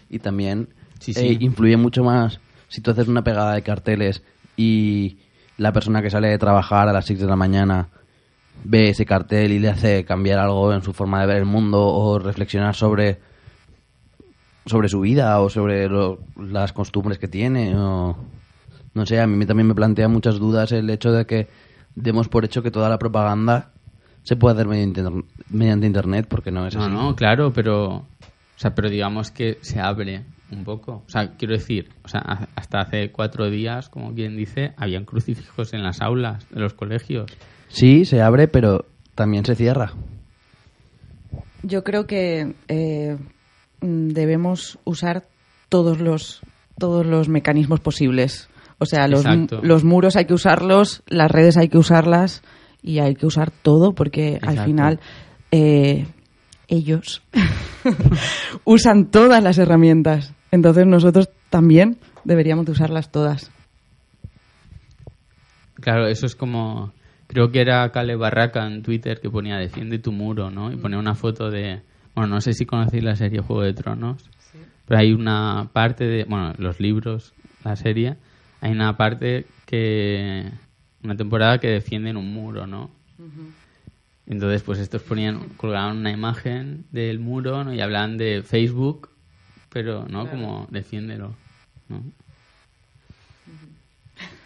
y 0.10 0.20
también 0.20 0.70
Sí, 1.00 1.14
eh, 1.16 1.38
influye 1.40 1.78
mucho 1.78 2.04
más 2.04 2.40
si 2.68 2.82
tú 2.82 2.92
haces 2.92 3.08
una 3.08 3.24
pegada 3.24 3.54
de 3.54 3.62
carteles 3.62 4.22
y 4.58 5.18
la 5.58 5.72
persona 5.72 6.02
que 6.02 6.10
sale 6.10 6.28
de 6.28 6.38
trabajar 6.38 6.88
a 6.90 6.94
las 6.94 7.06
6 7.06 7.20
de 7.20 7.26
la 7.28 7.36
mañana 7.38 7.88
ve 8.66 8.90
ese 8.90 9.06
cartel 9.06 9.54
y 9.54 9.60
le 9.60 9.70
hace 9.70 10.04
cambiar 10.04 10.40
algo 10.40 10.74
en 10.74 10.82
su 10.82 10.92
forma 10.92 11.22
de 11.22 11.28
ver 11.28 11.38
el 11.38 11.46
mundo 11.46 11.80
o 11.88 12.20
reflexionar 12.20 12.76
sobre 12.76 13.20
sobre 14.66 14.90
su 14.90 15.00
vida 15.00 15.40
o 15.40 15.50
sobre 15.50 15.88
lo- 15.88 16.20
las 16.38 16.74
costumbres 16.74 17.18
que 17.18 17.28
tiene 17.28 17.76
o 17.78 18.18
no 18.94 19.06
sé, 19.06 19.20
a 19.20 19.28
mí 19.28 19.46
también 19.46 19.68
me 19.68 19.76
plantea 19.76 20.08
muchas 20.08 20.40
dudas 20.40 20.72
el 20.72 20.90
hecho 20.90 21.12
de 21.12 21.26
que 21.26 21.48
demos 21.96 22.28
por 22.30 22.46
hecho 22.46 22.62
que 22.64 22.72
toda 22.72 22.90
la 22.90 22.98
propaganda 23.00 23.72
se 24.24 24.36
puede 24.36 24.56
hacer 24.56 24.68
mediante, 24.68 25.02
inter- 25.02 25.24
mediante 25.50 25.88
internet 25.88 26.28
porque 26.30 26.52
no 26.52 26.68
es 26.68 26.76
No, 26.76 26.84
así. 26.86 26.94
no, 26.94 27.16
claro, 27.16 27.52
pero 27.54 27.88
o 27.96 28.06
sea, 28.56 28.76
pero 28.76 28.90
digamos 28.90 29.32
que 29.32 29.58
se 29.62 29.80
abre 29.80 30.24
un 30.52 30.64
poco. 30.64 31.04
O 31.08 31.10
sea, 31.10 31.36
quiero 31.38 31.54
decir, 31.54 31.90
o 32.04 32.08
sea, 32.08 32.22
ha- 32.26 32.48
hasta 32.56 32.82
hace 32.82 33.12
cuatro 33.12 33.50
días, 33.50 33.88
como 33.90 34.14
quien 34.14 34.36
dice, 34.36 34.74
habían 34.78 35.06
crucifijos 35.06 35.74
en 35.74 35.84
las 35.84 36.02
aulas 36.02 36.48
de 36.50 36.60
los 36.60 36.74
colegios. 36.74 37.32
Sí, 37.70 38.04
se 38.06 38.22
abre, 38.22 38.48
pero 38.48 38.86
también 39.16 39.46
se 39.46 39.56
cierra. 39.56 39.94
Yo 41.64 41.84
creo 41.84 42.08
que 42.08 42.56
eh, 42.68 43.18
mm, 43.82 44.08
debemos 44.10 44.80
usar 44.86 45.28
todos 45.70 46.00
los 46.00 46.42
todos 46.78 47.06
los 47.06 47.28
mecanismos 47.28 47.82
posibles. 47.82 48.49
O 48.80 48.86
sea, 48.86 49.08
los, 49.08 49.26
mu- 49.26 49.32
Exacto. 49.34 49.60
los 49.62 49.84
muros 49.84 50.16
hay 50.16 50.26
que 50.26 50.34
usarlos, 50.34 51.04
las 51.08 51.30
redes 51.30 51.58
hay 51.58 51.70
que 51.70 51.78
usarlas 51.78 52.42
y 52.82 53.00
hay 53.00 53.16
que 53.16 53.26
usar 53.26 53.52
todo 53.52 53.94
porque 53.94 54.40
al 54.42 54.60
final 54.66 55.00
eh, 55.52 56.08
ellos 56.70 57.22
usan 58.64 59.06
todas 59.12 59.44
las 59.44 59.58
herramientas. 59.58 60.34
Entonces 60.52 60.88
nosotros 60.88 61.30
también 61.50 61.98
deberíamos 62.24 62.66
de 62.66 62.72
usarlas 62.72 63.12
todas. 63.12 63.52
Claro, 65.76 66.08
eso 66.08 66.26
es 66.26 66.36
como. 66.36 66.92
Creo 67.28 67.52
que 67.52 67.62
era 67.62 67.90
Cale 67.92 68.16
Barraca 68.16 68.66
en 68.66 68.82
Twitter 68.82 69.20
que 69.22 69.30
ponía 69.30 69.58
Defiende 69.58 70.00
tu 70.00 70.12
muro, 70.12 70.50
¿no? 70.50 70.72
Y 70.72 70.78
ponía 70.78 70.98
una 70.98 71.16
foto 71.16 71.50
de. 71.50 71.82
Bueno, 72.16 72.36
no 72.36 72.42
sé 72.42 72.54
si 72.54 72.66
conocéis 72.66 73.04
la 73.04 73.16
serie 73.16 73.40
Juego 73.40 73.62
de 73.62 73.74
Tronos, 73.74 74.30
pero 74.88 75.00
hay 75.00 75.14
una 75.14 75.70
parte 75.72 76.06
de. 76.06 76.24
Bueno, 76.26 76.54
los 76.58 76.80
libros, 76.80 77.34
la 77.64 77.76
serie, 77.76 78.18
hay 78.62 78.72
una 78.72 78.98
parte 78.98 79.46
que. 79.66 80.50
Una 81.02 81.16
temporada 81.16 81.60
que 81.60 81.68
defienden 81.68 82.18
un 82.18 82.34
muro, 82.34 82.68
¿no? 82.68 82.92
Entonces, 84.30 84.62
pues 84.62 84.80
estos 84.80 85.02
ponían, 85.02 85.50
colgaban 85.58 85.98
una 85.98 86.12
imagen 86.12 86.86
del 86.92 87.20
muro 87.20 87.64
¿no? 87.64 87.74
y 87.74 87.82
hablaban 87.82 88.18
de 88.18 88.44
Facebook, 88.44 89.10
pero, 89.70 90.06
¿no? 90.08 90.30
Como 90.30 90.68
defiéndelo, 90.70 91.36
¿no? 91.88 92.04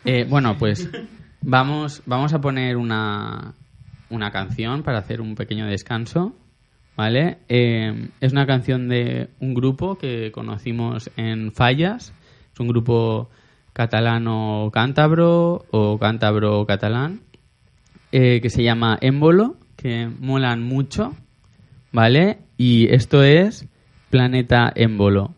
Eh, 0.06 0.26
bueno, 0.30 0.58
pues 0.58 0.90
vamos, 1.42 2.02
vamos 2.06 2.34
a 2.34 2.40
poner 2.40 2.78
una, 2.78 3.54
una 4.10 4.32
canción 4.32 4.84
para 4.84 5.00
hacer 5.00 5.20
un 5.20 5.36
pequeño 5.36 5.66
descanso, 5.66 6.34
¿vale? 6.96 7.40
Eh, 7.50 8.10
es 8.22 8.32
una 8.32 8.46
canción 8.46 8.88
de 8.88 9.30
un 9.40 9.54
grupo 9.54 9.98
que 9.98 10.32
conocimos 10.32 11.10
en 11.18 11.52
Fallas, 11.52 12.14
es 12.54 12.60
un 12.60 12.68
grupo 12.68 13.30
catalano-cántabro 13.74 15.66
o 15.72 15.98
cántabro-catalán, 16.00 17.22
eh, 18.12 18.40
que 18.42 18.50
se 18.50 18.64
llama 18.64 18.98
Émbolo, 19.02 19.58
que 19.76 20.08
molan 20.20 20.64
mucho, 20.64 21.16
¿vale? 21.92 22.38
Y 22.58 22.94
esto 22.94 23.24
es 23.24 23.68
Planeta 24.10 24.72
Émbolo. 24.76 25.34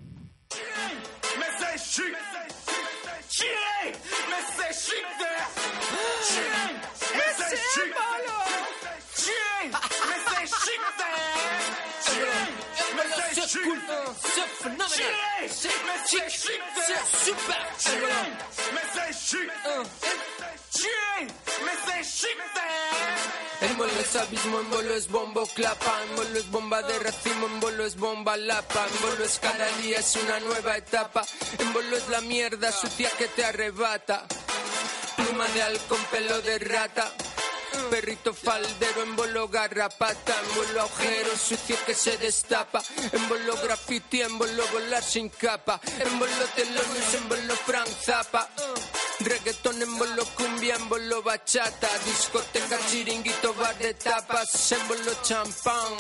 Es 27.86 27.98
bomba 27.98 28.36
lapa, 28.36 28.88
émbolo 28.96 29.24
es 29.24 29.40
cada 29.40 29.68
día 29.78 30.00
es 30.00 30.16
una 30.16 30.40
nueva 30.40 30.78
etapa, 30.78 31.26
émbolo 31.60 31.98
es 31.98 32.08
la 32.10 32.22
mierda 32.22 32.72
sucia 32.72 33.10
que 33.18 33.28
te 33.28 33.46
arrebata, 33.46 34.26
pluma 35.16 35.48
de 35.50 35.62
halcón, 35.62 36.00
pelo 36.12 36.42
de 36.42 36.60
rata. 36.60 37.12
Perrito 37.90 38.34
faldero, 38.34 39.04
émbolo 39.04 39.50
garrapata, 39.50 40.34
émbolo 40.50 40.82
agujero 40.82 41.38
sucio 41.38 41.76
que 41.86 41.94
se 41.94 42.18
destapa, 42.18 42.82
émbolo 43.12 43.56
graffiti, 43.62 44.22
émbolo 44.22 44.66
volar 44.72 45.04
sin 45.04 45.30
capa, 45.30 45.80
émbolo 46.00 46.46
telones, 46.56 47.14
émbolo 47.14 47.56
Frank 47.66 47.90
Zappa, 49.18 49.30
reggaetón, 49.30 49.82
émbolo 49.82 50.26
cumbia, 50.36 50.76
émbolo 50.76 51.06
bolo 51.06 51.24
bachata, 51.24 51.88
discoteca, 52.06 52.78
chiringuito, 52.90 53.54
bar 53.54 53.78
de 53.78 53.94
tapas, 53.94 54.72
en 54.72 54.88
bolo 54.88 55.12
champán, 55.24 55.94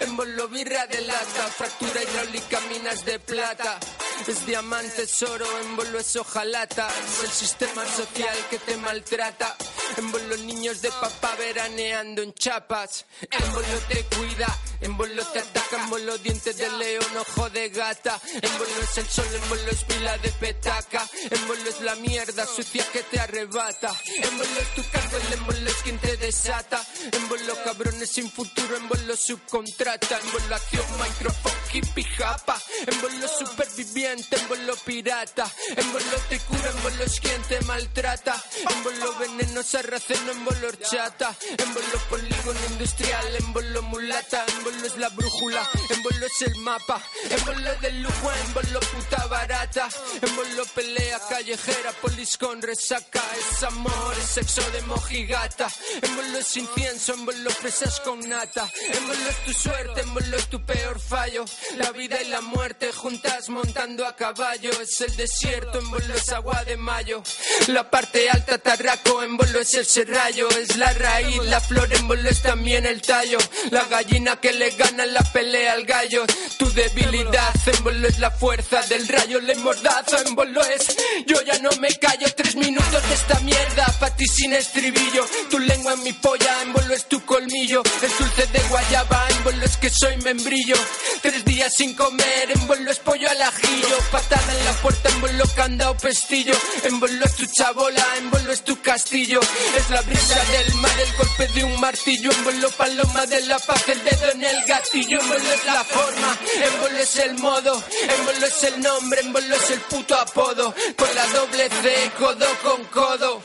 en 0.00 0.16
bolo 0.16 0.48
birra 0.48 0.86
de 0.86 1.00
lata, 1.02 1.46
fractura 1.56 2.02
hidráulica, 2.02 2.60
minas 2.72 3.04
de 3.04 3.18
plata. 3.18 3.78
Es 4.26 4.46
diamante, 4.46 5.02
es 5.02 5.22
oro, 5.22 5.46
en 5.60 5.76
bolo 5.76 5.98
es 5.98 6.16
hojalata, 6.16 6.88
es 6.88 7.24
el 7.24 7.30
sistema 7.30 7.84
social 7.86 8.36
que 8.50 8.58
te 8.58 8.76
maltrata. 8.76 9.56
En 9.96 10.10
bolo 10.10 10.36
niños 10.38 10.80
de 10.82 10.90
papá 10.90 11.34
veraneando 11.36 12.22
en 12.22 12.32
chapas, 12.34 13.06
en 13.30 13.52
bolo 13.52 13.78
te 13.88 14.04
cuida, 14.16 14.58
en 14.84 14.96
bolo 14.98 15.24
te 15.32 15.38
ataca, 15.38 15.82
en 15.82 15.90
bolo 15.90 16.18
dientes 16.18 16.56
de 16.58 16.68
león, 16.70 17.06
ojo 17.16 17.48
de 17.50 17.70
gata. 17.70 18.20
En 18.34 18.58
bolo 18.58 18.80
es 18.82 18.98
el 18.98 19.08
sol, 19.08 19.26
en 19.32 19.48
bolo 19.48 19.70
es 19.70 19.82
pila 19.84 20.18
de 20.18 20.30
petaca, 20.32 21.08
en 21.30 21.48
bolo 21.48 21.70
es 21.70 21.80
la 21.80 21.94
mierda 21.96 22.46
sucia 22.46 22.84
que 22.92 23.02
te 23.02 23.18
arrebata. 23.18 23.92
En 24.22 24.36
bolo 24.36 24.60
es 24.60 24.74
tu 24.74 24.82
cargo, 24.90 25.16
en 25.32 25.46
bolo 25.46 25.70
es 25.70 25.76
quien 25.76 25.98
te 25.98 26.16
desata. 26.18 26.84
En 27.12 27.28
bolo 27.28 27.54
cabrones 27.64 28.10
sin 28.10 28.30
futuro, 28.30 28.76
en 28.76 28.86
bolo 28.88 29.16
subcontrata. 29.16 30.20
En 30.20 30.32
bolo 30.32 30.54
acción, 30.54 30.86
microphone, 30.98 31.54
hippie, 31.72 32.04
japa. 32.04 32.60
En 32.86 33.00
bolo 33.00 33.26
superviviente, 33.28 34.36
en 34.36 34.48
bolo 34.48 34.76
pirata. 34.84 35.50
En 35.76 35.92
bolo 35.92 36.16
te 36.28 36.38
cura, 36.40 36.70
en 36.70 36.82
bolo 36.82 37.04
es 37.04 37.20
quien 37.20 37.42
te 37.42 37.60
maltrata. 37.62 38.42
En 38.70 38.84
bolo 38.84 39.18
veneno, 39.18 39.62
sarraceno, 39.62 40.32
en 40.32 40.44
bolo 40.44 40.68
horchata. 40.68 41.34
En 41.56 41.72
bolo 41.72 41.98
polígono 42.10 42.60
industrial, 42.70 43.36
en 43.36 43.52
bolo 43.54 43.82
mulata. 43.82 44.44
Bolo 44.74 44.86
es 44.86 44.96
la 44.96 45.08
brújula, 45.10 45.70
en 45.90 46.02
bolo 46.02 46.26
es 46.26 46.42
el 46.42 46.56
mapa. 46.56 47.00
En 47.30 47.44
bolo 47.44 47.74
de 47.80 47.92
lujo, 47.92 48.32
en 48.32 48.54
bolo 48.54 48.80
puta 48.80 49.26
barata. 49.26 49.88
En 50.20 50.36
bolo 50.36 50.64
pelea 50.74 51.20
callejera, 51.28 51.92
polis 52.00 52.36
con 52.36 52.60
resaca. 52.60 53.22
Es 53.38 53.62
amor, 53.62 54.14
es 54.18 54.26
sexo 54.26 54.62
de 54.70 54.82
mojigata. 54.82 55.68
En 56.02 56.16
bolo 56.16 56.38
es 56.38 56.56
incienso, 56.56 57.14
en 57.14 57.26
bolo 57.26 57.50
fresas 57.50 58.00
con 58.00 58.20
nata. 58.28 58.68
En 58.92 59.06
bolo 59.06 59.28
es 59.28 59.44
tu 59.44 59.52
suerte, 59.52 60.00
en 60.00 60.14
bolo 60.14 60.36
es 60.36 60.48
tu 60.48 60.64
peor 60.64 61.00
fallo. 61.00 61.44
La 61.76 61.92
vida 61.92 62.20
y 62.22 62.28
la 62.28 62.40
muerte 62.40 62.92
juntas 62.92 63.48
montando 63.48 64.06
a 64.06 64.16
caballo. 64.16 64.70
Es 64.80 65.00
el 65.00 65.14
desierto, 65.16 65.78
en 65.78 65.90
bolo 65.90 66.14
es 66.14 66.28
agua 66.30 66.64
de 66.64 66.76
mayo. 66.76 67.22
La 67.68 67.90
parte 67.90 68.28
alta, 68.30 68.58
tarraco, 68.58 69.22
en 69.22 69.36
bolo 69.36 69.60
es 69.60 69.74
el 69.74 69.86
serrallo. 69.86 70.48
Es 70.50 70.76
la 70.76 70.92
raíz, 70.92 71.42
la 71.44 71.60
flor, 71.60 71.92
en 71.92 72.08
bolo 72.08 72.28
es 72.28 72.42
también 72.42 72.86
el 72.86 73.02
tallo. 73.02 73.38
La 73.70 73.84
gallina 73.84 74.40
que 74.40 74.53
le 74.54 74.70
gana 74.70 75.06
la 75.06 75.22
pelea 75.22 75.72
al 75.72 75.84
gallo. 75.84 76.24
Tu 76.58 76.70
debilidad, 76.72 77.54
en 77.66 78.04
es 78.04 78.18
la 78.18 78.30
fuerza 78.30 78.80
del 78.82 79.06
rayo. 79.08 79.40
Le 79.40 79.54
mordazo, 79.56 80.18
en 80.18 80.36
es. 80.74 80.96
Yo 81.26 81.40
ya 81.42 81.58
no 81.58 81.70
me 81.80 81.88
callo, 81.98 82.26
tres 82.36 82.54
minutos 82.56 83.08
de 83.08 83.14
esta 83.14 83.38
mierda. 83.40 83.86
Pa' 84.00 84.14
ti 84.16 84.26
sin 84.26 84.52
estribillo. 84.52 85.26
Tu 85.50 85.58
lengua 85.58 85.94
en 85.94 86.02
mi 86.02 86.12
polla, 86.12 86.62
en 86.62 86.92
es 86.92 87.06
tu 87.06 87.24
colmillo. 87.24 87.82
El 88.02 88.10
dulce 88.18 88.46
de 88.46 88.60
guayaba, 88.68 89.26
en 89.30 89.62
es 89.62 89.76
que 89.76 89.90
soy 89.90 90.16
membrillo. 90.18 90.76
Tres 91.22 91.44
días 91.44 91.72
sin 91.76 91.94
comer, 91.94 92.50
en 92.50 92.88
es 92.88 92.98
pollo 92.98 93.28
al 93.28 93.42
ajillo. 93.42 93.98
Patada 94.10 94.52
en 94.58 94.64
la 94.64 94.72
puerta, 94.74 95.08
en 95.08 95.40
candado 95.56 95.96
pestillo. 95.96 96.54
En 96.84 97.02
es 97.22 97.36
tu 97.36 97.46
chabola, 97.46 98.06
en 98.18 98.50
es 98.50 98.62
tu 98.62 98.80
castillo. 98.80 99.40
Es 99.76 99.90
la 99.90 100.00
brisa 100.02 100.44
del 100.52 100.74
mar, 100.74 101.00
el 101.00 101.12
golpe 101.16 101.48
de 101.48 101.64
un 101.64 101.80
martillo. 101.80 102.30
En 102.30 102.70
paloma 102.72 103.26
de 103.26 103.40
la 103.42 103.58
paz, 103.58 103.88
el 103.88 104.02
dedo 104.04 104.30
en 104.32 104.43
el 104.44 104.64
gatillo. 104.64 105.20
En 105.20 105.46
es 105.46 105.64
la 105.64 105.84
forma, 105.84 106.38
en 106.54 106.96
es 106.96 107.16
el 107.16 107.34
modo. 107.34 107.82
En 108.02 108.44
es 108.44 108.62
el 108.64 108.80
nombre, 108.80 109.20
en 109.20 109.52
es 109.52 109.70
el 109.70 109.80
puto 109.80 110.14
apodo. 110.16 110.74
Con 110.96 111.14
la 111.14 111.26
doble 111.26 111.68
C, 111.68 112.10
codo 112.18 112.46
con 112.62 112.84
codo. 112.86 113.42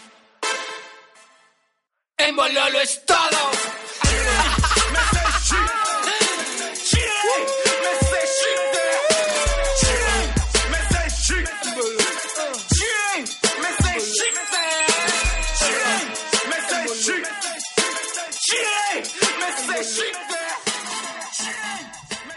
En 2.18 2.36
bolo 2.36 2.70
lo 2.70 2.82
es 2.82 3.06
todo. 3.06 4.79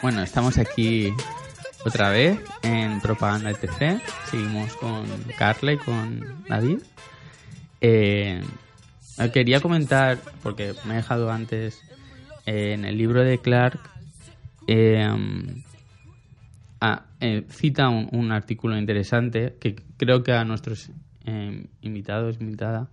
Bueno, 0.03 0.21
estamos 0.25 0.59
aquí 0.59 1.15
otra 1.85 2.11
vez 2.11 2.41
en 2.65 3.01
Propaganda 3.01 3.53
ETC. 3.53 4.03
Seguimos 4.25 4.75
con 4.75 5.07
Carla 5.39 5.75
y 5.75 5.77
con 5.77 6.43
David. 6.49 6.81
Eh, 7.81 8.43
quería 9.33 9.61
comentar, 9.61 10.19
porque 10.43 10.75
me 10.87 10.95
he 10.95 10.97
dejado 10.97 11.31
antes, 11.31 11.81
eh, 12.47 12.73
en 12.73 12.85
el 12.85 12.99
libro 12.99 13.23
de 13.23 13.39
Clark, 13.39 13.79
eh, 14.67 15.09
ah, 16.81 17.05
cita 17.51 17.89
un, 17.89 18.33
artículo 18.33 18.77
interesante 18.77 19.55
que 19.61 19.77
creo 19.99 20.25
que 20.25 20.33
a 20.33 20.45
nuestros 20.45 20.91
invitados, 21.81 22.41
invitada, 22.41 22.89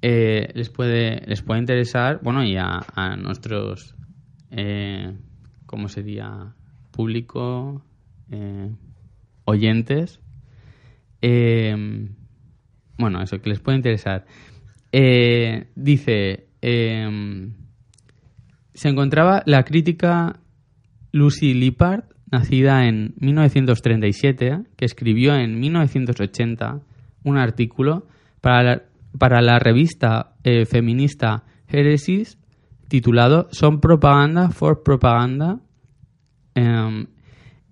les 0.00 0.70
puede 0.70 1.22
les 1.26 1.42
puede 1.42 1.60
interesar, 1.60 2.20
bueno, 2.22 2.42
y 2.42 2.56
a, 2.56 2.82
a 2.94 3.14
nuestros, 3.16 3.94
¿cómo 5.74 5.88
sería? 5.88 6.54
Público, 6.92 7.82
eh, 8.30 8.70
oyentes. 9.44 10.20
Eh, 11.20 11.74
bueno, 12.96 13.20
eso, 13.20 13.40
que 13.40 13.50
les 13.50 13.58
puede 13.58 13.78
interesar. 13.78 14.24
Eh, 14.92 15.66
dice, 15.74 16.46
eh, 16.62 17.50
se 18.72 18.88
encontraba 18.88 19.42
la 19.46 19.64
crítica 19.64 20.38
Lucy 21.10 21.54
Lippard, 21.54 22.04
nacida 22.30 22.86
en 22.86 23.14
1937, 23.18 24.60
que 24.76 24.84
escribió 24.84 25.34
en 25.34 25.58
1980 25.58 26.82
un 27.24 27.36
artículo 27.36 28.06
para 28.40 28.62
la, 28.62 28.82
para 29.18 29.42
la 29.42 29.58
revista 29.58 30.36
eh, 30.44 30.66
feminista 30.66 31.42
Heresis 31.66 32.38
titulado 32.86 33.48
Son 33.50 33.80
propaganda 33.80 34.50
for 34.50 34.84
propaganda. 34.84 35.58
Em, 36.54 37.06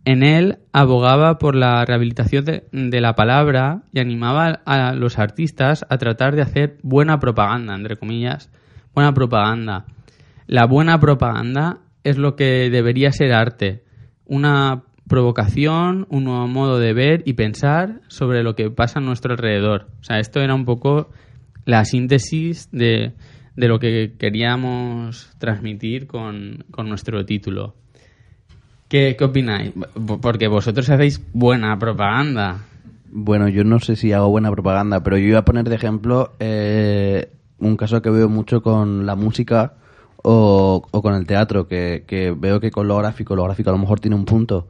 en 0.05 0.25
él 0.25 0.59
abogaba 0.73 1.39
por 1.39 1.55
la 1.55 1.85
rehabilitación 1.85 2.45
de, 2.45 3.01
la 3.01 3.15
palabra 3.15 3.83
y 3.93 4.01
animaba 4.01 4.61
a 4.67 4.95
los 4.95 5.19
artistas 5.19 5.87
a 5.89 5.99
tratar 5.99 6.35
de 6.35 6.43
hacer 6.43 6.79
buena 6.83 7.21
propaganda, 7.21 7.75
entre 7.75 7.97
comillas, 7.97 8.51
buena 8.95 9.15
propaganda. 9.15 9.87
La 10.49 10.67
buena 10.67 10.99
propaganda 10.99 11.79
es 12.03 12.19
lo 12.19 12.35
que 12.35 12.69
debería 12.69 13.13
ser 13.13 13.33
arte, 13.33 13.85
una 14.27 14.83
provocación, 15.09 16.07
un 16.11 16.25
nuevo 16.25 16.49
modo 16.49 16.79
de 16.81 16.95
ver 16.95 17.23
y 17.25 17.35
pensar 17.35 18.01
sobre 18.09 18.43
lo 18.43 18.57
que 18.57 18.71
pasa 18.71 18.99
a 18.99 19.03
nuestro 19.03 19.35
alrededor. 19.35 19.89
O 20.01 20.05
sea, 20.05 20.19
esto 20.19 20.41
era 20.41 20.55
un 20.55 20.65
poco 20.65 21.11
la 21.65 21.85
síntesis 21.85 22.69
de, 22.73 23.13
lo 23.55 23.79
que 23.79 24.15
queríamos 24.19 25.31
transmitir 25.39 26.09
con 26.09 26.65
nuestro 26.77 27.25
título. 27.25 27.77
¿Qué, 28.93 29.17
¿Qué 29.17 29.25
opináis? 29.25 29.73
Porque 30.21 30.49
vosotros 30.49 30.87
hacéis 30.91 31.19
buena 31.33 31.79
propaganda. 31.79 32.59
Bueno, 33.11 33.49
yo 33.49 33.65
no 33.65 33.81
sé 33.81 33.97
si 33.97 34.13
hago 34.13 34.29
buena 34.29 34.51
propaganda, 34.51 35.03
pero 35.03 35.17
yo 35.17 35.29
iba 35.29 35.39
a 35.39 35.45
poner 35.47 35.67
de 35.67 35.77
ejemplo 35.77 36.33
eh, 36.41 37.33
un 37.59 37.79
caso 37.79 38.03
que 38.03 38.11
veo 38.11 38.29
mucho 38.29 38.63
con 38.63 39.07
la 39.07 39.17
música 39.17 39.73
o, 40.23 40.87
o 40.91 41.03
con 41.03 41.15
el 41.15 41.27
teatro, 41.27 41.67
que, 41.69 42.05
que 42.07 42.33
veo 42.33 42.61
que 42.61 42.71
con 42.71 42.87
lo 42.87 42.99
gráfico, 42.99 43.35
lo 43.35 43.45
gráfico 43.45 43.71
a 43.71 43.73
lo 43.73 43.79
mejor 43.79 43.99
tiene 43.99 44.15
un 44.15 44.27
punto 44.27 44.69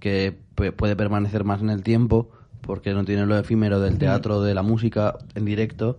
que 0.00 0.34
pu- 0.54 0.72
puede 0.72 0.94
permanecer 0.94 1.42
más 1.44 1.62
en 1.62 1.70
el 1.70 1.82
tiempo, 1.82 2.28
porque 2.60 2.92
no 2.92 3.06
tiene 3.06 3.24
lo 3.24 3.38
efímero 3.38 3.80
del 3.80 3.96
teatro 3.96 4.42
de 4.42 4.54
la 4.54 4.62
música 4.62 5.14
en 5.34 5.46
directo, 5.46 5.98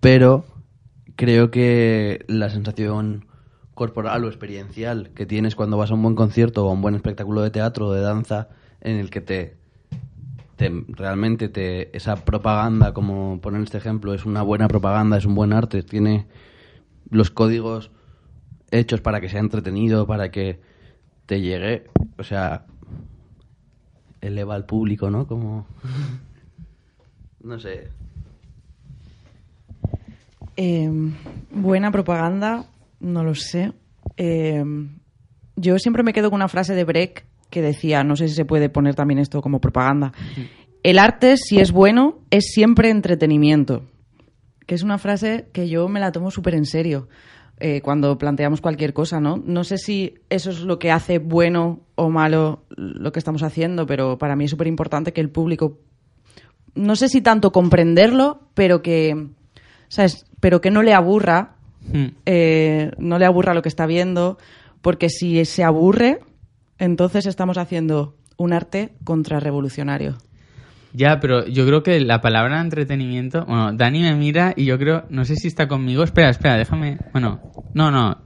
pero 0.00 0.44
creo 1.16 1.50
que 1.50 2.26
la 2.28 2.50
sensación 2.50 3.24
corporal 3.74 4.24
o 4.24 4.28
experiencial 4.28 5.10
que 5.14 5.26
tienes 5.26 5.54
cuando 5.56 5.76
vas 5.76 5.90
a 5.90 5.94
un 5.94 6.02
buen 6.02 6.14
concierto 6.14 6.64
o 6.66 6.70
a 6.70 6.72
un 6.72 6.80
buen 6.82 6.94
espectáculo 6.94 7.42
de 7.42 7.50
teatro 7.50 7.88
o 7.88 7.92
de 7.92 8.00
danza 8.00 8.48
en 8.80 8.96
el 8.96 9.10
que 9.10 9.20
te 9.20 9.56
te- 10.56 10.84
realmente 10.88 11.48
te, 11.48 11.94
esa 11.96 12.14
propaganda, 12.24 12.94
como 12.94 13.40
poner 13.40 13.62
este 13.62 13.78
ejemplo, 13.78 14.14
es 14.14 14.24
una 14.24 14.42
buena 14.42 14.68
propaganda, 14.68 15.16
es 15.16 15.24
un 15.26 15.34
buen 15.34 15.52
arte, 15.52 15.82
tiene 15.82 16.26
los 17.10 17.30
códigos 17.30 17.90
hechos 18.70 19.00
para 19.00 19.20
que 19.20 19.28
sea 19.28 19.40
entretenido, 19.40 20.06
para 20.06 20.30
que 20.30 20.60
te 21.26 21.40
llegue, 21.40 21.88
o 22.18 22.22
sea, 22.22 22.66
eleva 24.20 24.54
al 24.54 24.64
público, 24.64 25.10
¿no? 25.10 25.26
Como, 25.26 25.66
no 27.40 27.58
sé, 27.58 27.88
Eh, 30.56 30.88
buena 31.50 31.90
propaganda, 31.90 32.64
no 33.04 33.22
lo 33.22 33.34
sé. 33.34 33.72
Eh, 34.16 34.64
yo 35.56 35.78
siempre 35.78 36.02
me 36.02 36.12
quedo 36.12 36.30
con 36.30 36.38
una 36.38 36.48
frase 36.48 36.74
de 36.74 36.84
Breck 36.84 37.26
que 37.50 37.62
decía, 37.62 38.02
no 38.02 38.16
sé 38.16 38.28
si 38.28 38.34
se 38.34 38.44
puede 38.44 38.68
poner 38.68 38.94
también 38.94 39.18
esto 39.20 39.40
como 39.40 39.60
propaganda. 39.60 40.12
El 40.82 40.98
arte, 40.98 41.36
si 41.36 41.60
es 41.60 41.70
bueno, 41.70 42.18
es 42.30 42.46
siempre 42.52 42.90
entretenimiento. 42.90 43.84
que 44.66 44.74
es 44.74 44.82
una 44.82 44.98
frase 44.98 45.46
que 45.52 45.68
yo 45.68 45.88
me 45.88 46.00
la 46.00 46.10
tomo 46.10 46.30
súper 46.30 46.54
en 46.54 46.64
serio 46.64 47.08
eh, 47.60 47.82
cuando 47.82 48.18
planteamos 48.18 48.60
cualquier 48.60 48.92
cosa, 48.92 49.20
¿no? 49.20 49.36
No 49.36 49.62
sé 49.62 49.78
si 49.78 50.14
eso 50.30 50.50
es 50.50 50.60
lo 50.60 50.78
que 50.78 50.90
hace 50.90 51.18
bueno 51.18 51.80
o 51.94 52.10
malo 52.10 52.64
lo 52.76 53.12
que 53.12 53.20
estamos 53.20 53.42
haciendo, 53.42 53.86
pero 53.86 54.18
para 54.18 54.34
mí 54.34 54.44
es 54.44 54.50
súper 54.50 54.66
importante 54.66 55.12
que 55.12 55.20
el 55.20 55.30
público, 55.30 55.78
no 56.74 56.96
sé 56.96 57.08
si 57.08 57.20
tanto 57.20 57.52
comprenderlo, 57.52 58.48
pero 58.54 58.82
que, 58.82 59.28
¿sabes? 59.88 60.26
Pero 60.40 60.60
que 60.60 60.72
no 60.72 60.82
le 60.82 60.94
aburra, 60.94 61.53
Hmm. 61.92 62.06
eh, 62.26 62.90
no 62.98 63.18
le 63.18 63.26
aburra 63.26 63.54
lo 63.54 63.62
que 63.62 63.68
está 63.68 63.86
viendo, 63.86 64.38
porque 64.80 65.08
si 65.08 65.44
se 65.44 65.64
aburre, 65.64 66.20
entonces 66.78 67.26
estamos 67.26 67.58
haciendo 67.58 68.16
un 68.36 68.52
arte 68.52 68.92
contrarrevolucionario. 69.04 70.16
Ya, 70.92 71.18
pero 71.18 71.44
yo 71.46 71.66
creo 71.66 71.82
que 71.82 71.98
la 72.00 72.20
palabra 72.20 72.60
entretenimiento. 72.60 73.44
Bueno, 73.46 73.72
Dani 73.72 74.02
me 74.02 74.14
mira 74.14 74.54
y 74.56 74.64
yo 74.64 74.78
creo. 74.78 75.04
No 75.10 75.24
sé 75.24 75.34
si 75.34 75.48
está 75.48 75.66
conmigo. 75.66 76.04
Espera, 76.04 76.28
espera, 76.30 76.56
déjame. 76.56 76.98
Bueno, 77.10 77.40
no, 77.74 77.90
no. 77.90 78.18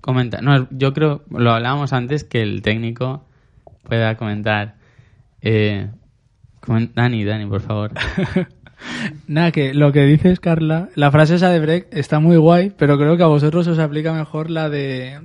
Comenta. 0.00 0.40
No, 0.40 0.66
yo 0.70 0.94
creo. 0.94 1.24
Lo 1.28 1.52
hablábamos 1.52 1.92
antes 1.92 2.24
que 2.24 2.40
el 2.40 2.62
técnico 2.62 3.26
pueda 3.82 4.16
comentar. 4.16 4.76
Eh, 5.42 5.90
Dani, 6.94 7.24
Dani, 7.24 7.46
por 7.46 7.60
favor. 7.60 7.92
Nada, 9.26 9.50
que 9.52 9.74
lo 9.74 9.92
que 9.92 10.02
dices, 10.04 10.40
Carla, 10.40 10.88
la 10.94 11.10
frase 11.10 11.36
esa 11.36 11.50
de 11.50 11.60
Brecht 11.60 11.94
está 11.94 12.20
muy 12.20 12.36
guay, 12.36 12.72
pero 12.76 12.98
creo 12.98 13.16
que 13.16 13.22
a 13.22 13.26
vosotros 13.26 13.66
os 13.66 13.78
aplica 13.78 14.12
mejor 14.12 14.50
la 14.50 14.68
de... 14.68 15.18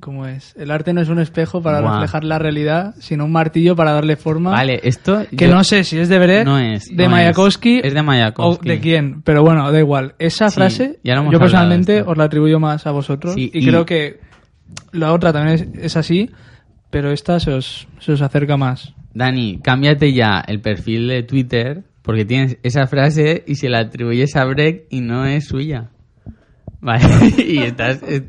¿Cómo 0.00 0.26
es? 0.26 0.54
El 0.58 0.70
arte 0.72 0.92
no 0.92 1.00
es 1.00 1.08
un 1.08 1.18
espejo 1.20 1.62
para 1.62 1.80
Guau. 1.80 1.94
reflejar 1.94 2.22
la 2.24 2.38
realidad, 2.38 2.94
sino 2.98 3.24
un 3.24 3.32
martillo 3.32 3.74
para 3.76 3.92
darle 3.92 4.16
forma. 4.16 4.50
Vale, 4.50 4.80
esto. 4.82 5.22
Que 5.34 5.46
yo- 5.48 5.54
no 5.54 5.64
sé 5.64 5.84
si 5.84 5.96
es 5.98 6.10
de 6.10 6.18
Brecht, 6.18 6.44
No 6.44 6.58
es, 6.58 6.94
de 6.94 7.04
no 7.04 7.10
Mayakovsky, 7.12 7.78
es. 7.78 7.84
Es 7.86 7.94
de 7.94 8.02
Mayakovsky. 8.02 8.68
o 8.68 8.72
de 8.72 8.80
quién, 8.80 9.22
pero 9.22 9.42
bueno, 9.42 9.72
da 9.72 9.78
igual. 9.78 10.14
Esa 10.18 10.50
Sí, 10.50 10.56
frase, 10.56 10.98
ya 11.02 11.14
lo 11.14 11.20
hemos 11.22 11.32
yo 11.32 11.38
hablado 11.38 11.40
personalmente 11.40 11.98
esto. 11.98 12.10
os 12.10 12.18
la 12.18 12.24
atribuyo 12.24 12.60
más 12.60 12.86
a 12.86 12.90
vosotros 12.90 13.34
Sí, 13.34 13.50
y, 13.54 13.60
y- 13.64 13.66
creo 13.68 13.86
que 13.86 14.20
la 14.92 15.14
otra 15.14 15.32
también 15.32 15.54
es, 15.54 15.84
es 15.84 15.96
así, 15.96 16.30
pero 16.90 17.10
esta 17.10 17.40
se 17.40 17.52
os, 17.54 17.88
se 18.00 18.12
os 18.12 18.20
acerca 18.20 18.58
más. 18.58 18.92
Dani, 19.14 19.60
cámbiate 19.62 20.12
ya 20.12 20.44
el 20.46 20.60
perfil 20.60 21.08
de 21.08 21.22
Twitter 21.22 21.84
porque 22.06 22.24
tienes 22.24 22.56
esa 22.62 22.86
frase 22.86 23.44
y 23.46 23.56
se 23.56 23.68
la 23.68 23.80
atribuyes 23.80 24.34
a 24.36 24.44
Brecht 24.46 24.84
y 24.90 25.00
no 25.02 25.26
es 25.26 25.46
suya. 25.48 25.90
Vale, 26.80 27.04
y 27.38 27.58
estás... 27.58 28.02
eh, 28.04 28.28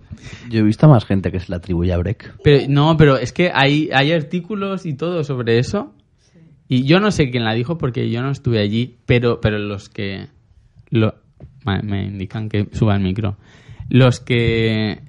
Yo 0.50 0.60
he 0.60 0.64
visto 0.64 0.88
a 0.88 0.90
más 0.90 1.06
gente 1.06 1.32
que 1.32 1.40
se 1.40 1.50
le 1.50 1.56
atribuye 1.58 1.94
a 1.94 1.98
Breck. 1.98 2.36
Pero, 2.44 2.66
no, 2.70 2.98
pero 2.98 3.18
es 3.18 3.32
que 3.32 3.52
hay, 3.54 3.90
hay 3.94 4.12
artículos 4.12 4.86
y 4.86 4.94
todo 4.96 5.24
sobre 5.24 5.60
eso. 5.60 5.94
Y 6.68 6.84
yo 6.84 7.00
no 7.00 7.12
sé 7.12 7.30
quién 7.30 7.46
la 7.46 7.54
dijo 7.54 7.78
porque 7.78 8.10
yo 8.10 8.22
no 8.22 8.32
estuve 8.32 8.60
allí, 8.60 8.98
pero, 9.06 9.40
pero 9.40 9.60
los 9.60 9.88
que... 9.90 10.28
Lo, 10.90 11.16
me, 11.66 11.82
me 11.84 12.06
indican 12.06 12.50
que 12.50 12.68
suba 12.74 12.96
el 12.96 13.02
micro. 13.04 13.38
Los 13.90 14.20
que 14.20 15.00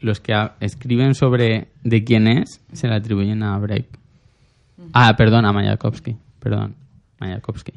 los 0.00 0.20
que 0.20 0.32
escriben 0.60 1.14
sobre 1.14 1.68
de 1.82 2.04
quién 2.04 2.28
es 2.28 2.60
se 2.72 2.86
la 2.88 2.96
atribuyen 2.96 3.42
a 3.42 3.58
Break. 3.58 3.86
Ah, 4.92 5.14
perdón, 5.16 5.44
a 5.46 5.52
Mayakovsky. 5.52 6.16
Perdón, 6.40 6.74
Mayakovsky. 7.20 7.72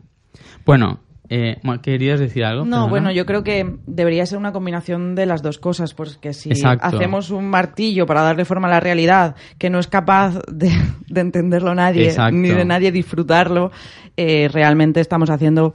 Bueno, 0.70 1.00
eh, 1.30 1.58
¿querías 1.82 2.20
decir 2.20 2.44
algo? 2.44 2.64
No, 2.66 2.70
Perdona. 2.72 2.90
bueno, 2.90 3.12
yo 3.12 3.26
creo 3.26 3.44
que 3.44 3.78
debería 3.86 4.26
ser 4.26 4.38
una 4.38 4.52
combinación 4.52 5.16
de 5.16 5.26
las 5.26 5.42
dos 5.44 5.58
cosas, 5.60 5.94
porque 5.94 6.34
si 6.34 6.50
Exacto. 6.50 6.86
hacemos 6.88 7.30
un 7.32 7.50
martillo 7.50 8.06
para 8.06 8.22
darle 8.22 8.46
forma 8.46 8.68
a 8.68 8.72
la 8.72 8.80
realidad 8.80 9.36
que 9.58 9.70
no 9.70 9.80
es 9.80 9.88
capaz 9.88 10.40
de, 10.52 10.72
de 11.08 11.22
entenderlo 11.22 11.76
nadie, 11.76 12.06
Exacto. 12.06 12.36
ni 12.36 12.50
de 12.50 12.66
nadie 12.66 12.92
disfrutarlo, 12.92 13.72
eh, 14.18 14.48
realmente 14.52 15.00
estamos 15.02 15.30
haciendo, 15.30 15.74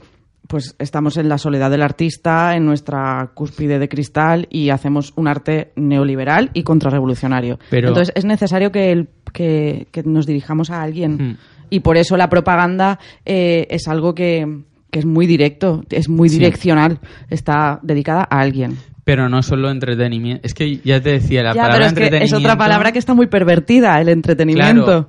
pues 0.48 0.74
estamos 0.78 1.16
en 1.16 1.28
la 1.28 1.38
soledad 1.38 1.70
del 1.70 1.82
artista, 1.82 2.56
en 2.56 2.66
nuestra 2.66 3.30
cúspide 3.34 3.78
de 3.78 3.88
cristal 3.88 4.46
y 4.50 4.70
hacemos 4.70 5.12
un 5.16 5.28
arte 5.28 5.72
neoliberal 5.76 6.50
y 6.52 6.62
contrarrevolucionario. 6.64 7.58
Pero- 7.70 7.88
Entonces 7.88 8.12
es 8.16 8.24
necesario 8.24 8.70
que, 8.72 8.90
el- 8.92 9.08
que, 9.32 9.86
que 9.92 10.02
nos 10.02 10.26
dirijamos 10.26 10.70
a 10.70 10.82
alguien 10.82 11.38
y 11.70 11.80
por 11.80 11.96
eso 11.96 12.16
la 12.16 12.28
propaganda 12.28 12.98
eh, 13.24 13.66
es 13.70 13.88
algo 13.88 14.14
que, 14.14 14.46
que 14.94 15.00
es 15.00 15.04
muy 15.06 15.26
directo, 15.26 15.82
es 15.90 16.08
muy 16.08 16.28
Sí. 16.28 16.38
direccional, 16.38 17.00
está 17.28 17.80
dedicada 17.82 18.22
a 18.30 18.38
alguien. 18.38 18.76
Pero 19.02 19.28
no 19.28 19.42
solo 19.42 19.68
entretenimiento. 19.70 20.46
Es 20.46 20.54
que 20.54 20.76
ya 20.84 21.00
te 21.02 21.10
decía, 21.10 21.42
la 21.42 21.52
ya, 21.52 21.62
palabra 21.62 21.74
pero 21.76 21.86
es 21.86 21.92
que 21.92 22.04
es 22.04 22.08
otra 22.08 22.18
entretenimiento- 22.54 22.58
palabra 22.58 22.92
que 22.92 22.98
está 23.00 23.12
muy 23.12 23.26
pervertida, 23.26 24.00
el 24.00 24.08
entretenimiento. 24.08 24.84
Claro. 24.84 25.08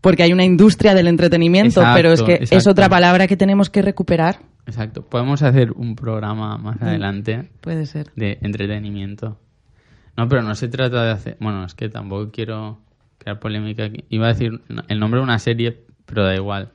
Porque 0.00 0.22
hay 0.22 0.32
una 0.32 0.44
industria 0.44 0.94
del 0.94 1.06
entretenimiento, 1.08 1.80
Exacto, 1.80 1.96
pero 1.96 2.12
es 2.12 2.22
que 2.22 2.38
es 2.56 2.66
otra 2.66 2.88
palabra 2.88 3.26
que 3.26 3.36
tenemos 3.36 3.68
que 3.68 3.82
recuperar. 3.82 4.38
Exacto. 4.66 5.02
Podemos 5.02 5.42
hacer 5.42 5.72
un 5.72 5.94
programa 5.96 6.56
Mm. 6.56 6.62
más 6.62 6.80
adelante 6.82 7.50
Puede 7.60 7.84
ser. 7.86 8.06
de 8.16 8.38
entretenimiento. 8.40 9.38
No, 10.16 10.28
pero 10.28 10.42
no 10.42 10.54
se 10.54 10.68
trata 10.68 11.04
de 11.04 11.10
hacer... 11.12 11.36
Bueno, 11.40 11.64
es 11.66 11.74
que 11.74 11.88
tampoco 11.90 12.30
quiero 12.30 12.78
crear 13.18 13.38
polémica 13.38 13.84
aquí. 13.84 14.04
Iba 14.08 14.26
a 14.26 14.32
decir 14.32 14.60
el 14.88 14.98
nombre 14.98 15.20
de 15.20 15.24
una 15.24 15.38
serie, 15.38 15.76
pero 16.06 16.24
da 16.24 16.34
igual. 16.34 16.70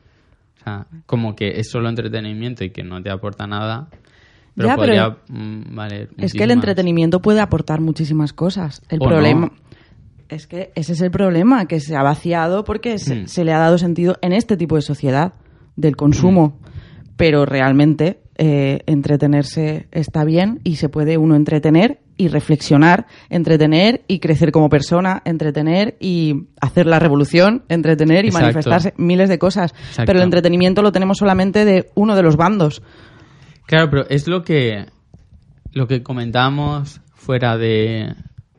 O 0.62 0.64
sea, 0.64 0.88
como 1.08 1.36
que 1.36 1.60
es 1.60 1.72
solo 1.72 1.90
entretenimiento 1.90 2.64
y 2.64 2.70
que 2.70 2.84
no 2.84 3.02
te 3.02 3.10
aporta 3.10 3.48
nada. 3.48 3.88
Pero 4.56 4.68
Ya, 4.68 4.76
pero 4.76 4.78
podría 4.78 5.18
mm, 5.30 5.76
valer 5.76 6.10
Es 6.18 6.34
que 6.34 6.44
el 6.44 6.52
entretenimiento 6.52 7.22
puede 7.22 7.40
aportar 7.40 7.82
muchísimas 7.82 8.32
cosas. 8.34 8.82
El 8.90 9.00
problema 9.00 9.48
no. 9.48 9.54
es 10.30 10.46
que 10.46 10.72
ese 10.76 10.94
es 10.94 11.02
el 11.02 11.10
problema, 11.10 11.66
que 11.66 11.80
se 11.80 11.96
ha 11.96 12.04
vaciado 12.04 12.64
porque 12.64 13.00
se, 13.00 13.16
Mm. 13.24 13.28
se 13.28 13.44
le 13.44 13.54
ha 13.54 13.60
dado 13.60 13.78
sentido 13.78 14.18
en 14.22 14.34
este 14.34 14.58
tipo 14.58 14.76
de 14.76 14.82
sociedad 14.84 15.34
del 15.76 15.96
consumo. 15.96 16.60
Mm. 16.60 17.12
Pero 17.18 17.46
realmente 17.46 18.22
eh, 18.38 18.82
entretenerse 18.88 19.88
está 19.92 20.24
bien 20.26 20.60
y 20.64 20.76
se 20.78 20.90
puede 20.90 21.18
uno 21.18 21.36
entretener 21.36 22.00
y 22.18 22.28
reflexionar, 22.28 23.08
entretener 23.30 24.02
y 24.08 24.20
crecer 24.20 24.52
como 24.52 24.70
persona, 24.70 25.22
entretener 25.26 25.98
y 26.00 26.48
hacer 26.60 26.86
la 26.86 27.00
revolución, 27.00 27.64
entretener 27.70 28.26
y 28.26 28.30
Exacto. 28.30 28.46
manifestarse 28.46 28.94
miles 28.98 29.30
de 29.30 29.40
cosas. 29.40 29.74
Exacto. 29.74 30.04
Pero 30.06 30.20
el 30.20 30.26
entretenimiento 30.26 30.82
lo 30.82 30.92
tenemos 30.92 31.18
solamente 31.18 31.66
de 31.66 31.90
uno 31.96 32.16
de 32.16 32.24
los 32.24 32.38
bandos. 32.38 32.82
Claro, 33.66 33.90
pero 33.90 34.10
es 34.10 34.28
lo 34.28 34.44
que 34.44 34.86
lo 35.74 35.88
que 35.88 36.04
comentábamos 36.04 37.02
fuera 37.14 37.58
de, 37.58 38.14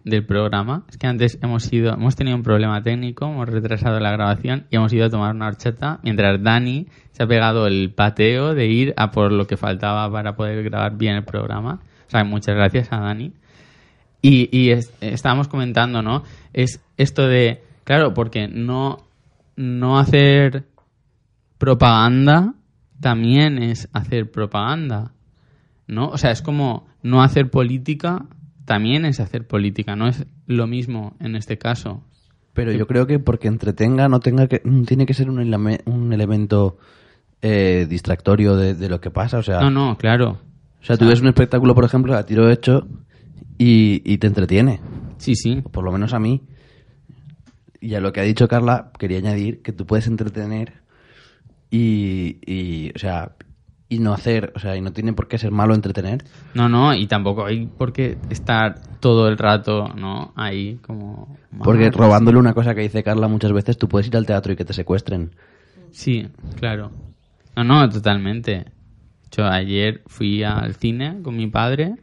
del 0.04 0.24
programa. 0.24 0.84
Es 0.88 0.96
que 0.96 1.06
antes 1.06 1.38
hemos 1.42 1.72
ido, 1.72 1.92
hemos 1.94 2.16
tenido 2.16 2.36
un 2.36 2.42
problema 2.42 2.82
técnico, 2.82 3.26
hemos 3.26 3.48
retrasado 3.48 4.00
la 4.00 4.10
grabación 4.10 4.66
y 4.70 4.76
hemos 4.76 4.92
ido 4.92 5.06
a 5.06 5.10
tomar 5.10 5.34
una 5.34 5.48
horchata 5.48 6.00
mientras 6.02 6.42
Dani 6.42 6.86
se 7.12 7.22
ha 7.22 7.26
pegado 7.26 7.66
el 7.66 7.92
pateo 7.94 8.54
de 8.54 8.66
ir 8.66 8.94
a 8.96 9.10
por 9.10 9.32
lo 9.32 9.46
que 9.46 9.56
faltaba 9.56 10.10
para 10.10 10.34
poder 10.34 10.62
grabar 10.64 10.96
bien 10.96 11.16
el 11.16 11.24
programa. 11.24 11.80
O 12.06 12.10
sea, 12.10 12.24
muchas 12.24 12.54
gracias 12.54 12.88
a 12.92 12.98
Dani. 12.98 13.32
Y, 14.22 14.48
y 14.56 14.70
es- 14.70 14.92
estábamos 15.00 15.48
comentando, 15.48 16.00
¿no? 16.00 16.22
Es 16.52 16.80
esto 16.96 17.26
de, 17.26 17.62
claro, 17.84 18.14
porque 18.14 18.48
no, 18.48 19.04
no 19.56 19.98
hacer 19.98 20.64
propaganda 21.58 22.54
también 23.00 23.58
es 23.62 23.88
hacer 23.92 24.30
propaganda, 24.30 25.12
¿no? 25.86 26.08
O 26.08 26.18
sea, 26.18 26.30
es 26.30 26.42
como 26.42 26.86
no 27.02 27.22
hacer 27.22 27.50
política 27.50 28.26
también 28.64 29.04
es 29.04 29.18
hacer 29.18 29.46
política, 29.46 29.96
no 29.96 30.06
es 30.06 30.24
lo 30.46 30.66
mismo 30.68 31.16
en 31.18 31.34
este 31.34 31.58
caso. 31.58 32.02
Pero 32.52 32.70
yo 32.70 32.86
creo 32.86 33.06
que 33.06 33.18
porque 33.18 33.48
entretenga 33.48 34.08
no 34.08 34.20
tenga 34.20 34.46
que 34.46 34.60
mm, 34.64 34.84
tiene 34.84 35.04
que 35.06 35.14
ser 35.14 35.28
un, 35.28 35.38
un 35.40 36.12
elemento 36.12 36.78
eh, 37.40 37.86
distractorio 37.88 38.54
de, 38.56 38.74
de 38.74 38.88
lo 38.88 39.00
que 39.00 39.10
pasa. 39.10 39.38
O 39.38 39.42
sea, 39.42 39.60
No, 39.60 39.70
no, 39.70 39.98
claro. 39.98 40.38
o 40.80 40.84
sea, 40.84 40.96
tú 40.96 41.06
ves 41.08 41.20
un 41.20 41.28
espectáculo, 41.28 41.74
por 41.74 41.84
ejemplo, 41.84 42.14
a 42.16 42.24
tiro 42.24 42.48
hecho 42.50 42.86
y, 43.58 44.02
y 44.04 44.18
te 44.18 44.26
entretiene. 44.26 44.80
Sí, 45.18 45.34
sí. 45.34 45.60
O 45.64 45.70
por 45.70 45.84
lo 45.84 45.92
menos 45.92 46.14
a 46.14 46.18
mí. 46.18 46.42
Y 47.80 47.94
a 47.94 48.00
lo 48.00 48.12
que 48.12 48.20
ha 48.20 48.24
dicho 48.24 48.48
Carla, 48.48 48.92
quería 48.98 49.18
añadir 49.18 49.62
que 49.62 49.72
tú 49.72 49.86
puedes 49.86 50.06
entretener 50.06 50.82
y, 51.70 52.38
y, 52.46 52.92
o 52.94 52.98
sea, 52.98 53.32
y 53.88 53.98
no 53.98 54.14
hacer, 54.14 54.52
o 54.54 54.58
sea, 54.58 54.76
y 54.76 54.80
no 54.80 54.92
tiene 54.92 55.12
por 55.12 55.28
qué 55.28 55.36
ser 55.36 55.50
malo 55.50 55.74
entretener. 55.74 56.24
No, 56.54 56.68
no, 56.68 56.94
y 56.94 57.06
tampoco 57.06 57.44
hay 57.44 57.66
por 57.66 57.92
qué 57.92 58.16
estar 58.30 58.80
todo 59.00 59.28
el 59.28 59.36
rato, 59.36 59.88
¿no? 59.96 60.32
Ahí 60.36 60.78
como... 60.86 61.36
Porque 61.62 61.90
robándole 61.90 62.38
una 62.38 62.54
cosa 62.54 62.74
que 62.74 62.80
dice 62.82 63.02
Carla 63.02 63.28
muchas 63.28 63.52
veces, 63.52 63.76
tú 63.76 63.88
puedes 63.88 64.06
ir 64.06 64.16
al 64.16 64.26
teatro 64.26 64.52
y 64.52 64.56
que 64.56 64.64
te 64.64 64.72
secuestren. 64.72 65.34
Sí, 65.90 66.28
claro. 66.58 66.90
No, 67.54 67.64
no, 67.64 67.88
totalmente. 67.88 68.66
Yo 69.30 69.44
ayer 69.44 70.02
fui 70.06 70.42
al 70.42 70.74
cine 70.74 71.20
con 71.22 71.36
mi 71.36 71.48
padre 71.48 71.96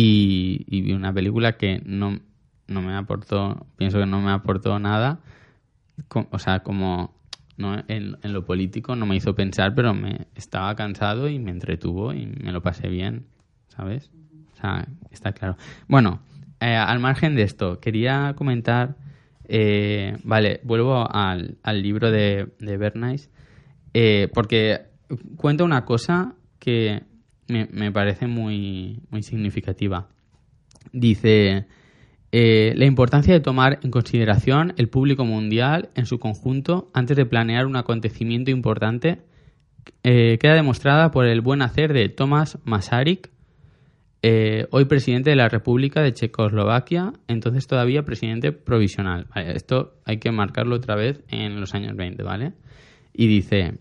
y, 0.00 0.80
vi 0.82 0.92
una 0.92 1.12
película 1.12 1.56
que 1.56 1.82
no, 1.84 2.20
no 2.66 2.82
me 2.82 2.94
aportó, 2.94 3.66
pienso 3.76 3.98
que 3.98 4.06
no 4.06 4.20
me 4.20 4.30
aportó 4.30 4.78
nada. 4.78 5.20
O 6.30 6.38
sea, 6.38 6.60
como 6.60 7.14
no 7.56 7.82
en, 7.88 8.16
en 8.22 8.32
lo 8.32 8.44
político 8.44 8.94
no 8.94 9.06
me 9.06 9.16
hizo 9.16 9.34
pensar, 9.34 9.74
pero 9.74 9.94
me 9.94 10.28
estaba 10.36 10.74
cansado 10.76 11.28
y 11.28 11.40
me 11.40 11.50
entretuvo 11.50 12.12
y 12.12 12.26
me 12.26 12.52
lo 12.52 12.62
pasé 12.62 12.88
bien, 12.88 13.26
¿sabes? 13.68 14.10
O 14.52 14.56
sea, 14.60 14.86
está 15.10 15.32
claro. 15.32 15.56
Bueno, 15.88 16.20
eh, 16.60 16.76
al 16.76 17.00
margen 17.00 17.34
de 17.34 17.42
esto, 17.42 17.80
quería 17.80 18.34
comentar, 18.36 18.96
eh, 19.48 20.16
vale, 20.22 20.60
vuelvo 20.62 21.12
al, 21.12 21.58
al 21.64 21.82
libro 21.82 22.12
de, 22.12 22.48
de 22.60 22.76
Bernays, 22.76 23.30
eh, 23.94 24.28
porque 24.32 24.82
cuenta 25.36 25.64
una 25.64 25.84
cosa 25.84 26.36
que 26.60 27.02
me, 27.48 27.66
me 27.72 27.90
parece 27.90 28.26
muy, 28.26 29.00
muy 29.10 29.22
significativa. 29.22 30.08
Dice, 30.92 31.66
eh, 32.30 32.74
la 32.76 32.84
importancia 32.84 33.32
de 33.32 33.40
tomar 33.40 33.80
en 33.82 33.90
consideración 33.90 34.74
el 34.76 34.88
público 34.88 35.24
mundial 35.24 35.88
en 35.94 36.04
su 36.04 36.18
conjunto 36.18 36.90
antes 36.92 37.16
de 37.16 37.24
planear 37.24 37.64
un 37.64 37.76
acontecimiento 37.76 38.50
importante 38.50 39.22
eh, 40.02 40.36
queda 40.38 40.54
demostrada 40.54 41.10
por 41.10 41.24
el 41.24 41.40
buen 41.40 41.62
hacer 41.62 41.94
de 41.94 42.10
Tomás 42.10 42.58
Masaryk, 42.64 43.30
eh, 44.20 44.66
hoy 44.70 44.84
presidente 44.84 45.30
de 45.30 45.36
la 45.36 45.48
República 45.48 46.02
de 46.02 46.12
Checoslovaquia, 46.12 47.14
entonces 47.28 47.66
todavía 47.66 48.04
presidente 48.04 48.52
provisional. 48.52 49.26
Esto 49.34 49.94
hay 50.04 50.18
que 50.18 50.30
marcarlo 50.30 50.76
otra 50.76 50.96
vez 50.96 51.22
en 51.28 51.58
los 51.58 51.74
años 51.74 51.96
20, 51.96 52.22
¿vale? 52.22 52.52
Y 53.14 53.28
dice, 53.28 53.78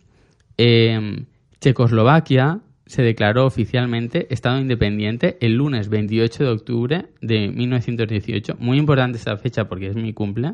Checoslovaquia 1.59 2.61
se 2.87 3.03
declaró 3.03 3.45
oficialmente 3.45 4.33
Estado 4.33 4.59
independiente 4.59 5.37
el 5.41 5.53
lunes 5.55 5.89
28 5.89 6.43
de 6.43 6.49
octubre 6.49 7.05
de 7.21 7.49
1918. 7.49 8.55
Muy 8.59 8.77
importante 8.77 9.17
esta 9.17 9.37
fecha 9.37 9.67
porque 9.67 9.87
es 9.87 9.95
mi 9.95 10.13
cumple. 10.13 10.53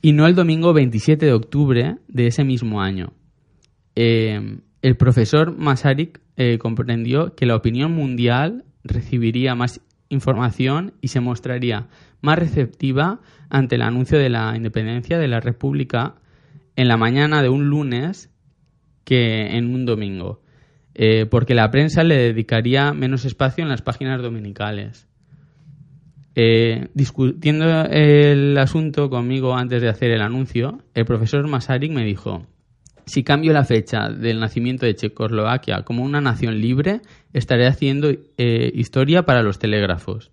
Y 0.00 0.12
no 0.12 0.26
el 0.26 0.34
domingo 0.34 0.72
27 0.72 1.26
de 1.26 1.32
octubre 1.32 1.96
de 2.08 2.26
ese 2.26 2.44
mismo 2.44 2.80
año. 2.80 3.12
Eh, 3.94 4.58
el 4.80 4.96
profesor 4.96 5.56
Masaryk 5.56 6.20
eh, 6.36 6.58
comprendió 6.58 7.34
que 7.34 7.46
la 7.46 7.56
opinión 7.56 7.92
mundial 7.92 8.64
recibiría 8.84 9.54
más 9.54 9.80
información 10.08 10.94
y 11.00 11.08
se 11.08 11.20
mostraría 11.20 11.88
más 12.20 12.38
receptiva 12.38 13.20
ante 13.50 13.74
el 13.74 13.82
anuncio 13.82 14.18
de 14.18 14.30
la 14.30 14.56
independencia 14.56 15.18
de 15.18 15.28
la 15.28 15.40
República 15.40 16.14
en 16.76 16.88
la 16.88 16.96
mañana 16.96 17.42
de 17.42 17.48
un 17.48 17.68
lunes 17.68 18.30
que 19.04 19.56
en 19.56 19.74
un 19.74 19.84
domingo, 19.84 20.42
eh, 21.00 21.26
porque 21.26 21.54
la 21.54 21.70
prensa 21.70 22.02
le 22.02 22.16
dedicaría 22.16 22.92
menos 22.92 23.24
espacio 23.24 23.62
en 23.62 23.70
las 23.70 23.82
páginas 23.82 24.20
dominicales. 24.20 25.06
Eh, 26.34 26.88
discutiendo 26.92 27.84
el 27.84 28.58
asunto 28.58 29.08
conmigo 29.08 29.54
antes 29.54 29.80
de 29.80 29.88
hacer 29.88 30.10
el 30.10 30.20
anuncio, 30.20 30.82
el 30.94 31.04
profesor 31.04 31.46
Masaryk 31.46 31.92
me 31.92 32.04
dijo, 32.04 32.46
si 33.06 33.22
cambio 33.22 33.52
la 33.52 33.64
fecha 33.64 34.08
del 34.08 34.40
nacimiento 34.40 34.86
de 34.86 34.96
Checoslovaquia 34.96 35.82
como 35.82 36.02
una 36.02 36.20
nación 36.20 36.60
libre, 36.60 37.00
estaré 37.32 37.68
haciendo 37.68 38.10
eh, 38.10 38.72
historia 38.74 39.22
para 39.22 39.44
los 39.44 39.60
telégrafos. 39.60 40.32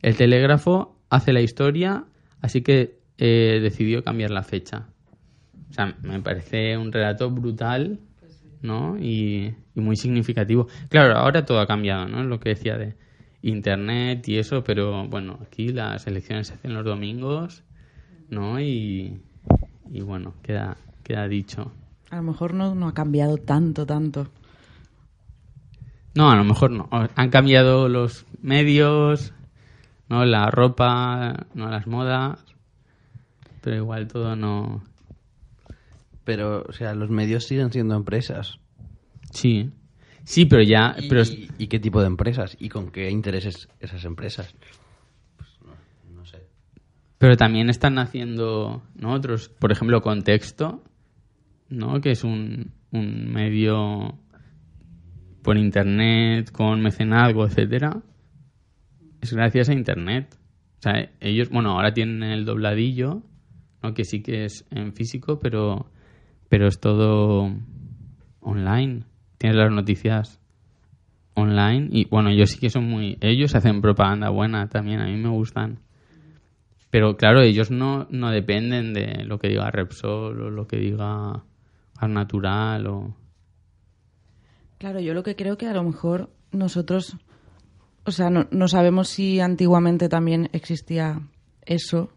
El 0.00 0.16
telégrafo 0.16 0.98
hace 1.10 1.34
la 1.34 1.42
historia, 1.42 2.04
así 2.40 2.62
que 2.62 3.00
eh, 3.18 3.60
decidió 3.62 4.02
cambiar 4.02 4.30
la 4.30 4.42
fecha. 4.42 4.86
O 5.68 5.72
sea, 5.74 5.94
me 6.02 6.20
parece 6.20 6.78
un 6.78 6.90
relato 6.90 7.30
brutal, 7.30 8.00
¿no? 8.62 8.98
Y, 8.98 9.54
y 9.74 9.80
muy 9.80 9.96
significativo. 9.96 10.68
Claro, 10.88 11.16
ahora 11.16 11.44
todo 11.44 11.60
ha 11.60 11.66
cambiado, 11.66 12.08
¿no? 12.08 12.24
Lo 12.24 12.40
que 12.40 12.50
decía 12.50 12.76
de 12.76 12.96
internet 13.42 14.26
y 14.28 14.38
eso, 14.38 14.64
pero 14.64 15.06
bueno, 15.08 15.38
aquí 15.42 15.68
las 15.68 16.06
elecciones 16.06 16.48
se 16.48 16.54
hacen 16.54 16.74
los 16.74 16.84
domingos, 16.84 17.62
¿no? 18.28 18.60
Y, 18.60 19.20
y 19.90 20.00
bueno, 20.00 20.34
queda, 20.42 20.76
queda 21.04 21.28
dicho. 21.28 21.72
A 22.10 22.16
lo 22.16 22.22
mejor 22.22 22.54
no, 22.54 22.74
no 22.74 22.88
ha 22.88 22.94
cambiado 22.94 23.36
tanto, 23.36 23.86
tanto. 23.86 24.28
No, 26.14 26.30
a 26.30 26.36
lo 26.36 26.44
mejor 26.44 26.70
no. 26.70 26.88
Han 26.90 27.30
cambiado 27.30 27.88
los 27.88 28.24
medios, 28.40 29.34
no 30.08 30.24
la 30.24 30.50
ropa, 30.50 31.46
no 31.54 31.68
las 31.68 31.86
modas, 31.86 32.44
pero 33.60 33.76
igual 33.76 34.08
todo 34.08 34.34
no. 34.34 34.82
Pero, 36.26 36.64
o 36.68 36.72
sea, 36.72 36.92
los 36.92 37.08
medios 37.08 37.44
siguen 37.44 37.70
siendo 37.70 37.94
empresas. 37.94 38.58
Sí, 39.30 39.70
sí, 40.24 40.44
pero 40.44 40.60
ya, 40.64 40.96
¿Y, 40.98 41.08
pero 41.08 41.22
y 41.56 41.68
qué 41.68 41.78
tipo 41.78 42.00
de 42.00 42.08
empresas? 42.08 42.56
¿Y 42.58 42.68
con 42.68 42.90
qué 42.90 43.08
intereses 43.10 43.68
esas 43.78 44.04
empresas? 44.04 44.52
Pues 45.36 45.48
no, 45.64 45.72
no 46.16 46.26
sé. 46.26 46.38
pero 47.18 47.36
también 47.36 47.70
están 47.70 47.98
haciendo, 47.98 48.82
¿no? 48.96 49.12
Otros, 49.12 49.48
por 49.48 49.70
ejemplo, 49.70 50.02
contexto, 50.02 50.82
¿no? 51.68 52.00
Que 52.00 52.10
es 52.10 52.24
un, 52.24 52.72
un 52.90 53.32
medio 53.32 54.18
por 55.44 55.56
internet 55.56 56.50
con 56.50 56.80
mecenazgo, 56.82 57.46
etcétera. 57.46 58.02
Es 59.20 59.32
gracias 59.32 59.68
a 59.68 59.74
internet. 59.74 60.36
O 60.80 60.82
sea, 60.82 61.08
ellos, 61.20 61.50
bueno, 61.50 61.70
ahora 61.70 61.94
tienen 61.94 62.24
el 62.24 62.44
dobladillo, 62.44 63.22
¿no? 63.80 63.94
Que 63.94 64.02
sí 64.04 64.24
que 64.24 64.46
es 64.46 64.66
en 64.72 64.92
físico, 64.92 65.38
pero 65.38 65.92
pero 66.48 66.66
es 66.66 66.80
todo 66.80 67.50
online. 68.40 69.04
Tienes 69.38 69.56
las 69.56 69.72
noticias 69.72 70.40
online 71.34 71.88
y 71.90 72.06
bueno, 72.06 72.30
ellos 72.30 72.50
sí 72.50 72.58
que 72.58 72.70
son 72.70 72.88
muy 72.88 73.18
ellos 73.20 73.54
hacen 73.54 73.82
propaganda 73.82 74.30
buena 74.30 74.68
también, 74.68 75.00
a 75.00 75.06
mí 75.06 75.16
me 75.16 75.28
gustan. 75.28 75.80
Pero 76.90 77.16
claro, 77.16 77.42
ellos 77.42 77.70
no, 77.70 78.06
no 78.10 78.30
dependen 78.30 78.94
de 78.94 79.24
lo 79.24 79.38
que 79.38 79.48
diga 79.48 79.70
Repsol 79.70 80.40
o 80.40 80.50
lo 80.50 80.66
que 80.66 80.78
diga 80.78 81.42
Ar 81.98 82.08
Natural 82.08 82.86
o 82.86 83.16
Claro, 84.78 85.00
yo 85.00 85.14
lo 85.14 85.22
que 85.22 85.36
creo 85.36 85.56
que 85.56 85.66
a 85.66 85.72
lo 85.72 85.82
mejor 85.82 86.28
nosotros, 86.52 87.16
o 88.04 88.10
sea, 88.10 88.28
no, 88.28 88.46
no 88.50 88.68
sabemos 88.68 89.08
si 89.08 89.40
antiguamente 89.40 90.10
también 90.10 90.50
existía 90.52 91.22
eso, 91.62 92.10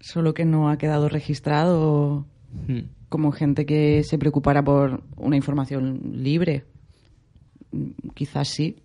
solo 0.00 0.32
que 0.32 0.44
no 0.44 0.70
ha 0.70 0.78
quedado 0.78 1.08
registrado 1.08 1.90
o 1.90 2.26
Hmm. 2.66 2.82
Como 3.14 3.30
gente 3.30 3.64
que 3.64 4.02
se 4.02 4.18
preocupara 4.18 4.64
por 4.64 5.04
una 5.14 5.36
información 5.36 6.00
libre. 6.14 6.64
Quizás 8.12 8.48
sí. 8.48 8.82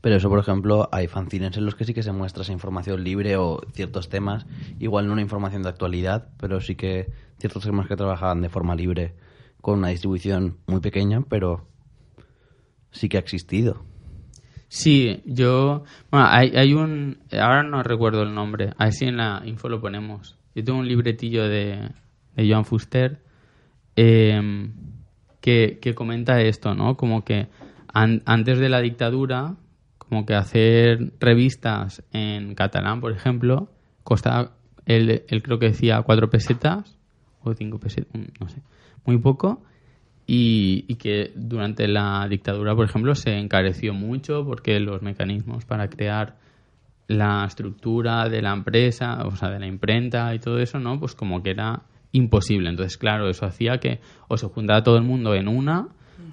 Pero 0.00 0.16
eso, 0.16 0.28
por 0.28 0.40
ejemplo, 0.40 0.88
hay 0.90 1.06
fanzines 1.06 1.56
en 1.56 1.64
los 1.64 1.76
que 1.76 1.84
sí 1.84 1.94
que 1.94 2.02
se 2.02 2.10
muestra 2.10 2.42
esa 2.42 2.52
información 2.52 3.04
libre 3.04 3.36
o 3.36 3.60
ciertos 3.72 4.08
temas. 4.08 4.46
Igual 4.80 5.06
no 5.06 5.12
una 5.12 5.22
información 5.22 5.62
de 5.62 5.68
actualidad, 5.68 6.30
pero 6.40 6.60
sí 6.60 6.74
que 6.74 7.12
ciertos 7.38 7.62
temas 7.62 7.86
que 7.86 7.94
trabajan 7.94 8.42
de 8.42 8.48
forma 8.48 8.74
libre 8.74 9.14
con 9.60 9.78
una 9.78 9.90
distribución 9.90 10.56
muy 10.66 10.80
pequeña, 10.80 11.20
pero 11.20 11.68
sí 12.90 13.08
que 13.08 13.16
ha 13.16 13.20
existido. 13.20 13.84
Sí, 14.66 15.22
yo. 15.24 15.84
Bueno, 16.10 16.26
hay, 16.28 16.50
hay 16.56 16.74
un. 16.74 17.18
Ahora 17.30 17.62
no 17.62 17.84
recuerdo 17.84 18.24
el 18.24 18.34
nombre. 18.34 18.72
Así 18.76 19.04
en 19.04 19.18
la 19.18 19.40
info 19.44 19.68
lo 19.68 19.80
ponemos. 19.80 20.36
Yo 20.52 20.64
tengo 20.64 20.80
un 20.80 20.88
libretillo 20.88 21.48
de 21.48 21.90
Joan 22.48 22.64
Fuster 22.64 23.20
eh, 23.96 24.70
que, 25.40 25.78
que 25.80 25.94
comenta 25.94 26.40
esto, 26.40 26.74
¿no? 26.74 26.96
Como 26.96 27.24
que 27.24 27.48
an- 27.92 28.22
antes 28.26 28.58
de 28.58 28.68
la 28.68 28.80
dictadura, 28.80 29.56
como 29.98 30.26
que 30.26 30.34
hacer 30.34 31.12
revistas 31.20 32.02
en 32.12 32.54
catalán, 32.54 33.00
por 33.00 33.12
ejemplo, 33.12 33.70
costaba. 34.04 34.52
Él, 34.86 35.22
él 35.28 35.42
creo 35.42 35.58
que 35.58 35.66
decía 35.66 36.02
cuatro 36.02 36.30
pesetas 36.30 36.96
o 37.42 37.54
cinco 37.54 37.78
pesetas, 37.78 38.20
no 38.40 38.48
sé, 38.48 38.60
muy 39.04 39.18
poco. 39.18 39.62
Y, 40.26 40.84
y 40.86 40.94
que 40.94 41.32
durante 41.34 41.88
la 41.88 42.26
dictadura, 42.28 42.74
por 42.76 42.84
ejemplo, 42.88 43.14
se 43.16 43.36
encareció 43.38 43.94
mucho 43.94 44.44
porque 44.44 44.78
los 44.78 45.02
mecanismos 45.02 45.64
para 45.64 45.88
crear 45.88 46.36
la 47.08 47.44
estructura 47.44 48.28
de 48.28 48.40
la 48.40 48.52
empresa, 48.52 49.26
o 49.26 49.34
sea, 49.34 49.50
de 49.50 49.58
la 49.58 49.66
imprenta 49.66 50.32
y 50.34 50.38
todo 50.38 50.60
eso, 50.60 50.78
¿no? 50.78 51.00
Pues 51.00 51.16
como 51.16 51.42
que 51.42 51.50
era 51.50 51.82
imposible. 52.12 52.68
Entonces, 52.70 52.96
claro, 52.98 53.28
eso 53.28 53.46
hacía 53.46 53.78
que 53.78 54.00
o 54.28 54.36
se 54.36 54.46
juntaba 54.46 54.82
todo 54.82 54.96
el 54.96 55.04
mundo 55.04 55.34
en 55.34 55.48
una 55.48 55.88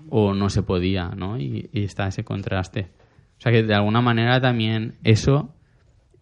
o 0.10 0.34
no 0.34 0.50
se 0.50 0.64
podía, 0.64 1.10
¿no? 1.10 1.38
Y, 1.40 1.70
está 1.74 2.08
ese 2.08 2.24
contraste. 2.24 2.90
O 3.38 3.42
sea 3.42 3.52
que 3.52 3.64
de 3.64 3.76
alguna 3.76 4.02
manera 4.02 4.42
también 4.42 4.96
eso 5.04 5.54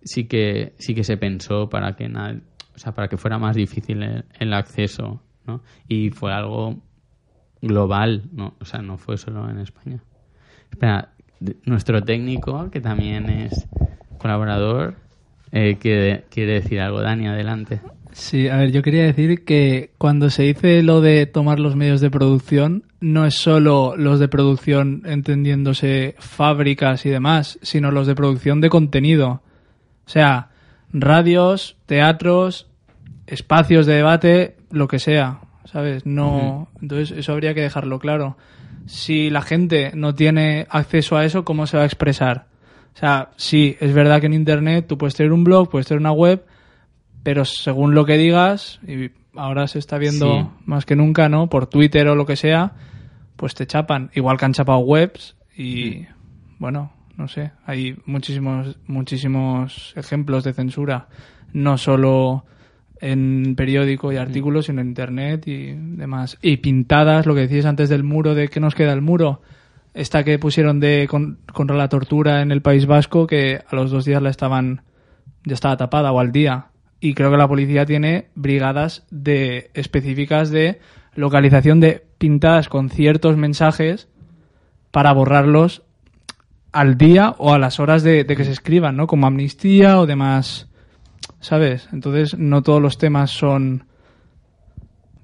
sí 0.03 0.25
que 0.25 0.73
sí 0.77 0.93
que 0.93 1.03
se 1.03 1.17
pensó 1.17 1.69
para 1.69 1.95
que 1.95 2.09
na- 2.09 2.41
o 2.75 2.77
sea, 2.77 2.93
para 2.93 3.07
que 3.07 3.17
fuera 3.17 3.37
más 3.39 3.55
difícil 3.55 4.03
el, 4.03 4.25
el 4.39 4.53
acceso, 4.53 5.21
¿no? 5.47 5.61
Y 5.87 6.09
fue 6.09 6.33
algo 6.33 6.81
global, 7.61 8.23
¿no? 8.33 8.55
O 8.59 8.65
sea, 8.65 8.81
no 8.81 8.97
fue 8.97 9.17
solo 9.17 9.49
en 9.49 9.59
España. 9.59 9.99
Espera, 10.71 11.09
nuestro 11.65 12.03
técnico, 12.03 12.69
que 12.69 12.81
también 12.81 13.29
es 13.29 13.67
colaborador, 14.17 14.95
eh, 15.51 15.77
quiere, 15.79 16.25
quiere 16.29 16.53
decir 16.55 16.81
algo. 16.81 17.01
Dani, 17.01 17.27
adelante. 17.27 17.79
Sí, 18.15 18.47
a 18.47 18.55
ver, 18.55 18.71
yo 18.71 18.81
quería 18.81 19.03
decir 19.03 19.43
que 19.43 19.91
cuando 19.97 20.29
se 20.29 20.43
dice 20.43 20.81
lo 20.81 21.01
de 21.01 21.25
tomar 21.25 21.59
los 21.59 21.75
medios 21.75 21.99
de 21.99 22.09
producción, 22.09 22.85
no 23.01 23.25
es 23.25 23.35
solo 23.35 23.95
los 23.97 24.21
de 24.21 24.29
producción 24.29 25.03
entendiéndose 25.05 26.15
fábricas 26.17 27.05
y 27.05 27.09
demás, 27.09 27.59
sino 27.61 27.91
los 27.91 28.07
de 28.07 28.15
producción 28.15 28.61
de 28.61 28.69
contenido. 28.69 29.41
O 30.05 30.09
sea, 30.09 30.47
radios, 30.93 31.75
teatros, 31.87 32.67
espacios 33.27 33.85
de 33.85 33.95
debate, 33.95 34.55
lo 34.71 34.87
que 34.87 34.99
sea, 34.99 35.41
¿sabes? 35.65 36.05
No, 36.05 36.69
entonces 36.81 37.17
eso 37.17 37.33
habría 37.33 37.53
que 37.53 37.63
dejarlo 37.63 37.99
claro. 37.99 38.37
Si 38.85 39.29
la 39.29 39.41
gente 39.41 39.91
no 39.93 40.15
tiene 40.15 40.67
acceso 40.69 41.17
a 41.17 41.25
eso, 41.25 41.43
¿cómo 41.43 41.67
se 41.67 41.75
va 41.75 41.83
a 41.83 41.87
expresar? 41.87 42.45
O 42.95 42.97
sea, 42.97 43.31
sí, 43.35 43.75
es 43.81 43.93
verdad 43.93 44.21
que 44.21 44.27
en 44.27 44.33
internet 44.33 44.85
tú 44.87 44.97
puedes 44.97 45.15
tener 45.15 45.33
un 45.33 45.43
blog, 45.43 45.69
puedes 45.69 45.85
tener 45.85 45.99
una 45.99 46.13
web, 46.13 46.45
pero 47.25 47.43
según 47.43 47.93
lo 47.95 48.05
que 48.05 48.17
digas, 48.17 48.79
y 48.87 49.09
ahora 49.35 49.67
se 49.67 49.79
está 49.79 49.97
viendo 49.97 50.27
Sí. 50.39 50.47
más 50.65 50.85
que 50.85 50.95
nunca, 50.95 51.27
¿no? 51.27 51.49
Por 51.49 51.65
Twitter 51.67 52.07
o 52.07 52.15
lo 52.15 52.25
que 52.25 52.35
sea, 52.37 52.73
pues 53.35 53.55
te 53.55 53.65
chapan. 53.67 54.11
Igual 54.13 54.37
que 54.37 54.45
han 54.45 54.53
chapado 54.53 54.77
webs 54.79 55.35
y 55.57 56.05
bueno, 56.59 56.93
no 57.17 57.27
sé, 57.27 57.51
hay 57.65 57.97
muchísimos, 58.05 58.77
muchísimos 58.87 59.93
ejemplos 59.97 60.43
de 60.43 60.53
censura, 60.53 61.07
no 61.51 61.77
solo 61.77 62.45
en 63.01 63.55
periódico 63.57 64.13
y 64.13 64.17
artículos, 64.17 64.67
sino 64.67 64.81
en 64.81 64.87
internet 64.89 65.47
y 65.47 65.73
demás. 65.73 66.37
Y 66.41 66.57
pintadas, 66.57 67.25
lo 67.25 67.33
que 67.35 67.41
decías 67.41 67.65
antes 67.65 67.89
del 67.89 68.03
muro, 68.03 68.35
de 68.35 68.47
que 68.49 68.59
nos 68.59 68.75
queda 68.75 68.93
el 68.93 69.01
muro, 69.01 69.41
esta 69.93 70.23
que 70.23 70.37
pusieron 70.39 70.79
de 70.79 71.07
con- 71.09 71.39
contra 71.51 71.75
la 71.75 71.89
tortura 71.89 72.41
en 72.41 72.51
el 72.51 72.61
País 72.61 72.85
Vasco, 72.85 73.27
que 73.27 73.61
a 73.69 73.75
los 73.75 73.89
dos 73.91 74.05
días 74.05 74.21
la 74.21 74.29
estaban, 74.29 74.81
ya 75.45 75.53
estaba 75.55 75.75
tapada 75.77 76.11
o 76.11 76.19
al 76.19 76.31
día. 76.31 76.67
Y 76.99 77.13
creo 77.13 77.31
que 77.31 77.37
la 77.37 77.47
policía 77.47 77.85
tiene 77.85 78.29
brigadas 78.35 79.05
de 79.11 79.69
específicas 79.73 80.49
de 80.49 80.79
localización 81.15 81.79
de 81.79 82.05
pintadas 82.17 82.69
con 82.69 82.89
ciertos 82.89 83.37
mensajes 83.37 84.07
para 84.91 85.13
borrarlos 85.13 85.83
al 86.71 86.97
día 86.97 87.35
o 87.37 87.53
a 87.53 87.59
las 87.59 87.79
horas 87.79 88.03
de, 88.03 88.25
que 88.25 88.43
se 88.43 88.51
escriban, 88.51 88.97
¿no? 88.97 89.07
Como 89.07 89.27
amnistía 89.27 89.99
o 89.99 90.05
demás, 90.05 90.69
¿sabes? 91.39 91.87
Entonces 91.93 92.37
no 92.37 92.63
todos 92.63 92.81
los 92.81 92.97
temas 92.97 93.31
son 93.31 93.85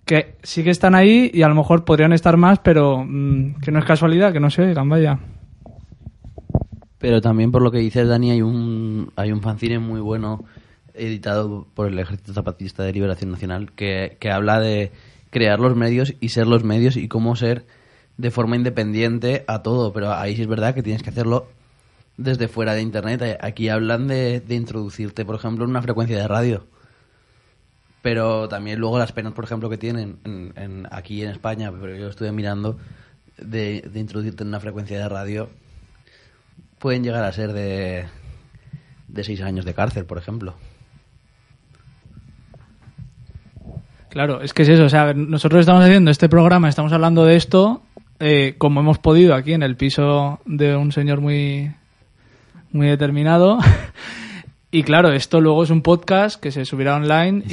que 0.05 0.35
sí 0.43 0.63
que 0.63 0.69
están 0.69 0.95
ahí 0.95 1.29
y 1.33 1.41
a 1.41 1.47
lo 1.47 1.55
mejor 1.55 1.85
podrían 1.85 2.13
estar 2.13 2.37
más, 2.37 2.59
pero 2.59 3.03
mm, 3.05 3.55
que 3.61 3.71
no 3.71 3.79
es 3.79 3.85
casualidad, 3.85 4.33
que 4.33 4.39
no 4.39 4.49
se 4.49 4.61
oigan, 4.61 4.89
vaya. 4.89 5.19
Pero 6.97 7.21
también 7.21 7.51
por 7.51 7.61
lo 7.61 7.71
que 7.71 7.79
dices, 7.79 8.07
Dani, 8.07 8.31
hay 8.31 8.41
un, 8.41 9.11
hay 9.15 9.31
un 9.31 9.41
fanzine 9.41 9.79
muy 9.79 9.99
bueno 9.99 10.45
editado 10.93 11.67
por 11.73 11.87
el 11.87 11.97
Ejército 11.99 12.33
Zapatista 12.33 12.83
de 12.83 12.93
Liberación 12.93 13.31
Nacional 13.31 13.71
que, 13.73 14.17
que 14.19 14.31
habla 14.31 14.59
de 14.59 14.91
crear 15.29 15.59
los 15.59 15.75
medios 15.75 16.13
y 16.19 16.29
ser 16.29 16.47
los 16.47 16.63
medios 16.63 16.97
y 16.97 17.07
cómo 17.07 17.35
ser 17.35 17.65
de 18.17 18.31
forma 18.31 18.55
independiente 18.55 19.43
a 19.47 19.61
todo. 19.63 19.93
Pero 19.93 20.13
ahí 20.13 20.35
sí 20.35 20.41
es 20.41 20.47
verdad 20.47 20.73
que 20.75 20.83
tienes 20.83 21.03
que 21.03 21.09
hacerlo 21.09 21.47
desde 22.17 22.47
fuera 22.47 22.73
de 22.73 22.81
Internet. 22.81 23.37
Aquí 23.41 23.69
hablan 23.69 24.07
de, 24.07 24.41
de 24.41 24.55
introducirte, 24.55 25.25
por 25.25 25.35
ejemplo, 25.35 25.63
en 25.63 25.69
una 25.71 25.81
frecuencia 25.81 26.17
de 26.17 26.27
radio. 26.27 26.67
Pero 28.01 28.47
también 28.49 28.79
luego 28.79 28.97
las 28.97 29.11
penas, 29.11 29.33
por 29.33 29.43
ejemplo, 29.45 29.69
que 29.69 29.77
tienen 29.77 30.17
en, 30.25 30.53
en- 30.55 30.87
aquí 30.91 31.21
en 31.23 31.29
España, 31.29 31.71
pero 31.71 31.95
yo 31.95 32.07
estuve 32.09 32.31
mirando, 32.31 32.77
de, 33.37 33.81
de 33.91 33.99
introducirte 33.99 34.41
en 34.43 34.49
una 34.49 34.59
frecuencia 34.59 34.97
de 34.97 35.07
radio, 35.07 35.49
pueden 36.79 37.03
llegar 37.03 37.23
a 37.23 37.31
ser 37.31 37.53
de, 37.53 38.05
de 39.07 39.23
seis 39.23 39.41
años 39.41 39.65
de 39.65 39.75
cárcel, 39.75 40.05
por 40.05 40.17
ejemplo. 40.17 40.55
Claro, 44.11 44.41
es 44.41 44.53
que 44.53 44.61
es 44.63 44.69
eso, 44.69 44.83
o 44.85 44.89
sea, 44.89 45.13
nosotros 45.13 45.61
estamos 45.61 45.83
haciendo 45.83 46.11
este 46.11 46.29
programa, 46.29 46.69
estamos 46.69 46.93
hablando 46.93 47.25
de 47.25 47.35
esto 47.35 47.81
eh, 48.23 48.53
como 48.59 48.81
hemos 48.81 48.99
podido 48.99 49.33
aquí 49.33 49.53
en 49.53 49.63
el 49.63 49.75
piso 49.75 50.39
de 50.45 50.75
un 50.75 50.91
señor 50.91 51.21
muy, 51.21 51.71
muy 52.71 52.85
determinado. 52.85 53.57
y 54.71 54.83
claro, 54.83 55.11
esto 55.11 55.41
luego 55.41 55.63
es 55.63 55.71
un 55.71 55.81
podcast 55.81 56.39
que 56.39 56.51
se 56.51 56.63
subirá 56.63 56.97
online 56.97 57.43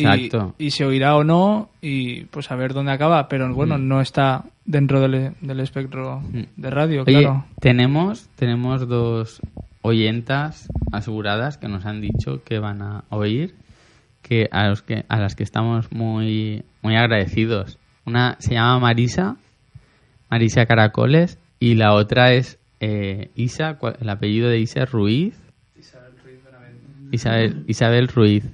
y, 0.58 0.70
se 0.70 0.84
oirá 0.84 1.16
o 1.16 1.24
no 1.24 1.70
y 1.80 2.24
pues 2.24 2.50
a 2.50 2.56
ver 2.56 2.74
dónde 2.74 2.92
acaba, 2.92 3.28
pero 3.28 3.52
bueno, 3.54 3.78
no 3.78 4.02
está 4.02 4.44
dentro 4.66 5.00
del, 5.00 5.32
del 5.40 5.60
espectro 5.60 6.22
de 6.56 6.70
radio, 6.70 7.04
Oye, 7.06 7.20
claro. 7.22 7.46
tenemos, 7.60 8.28
tenemos 8.36 8.86
dos 8.86 9.40
oyentas 9.80 10.68
aseguradas 10.92 11.56
que 11.56 11.68
nos 11.68 11.86
han 11.86 12.02
dicho 12.02 12.42
que 12.44 12.58
van 12.58 12.82
a 12.82 13.04
oír, 13.08 13.54
que 14.28 14.48
a, 14.52 14.68
los 14.68 14.82
que, 14.82 15.04
a 15.08 15.18
las 15.18 15.34
que 15.34 15.42
estamos 15.42 15.90
muy, 15.90 16.62
muy 16.82 16.96
agradecidos. 16.96 17.78
Una 18.04 18.36
se 18.40 18.54
llama 18.54 18.78
Marisa, 18.78 19.36
Marisa 20.30 20.66
Caracoles, 20.66 21.38
y 21.58 21.74
la 21.74 21.94
otra 21.94 22.32
es 22.34 22.58
eh, 22.80 23.30
Isa, 23.34 23.78
el 24.00 24.08
apellido 24.08 24.48
de 24.50 24.60
Isa 24.60 24.82
es 24.82 24.92
Ruiz. 24.92 25.34
Isabel, 27.10 27.64
Isabel 27.66 28.08
Ruiz. 28.08 28.44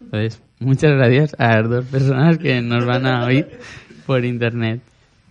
Entonces, 0.00 0.40
muchas 0.60 0.92
gracias 0.92 1.34
a 1.38 1.60
las 1.60 1.68
dos 1.68 1.84
personas 1.86 2.38
que 2.38 2.62
nos 2.62 2.86
van 2.86 3.06
a 3.06 3.26
oír 3.26 3.58
por 4.06 4.24
internet. 4.24 4.80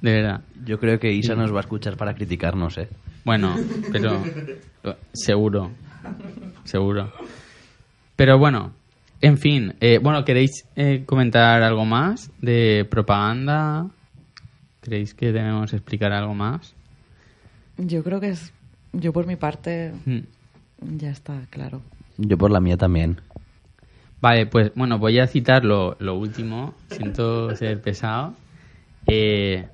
De 0.01 0.11
verdad. 0.11 0.41
Yo 0.65 0.79
creo 0.79 0.99
que 0.99 1.13
Isa 1.13 1.33
nos 1.33 1.53
va 1.53 1.59
a 1.59 1.61
escuchar 1.61 1.95
para 1.95 2.13
criticarnos, 2.13 2.77
¿eh? 2.77 2.89
Bueno, 3.23 3.55
pero 3.91 4.21
seguro, 5.13 5.71
seguro. 6.65 7.11
Pero 8.17 8.37
bueno, 8.37 8.73
en 9.21 9.37
fin, 9.37 9.73
eh, 9.79 9.99
bueno, 10.01 10.23
¿queréis 10.25 10.65
eh, 10.75 11.03
comentar 11.05 11.61
algo 11.63 11.85
más 11.85 12.31
de 12.41 12.85
propaganda? 12.89 13.87
¿Creéis 14.81 15.13
que 15.13 15.31
debemos 15.31 15.73
explicar 15.73 16.11
algo 16.13 16.33
más? 16.33 16.73
Yo 17.77 18.03
creo 18.03 18.19
que 18.19 18.29
es. 18.29 18.53
Yo 18.93 19.11
por 19.13 19.27
mi 19.27 19.35
parte 19.35 19.91
Mm. 20.05 20.19
ya 20.97 21.09
está 21.09 21.41
claro. 21.49 21.81
Yo 22.17 22.37
por 22.37 22.51
la 22.51 22.59
mía 22.59 22.77
también. 22.77 23.19
Vale, 24.21 24.47
pues 24.47 24.71
bueno, 24.75 24.97
voy 24.97 25.19
a 25.19 25.27
citar 25.27 25.63
lo, 25.63 25.95
lo 25.99 26.15
último. 26.15 26.73
Siento 26.89 27.55
ser 27.55 27.81
pesado. 27.81 28.33
Eh, 29.05 29.67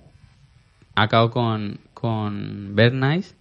acabo 0.95 1.29
con, 1.31 1.79
con 1.93 2.75
Bernice. 2.75 3.35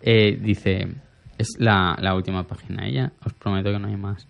Eh, 0.00 0.38
dice, 0.40 0.88
es 1.36 1.56
la, 1.58 1.96
la 2.00 2.14
última 2.14 2.44
página, 2.44 2.86
ella. 2.86 3.12
Os 3.24 3.32
prometo 3.34 3.70
que 3.70 3.78
no 3.78 3.88
hay 3.88 3.96
más. 3.96 4.26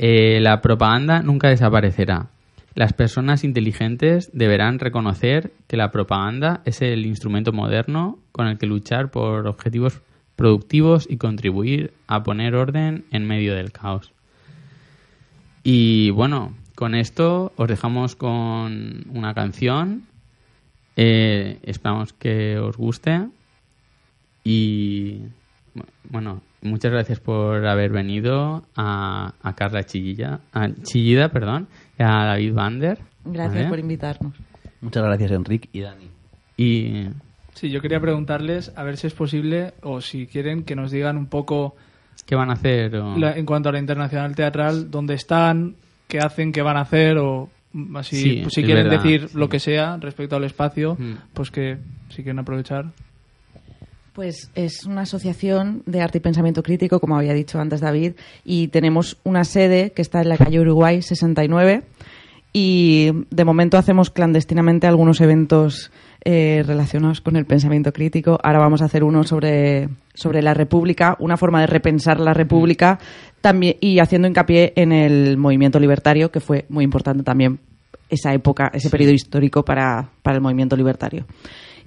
Eh, 0.00 0.38
la 0.40 0.60
propaganda 0.60 1.22
nunca 1.22 1.48
desaparecerá. 1.48 2.28
Las 2.74 2.92
personas 2.92 3.42
inteligentes 3.42 4.30
deberán 4.32 4.78
reconocer 4.78 5.52
que 5.66 5.76
la 5.76 5.90
propaganda 5.90 6.60
es 6.64 6.80
el 6.80 7.04
instrumento 7.04 7.52
moderno 7.52 8.20
con 8.30 8.46
el 8.46 8.58
que 8.58 8.66
luchar 8.66 9.10
por 9.10 9.48
objetivos 9.48 10.00
productivos 10.36 11.08
y 11.10 11.16
contribuir 11.16 11.92
a 12.06 12.22
poner 12.22 12.54
orden 12.54 13.04
en 13.10 13.26
medio 13.26 13.56
del 13.56 13.72
caos. 13.72 14.12
Y 15.64 16.10
bueno, 16.10 16.54
con 16.76 16.94
esto 16.94 17.52
os 17.56 17.66
dejamos 17.66 18.14
con 18.14 19.04
una 19.12 19.34
canción. 19.34 20.04
Eh, 20.94 21.58
esperamos 21.64 22.12
que 22.12 22.58
os 22.58 22.76
guste. 22.76 23.26
Y 24.44 25.18
bu- 25.74 25.84
bueno, 26.08 26.40
muchas 26.62 26.90
gracias 26.92 27.20
por 27.20 27.66
haber 27.66 27.90
venido 27.90 28.64
a, 28.76 29.32
a 29.42 29.52
Carla 29.54 29.84
Chillida, 29.84 30.40
a 30.52 30.68
Chillida, 30.82 31.28
perdón, 31.30 31.68
y 31.98 32.02
a 32.02 32.08
David 32.24 32.54
Bander. 32.54 32.98
Gracias 33.24 33.54
¿vale? 33.54 33.68
por 33.68 33.78
invitarnos. 33.78 34.34
Muchas 34.80 35.02
gracias, 35.02 35.30
Enrique 35.32 35.68
y 35.72 35.80
Dani. 35.80 36.08
Y 36.56 37.08
Sí, 37.54 37.70
yo 37.70 37.80
quería 37.80 37.98
preguntarles 38.00 38.72
a 38.76 38.84
ver 38.84 38.96
si 38.96 39.08
es 39.08 39.14
posible 39.14 39.72
o 39.82 40.00
si 40.00 40.26
quieren 40.28 40.62
que 40.62 40.76
nos 40.76 40.92
digan 40.92 41.16
un 41.16 41.26
poco 41.26 41.74
¿qué 42.24 42.36
van 42.36 42.50
a 42.50 42.52
hacer? 42.52 42.94
O- 42.96 43.16
la- 43.18 43.36
en 43.36 43.44
cuanto 43.46 43.68
a 43.68 43.72
la 43.72 43.80
internacional 43.80 44.34
teatral, 44.36 44.90
dónde 44.92 45.14
están, 45.14 45.74
qué 46.06 46.20
hacen, 46.20 46.52
qué 46.52 46.62
van 46.62 46.76
a 46.76 46.82
hacer 46.82 47.18
o 47.18 47.48
mm, 47.72 47.96
así, 47.96 48.16
Sí, 48.16 48.38
pues 48.42 48.54
si 48.54 48.62
quieren 48.62 48.84
verdad, 48.88 49.02
decir 49.02 49.28
sí. 49.28 49.36
lo 49.38 49.48
que 49.48 49.58
sea 49.58 49.96
respecto 49.96 50.36
al 50.36 50.44
espacio, 50.44 50.94
Mm. 50.98 51.14
pues 51.34 51.50
que 51.50 51.78
si 52.10 52.22
quieren 52.22 52.38
aprovechar. 52.38 52.86
Pues 54.18 54.50
es 54.56 54.84
una 54.84 55.02
asociación 55.02 55.84
de 55.86 56.00
arte 56.00 56.18
y 56.18 56.20
pensamiento 56.20 56.64
crítico, 56.64 56.98
como 56.98 57.16
había 57.16 57.34
dicho 57.34 57.60
antes 57.60 57.80
David, 57.80 58.14
y 58.44 58.66
tenemos 58.66 59.16
una 59.22 59.44
sede 59.44 59.92
que 59.92 60.02
está 60.02 60.20
en 60.20 60.28
la 60.28 60.36
calle 60.36 60.58
Uruguay 60.58 61.02
69 61.02 61.84
y 62.52 63.12
de 63.30 63.44
momento 63.44 63.78
hacemos 63.78 64.10
clandestinamente 64.10 64.88
algunos 64.88 65.20
eventos 65.20 65.92
eh, 66.24 66.64
relacionados 66.66 67.20
con 67.20 67.36
el 67.36 67.46
pensamiento 67.46 67.92
crítico. 67.92 68.40
Ahora 68.42 68.58
vamos 68.58 68.82
a 68.82 68.86
hacer 68.86 69.04
uno 69.04 69.22
sobre, 69.22 69.88
sobre 70.14 70.42
la 70.42 70.52
República, 70.52 71.16
una 71.20 71.36
forma 71.36 71.60
de 71.60 71.68
repensar 71.68 72.18
la 72.18 72.34
República 72.34 72.98
también, 73.40 73.76
y 73.80 74.00
haciendo 74.00 74.26
hincapié 74.26 74.72
en 74.74 74.90
el 74.90 75.36
movimiento 75.36 75.78
libertario, 75.78 76.32
que 76.32 76.40
fue 76.40 76.64
muy 76.70 76.82
importante 76.82 77.22
también 77.22 77.60
esa 78.10 78.34
época, 78.34 78.68
ese 78.74 78.90
periodo 78.90 79.12
histórico 79.12 79.64
para, 79.64 80.10
para 80.24 80.38
el 80.38 80.42
movimiento 80.42 80.74
libertario. 80.74 81.24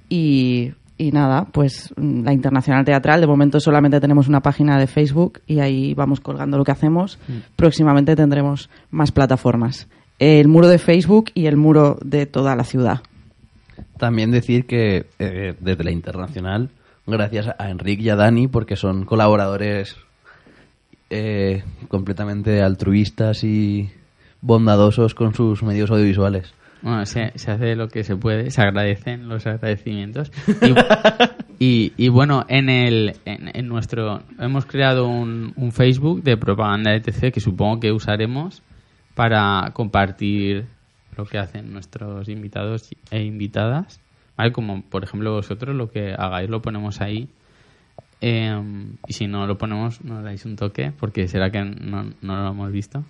Y, 0.08 0.72
y 1.02 1.10
nada, 1.10 1.46
pues 1.50 1.92
mm, 1.96 2.22
la 2.22 2.32
Internacional 2.32 2.84
Teatral, 2.84 3.20
de 3.20 3.26
momento 3.26 3.58
solamente 3.58 4.00
tenemos 4.00 4.28
una 4.28 4.40
página 4.40 4.78
de 4.78 4.86
Facebook 4.86 5.40
y 5.46 5.58
ahí 5.58 5.94
vamos 5.94 6.20
colgando 6.20 6.56
lo 6.56 6.64
que 6.64 6.70
hacemos. 6.70 7.18
Próximamente 7.56 8.14
tendremos 8.14 8.70
más 8.90 9.10
plataformas. 9.10 9.88
El 10.20 10.46
muro 10.46 10.68
de 10.68 10.78
Facebook 10.78 11.30
y 11.34 11.46
el 11.46 11.56
muro 11.56 11.98
de 12.04 12.26
toda 12.26 12.54
la 12.54 12.62
ciudad. 12.62 13.00
También 13.98 14.30
decir 14.30 14.66
que 14.66 15.06
eh, 15.18 15.54
desde 15.58 15.82
la 15.82 15.90
internacional, 15.90 16.70
gracias 17.06 17.48
a 17.58 17.70
Enrique 17.70 18.04
y 18.04 18.08
a 18.08 18.16
Dani, 18.16 18.46
porque 18.46 18.76
son 18.76 19.04
colaboradores 19.04 19.96
eh, 21.10 21.64
completamente 21.88 22.62
altruistas 22.62 23.42
y 23.42 23.90
bondadosos 24.40 25.14
con 25.14 25.34
sus 25.34 25.64
medios 25.64 25.90
audiovisuales. 25.90 26.54
Bueno, 26.82 27.06
se, 27.06 27.32
se 27.36 27.50
hace 27.52 27.76
lo 27.76 27.88
que 27.88 28.02
se 28.04 28.16
puede, 28.16 28.50
se 28.50 28.60
agradecen 28.62 29.28
los 29.28 29.46
agradecimientos. 29.46 30.32
Y, 30.60 30.74
y- 31.64 31.92
y 31.96 32.08
bueno, 32.08 32.44
en 32.48 32.68
el 32.68 33.14
en, 33.24 33.50
en 33.54 33.68
nuestro 33.68 34.22
hemos 34.38 34.66
creado 34.66 35.06
un, 35.06 35.52
un 35.56 35.70
Facebook 35.72 36.22
de 36.22 36.36
propaganda 36.36 36.94
etc 36.94 37.32
que 37.32 37.40
supongo 37.40 37.78
que 37.80 37.92
usaremos 37.92 38.62
para 39.14 39.70
compartir 39.74 40.66
lo 41.16 41.24
que 41.26 41.38
hacen 41.38 41.72
nuestros 41.72 42.28
invitados 42.28 42.90
e 43.10 43.22
invitadas, 43.22 44.00
¿vale? 44.36 44.50
Como 44.52 44.82
por 44.82 45.04
ejemplo 45.04 45.32
vosotros 45.34 45.76
lo 45.76 45.90
que 45.90 46.14
hagáis 46.18 46.48
lo 46.50 46.60
ponemos 46.62 47.00
ahí 47.00 47.28
Eh, 48.20 48.54
y 49.08 49.12
si 49.12 49.26
no 49.26 49.46
lo 49.46 49.58
ponemos, 49.58 50.00
nos 50.04 50.22
dais 50.22 50.44
un 50.46 50.54
toque, 50.56 50.92
porque 50.98 51.26
será 51.26 51.50
que 51.50 51.62
no, 51.64 52.04
no 52.22 52.36
lo 52.42 52.50
hemos 52.50 52.70
visto. 52.72 53.04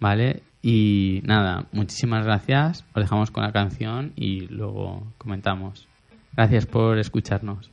¿Vale? 0.00 0.42
Y 0.62 1.22
nada, 1.24 1.66
muchísimas 1.72 2.24
gracias. 2.24 2.84
Os 2.94 3.02
dejamos 3.02 3.30
con 3.30 3.44
la 3.44 3.52
canción 3.52 4.12
y 4.16 4.46
luego 4.48 5.06
comentamos. 5.18 5.88
Gracias 6.34 6.66
por 6.66 6.98
escucharnos. 6.98 7.70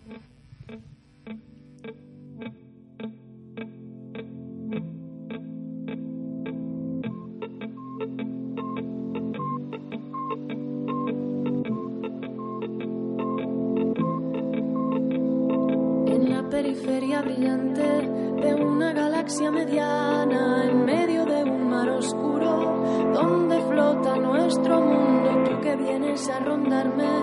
De 18.45 18.53
una 18.53 18.93
galaxia 18.93 19.49
mediana, 19.49 20.65
en 20.65 20.85
medio 20.85 21.25
de 21.25 21.43
un 21.43 21.67
mar 21.67 21.89
oscuro, 21.89 22.83
donde 23.11 23.59
flota 23.61 24.15
nuestro 24.17 24.81
mundo, 24.81 25.43
tú 25.45 25.61
que 25.61 25.75
vienes 25.75 26.29
a 26.29 26.39
rondarme 26.41 27.13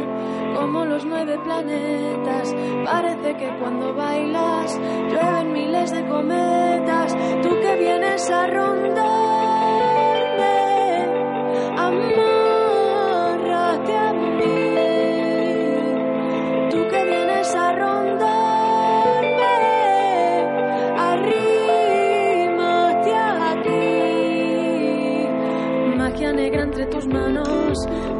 como 0.56 0.84
los 0.84 1.04
nueve 1.04 1.38
planetas. 1.44 2.52
Parece 2.84 3.36
que 3.36 3.56
cuando 3.60 3.94
bailas 3.94 4.76
llueven 5.10 5.52
miles 5.52 5.92
de 5.92 6.08
cometas, 6.08 7.14
tú 7.42 7.50
que 7.60 7.76
vienes 7.76 8.28
a 8.28 8.46
rondarme. 8.48 9.21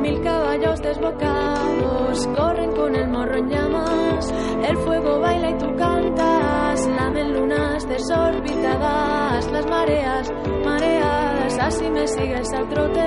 Mil 0.00 0.20
caballos 0.22 0.80
desbocados 0.80 2.26
corren 2.36 2.72
con 2.72 2.94
el 2.94 3.09
morro 3.09 3.36
en 3.36 3.48
llamas. 3.48 4.32
El 4.68 4.76
fuego 4.78 5.20
baila 5.20 5.50
y 5.50 5.59
tú 5.59 5.66
cantas, 5.76 6.88
lamen 6.88 7.32
lunas 7.34 7.88
desorbitadas, 7.88 9.50
las 9.50 9.66
mareas, 9.66 10.32
mareadas. 10.64 11.59
Así 11.59 11.88
me 11.90 12.07
sigues 12.07 12.53
al 12.53 12.68
trote 12.68 13.07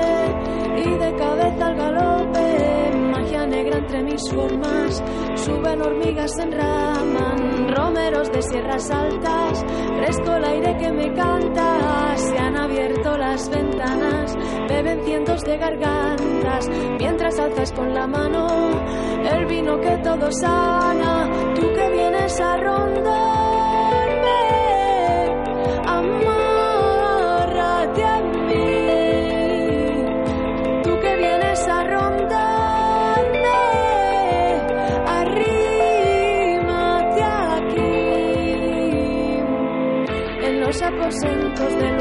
y 0.78 0.98
de 0.98 1.16
cabeza 1.16 1.68
al 1.68 1.76
galope. 1.76 2.92
Magia 3.12 3.46
negra 3.46 3.78
entre 3.78 4.04
mis 4.04 4.30
formas, 4.30 5.04
suben 5.36 5.82
hormigas, 5.82 6.32
se 6.36 6.44
enraman, 6.44 7.76
romeros 7.76 8.32
de 8.32 8.42
sierras 8.42 8.90
altas, 8.92 9.66
fresco 9.98 10.36
el 10.36 10.44
aire 10.44 10.78
que 10.78 10.92
me 10.92 11.14
canta, 11.14 11.75
se 12.18 12.38
han 12.38 12.56
abierto 12.58 13.18
las 13.18 13.50
ventanas, 13.50 14.38
beben 14.70 15.04
cientos 15.04 15.42
de 15.42 15.58
gargantas, 15.58 16.70
mientras 17.00 17.38
alzas 17.40 17.72
con 17.74 17.94
la 17.94 18.08
mano 18.08 18.48
el 19.32 19.46
vino 19.48 19.80
que 19.82 19.98
todo 19.98 20.32
sana, 20.32 21.30
tú 21.56 21.74
que 21.74 21.90
vienes 21.90 22.40
a 22.40 22.56
rondarme, 22.58 23.12
amárrate 25.86 28.04
mí, 28.48 30.06
tú 30.84 31.00
que 31.00 31.16
vienes 31.18 31.68
a 31.68 31.84
rondarme, 31.84 33.50
arrímate 35.08 37.24
aquí. 37.24 38.06
En 40.48 40.60
los 40.62 40.82
aposentos 40.82 41.76
del 41.78 41.95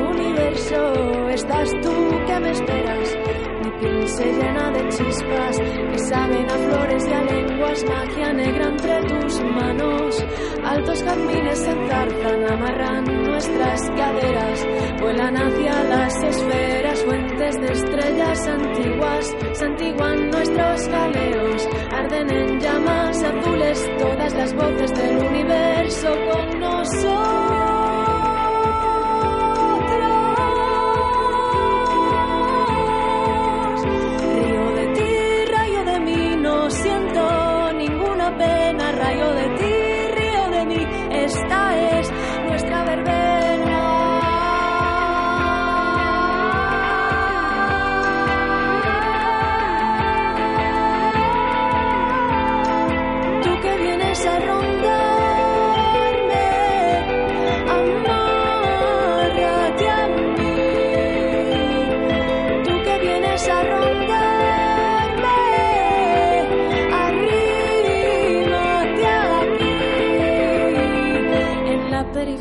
estás 1.30 1.70
tú 1.82 1.95
que 2.26 2.41
me 2.41 2.51
esperas. 2.51 3.16
Mi 3.62 3.70
piel 3.80 4.09
se 4.09 4.32
llena 4.32 4.70
de 4.70 4.89
chispas 4.89 5.59
que 5.59 5.99
saben 5.99 6.47
a 6.51 6.59
flores 6.59 7.07
y 7.09 7.12
a 7.12 7.22
lenguas, 7.22 7.85
magia 7.85 8.32
negra 8.32 8.68
entre 8.68 9.03
tus 9.03 9.41
manos. 9.43 10.24
Altos 10.64 11.03
jardines 11.03 11.59
se 11.59 11.70
enzarzan, 11.70 12.53
amarran 12.53 13.05
nuestras 13.24 13.91
caderas, 13.91 14.66
vuelan 15.01 15.37
hacia 15.37 15.85
las 15.85 16.22
esferas, 16.22 17.05
fuentes 17.05 17.61
de 17.61 17.72
estrellas 17.72 18.49
antiguas, 18.49 19.35
santiguan 19.53 20.30
nuestros 20.30 20.89
galeos, 20.89 21.68
arden 21.91 22.30
en 22.30 22.61
llamas 22.61 23.22
azules 23.22 23.91
todas 23.99 24.35
las 24.35 24.55
voces 24.55 24.93
del 24.95 25.18
universo 25.18 26.09
con 26.30 26.61
nosotros. 26.61 27.64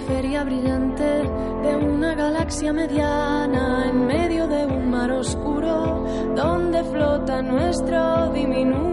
Periferia 0.03 0.43
brillante 0.43 1.03
de 1.63 1.75
una 1.75 2.13
galaxia 2.15 2.73
mediana, 2.73 3.85
en 3.89 4.05
medio 4.05 4.47
de 4.47 4.65
un 4.65 4.89
mar 4.89 5.11
oscuro, 5.11 6.05
donde 6.35 6.83
flota 6.83 7.41
nuestro 7.41 8.31
diminuto 8.33 8.92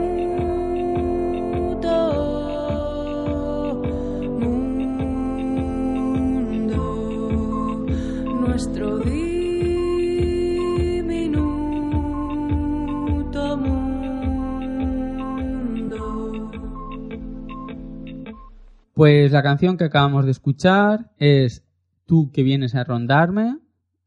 Pues 19.01 19.33
la 19.33 19.43
canción 19.43 19.79
que 19.79 19.85
acabamos 19.85 20.27
de 20.27 20.31
escuchar 20.31 21.11
es 21.17 21.65
Tú 22.05 22.31
que 22.33 22.43
vienes 22.43 22.75
a 22.75 22.85
rondarme, 22.85 23.57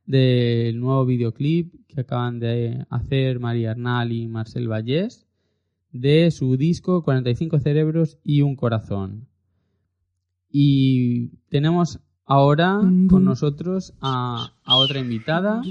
del 0.05 0.79
nuevo 0.79 1.03
videoclip 1.03 1.73
que 1.87 2.01
acaban 2.01 2.37
de 2.37 2.85
hacer 2.91 3.39
María 3.39 3.71
Arnal 3.71 4.11
y 4.11 4.27
Marcel 4.27 4.67
Vallés, 4.67 5.25
de 5.91 6.29
su 6.29 6.57
disco 6.57 7.01
45 7.01 7.57
cerebros 7.57 8.19
y 8.23 8.43
un 8.43 8.55
corazón. 8.55 9.25
Y 10.51 11.29
tenemos 11.49 11.99
ahora 12.23 12.79
con 13.09 13.25
nosotros 13.25 13.95
a, 13.99 14.53
otra 14.63 14.99
invitada, 14.99 15.63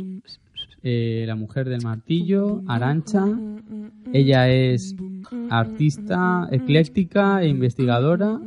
eh, 0.83 1.23
la 1.29 1.37
mujer 1.37 1.69
del 1.69 1.85
martillo, 1.85 2.65
Arancha. 2.67 3.25
Ella 4.13 4.51
es 4.51 4.97
artista 5.49 6.49
ecléctica 6.51 7.41
e 7.41 7.47
investigadora. 7.47 8.41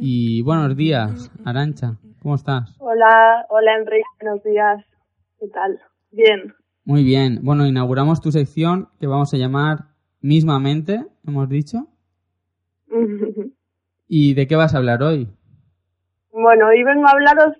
Y 0.00 0.42
buenos 0.42 0.76
días, 0.76 1.30
Arancha. 1.44 1.96
¿Cómo 2.22 2.34
estás? 2.34 2.76
Hola, 2.78 3.46
hola 3.48 3.76
Enrique, 3.76 4.04
buenos 4.20 4.42
días. 4.44 4.84
¿Qué 5.40 5.48
tal? 5.48 5.80
Bien. 6.10 6.54
Muy 6.84 7.04
bien. 7.04 7.40
Bueno, 7.42 7.66
inauguramos 7.66 8.20
tu 8.20 8.30
sección 8.30 8.88
que 9.00 9.06
vamos 9.06 9.32
a 9.34 9.36
llamar 9.36 9.88
Mismamente, 10.20 11.04
hemos 11.26 11.48
dicho. 11.48 11.86
¿Y 14.08 14.34
de 14.34 14.46
qué 14.46 14.56
vas 14.56 14.74
a 14.74 14.78
hablar 14.78 15.02
hoy? 15.02 15.28
bueno, 16.30 16.68
hoy 16.68 16.82
vengo 16.84 17.06
a 17.06 17.10
hablaros 17.10 17.56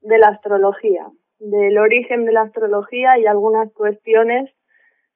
de 0.00 0.18
la 0.18 0.28
astrología, 0.28 1.06
del 1.38 1.78
origen 1.78 2.24
de 2.24 2.32
la 2.32 2.42
astrología 2.42 3.18
y 3.18 3.26
algunas 3.26 3.72
cuestiones 3.72 4.50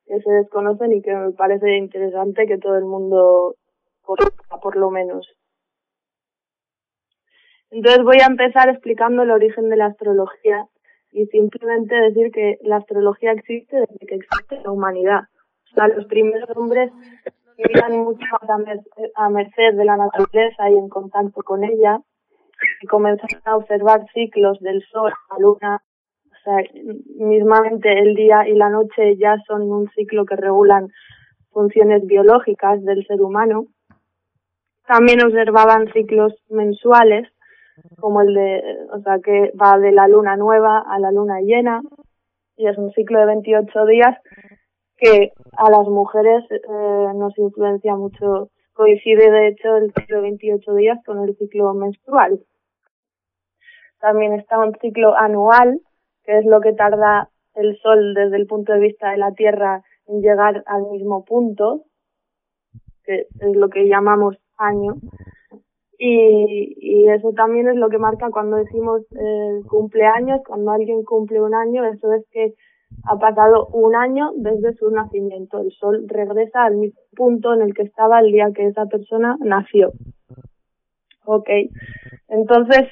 que 0.07 0.21
se 0.21 0.31
desconocen 0.31 0.93
y 0.93 1.03
que 1.03 1.15
me 1.15 1.33
parece 1.33 1.77
interesante 1.77 2.47
que 2.47 2.59
todo 2.59 2.77
el 2.77 2.85
mundo 2.85 3.57
conozca, 4.03 4.59
por 4.61 4.77
lo 4.77 4.91
menos. 4.91 5.29
Entonces 7.73 8.05
voy 8.05 8.19
a 8.23 8.27
empezar 8.27 8.69
explicando 8.69 9.23
el 9.23 9.31
origen 9.31 9.71
de 9.71 9.77
la 9.77 9.87
astrología 9.87 10.67
y 11.11 11.25
simplemente 11.27 11.95
decir 11.95 12.31
que 12.31 12.59
la 12.63 12.77
astrología 12.77 13.33
existe 13.33 13.77
desde 13.77 14.07
que 14.07 14.15
existe 14.17 14.61
la 14.63 14.71
humanidad. 14.71 15.23
O 15.73 15.75
sea, 15.75 15.89
los 15.89 16.05
primeros 16.05 16.49
hombres 16.55 16.93
vivían 17.57 17.99
mucho 18.05 18.27
a, 18.43 19.25
a 19.25 19.29
merced 19.31 19.75
de 19.75 19.85
la 19.87 19.97
naturaleza 19.97 20.71
y 20.71 20.77
en 20.77 20.91
contacto 20.91 21.43
con 21.43 21.65
ella 21.65 21.99
que 22.81 22.87
comenzaron 22.89 23.41
a 23.45 23.57
observar 23.57 24.07
ciclos 24.13 24.61
del 24.61 24.83
sol, 24.93 25.11
la 25.31 25.39
luna, 25.39 25.83
o 26.27 26.45
sea, 26.45 26.57
mismamente 27.17 27.99
el 27.99 28.15
día 28.15 28.47
y 28.47 28.55
la 28.55 28.69
noche 28.69 29.17
ya 29.17 29.37
son 29.47 29.63
un 29.63 29.89
ciclo 29.91 30.27
que 30.27 30.37
regulan 30.37 30.89
funciones 31.51 32.07
biológicas 32.07 32.85
del 32.85 33.07
ser 33.07 33.23
humano. 33.23 33.67
También 34.87 35.25
observaban 35.25 35.91
ciclos 35.93 36.35
mensuales, 36.51 37.32
como 37.99 38.21
el 38.23 38.35
de, 38.35 38.63
o 38.93 39.01
sea, 39.01 39.19
que 39.21 39.53
va 39.61 39.79
de 39.79 39.93
la 39.93 40.09
luna 40.09 40.37
nueva 40.37 40.81
a 40.81 40.99
la 40.99 41.11
luna 41.11 41.41
llena, 41.41 41.83
y 42.57 42.67
es 42.67 42.77
un 42.79 42.93
ciclo 42.93 43.19
de 43.21 43.27
28 43.27 43.87
días 43.87 44.17
que 44.97 45.33
a 45.57 45.71
las 45.71 45.89
mujeres 45.89 46.45
eh, 46.51 47.13
nos 47.15 47.37
influencia 47.39 47.97
mucho. 47.97 48.51
Coincide, 48.73 49.31
de 49.31 49.49
hecho, 49.49 49.77
el 49.77 49.93
ciclo 49.93 50.17
de 50.17 50.23
28 50.23 50.75
días 50.75 50.99
con 51.05 51.23
el 51.23 51.37
ciclo 51.37 51.75
menstrual. 51.75 52.41
También 54.01 54.33
está 54.33 54.59
un 54.59 54.75
ciclo 54.81 55.17
anual, 55.17 55.81
que 56.25 56.39
es 56.39 56.45
lo 56.47 56.61
que 56.61 56.73
tarda 56.73 57.29
el 57.55 57.79
Sol 57.81 58.15
desde 58.15 58.37
el 58.37 58.47
punto 58.47 58.73
de 58.73 58.81
vista 58.81 59.11
de 59.11 59.19
la 59.19 59.33
Tierra 59.33 59.83
en 60.07 60.23
llegar 60.23 60.63
al 60.67 60.83
mismo 60.91 61.25
punto, 61.25 61.85
que 63.05 63.27
es 63.41 63.57
lo 63.57 63.69
que 63.69 63.89
llamamos 63.89 64.37
año. 64.57 64.95
Y, 66.05 66.75
y 66.81 67.09
eso 67.11 67.33
también 67.33 67.69
es 67.69 67.77
lo 67.77 67.89
que 67.89 67.97
marca 67.97 68.29
cuando 68.33 68.57
decimos 68.57 69.03
eh, 69.13 69.61
cumpleaños, 69.69 70.41
cuando 70.45 70.73
alguien 70.73 71.05
cumple 71.05 71.41
un 71.41 71.55
año, 71.55 71.85
eso 71.85 72.13
es 72.13 72.25
que 72.33 72.55
ha 73.05 73.17
pasado 73.21 73.69
un 73.69 73.95
año 73.95 74.33
desde 74.35 74.75
su 74.75 74.91
nacimiento. 74.91 75.61
El 75.61 75.71
sol 75.71 76.05
regresa 76.09 76.65
al 76.65 76.75
mismo 76.75 77.01
punto 77.15 77.55
en 77.55 77.63
el 77.63 77.73
que 77.73 77.83
estaba 77.83 78.19
el 78.19 78.33
día 78.33 78.51
que 78.53 78.67
esa 78.67 78.87
persona 78.87 79.37
nació. 79.39 79.93
Ok. 81.25 81.49
Entonces, 82.27 82.89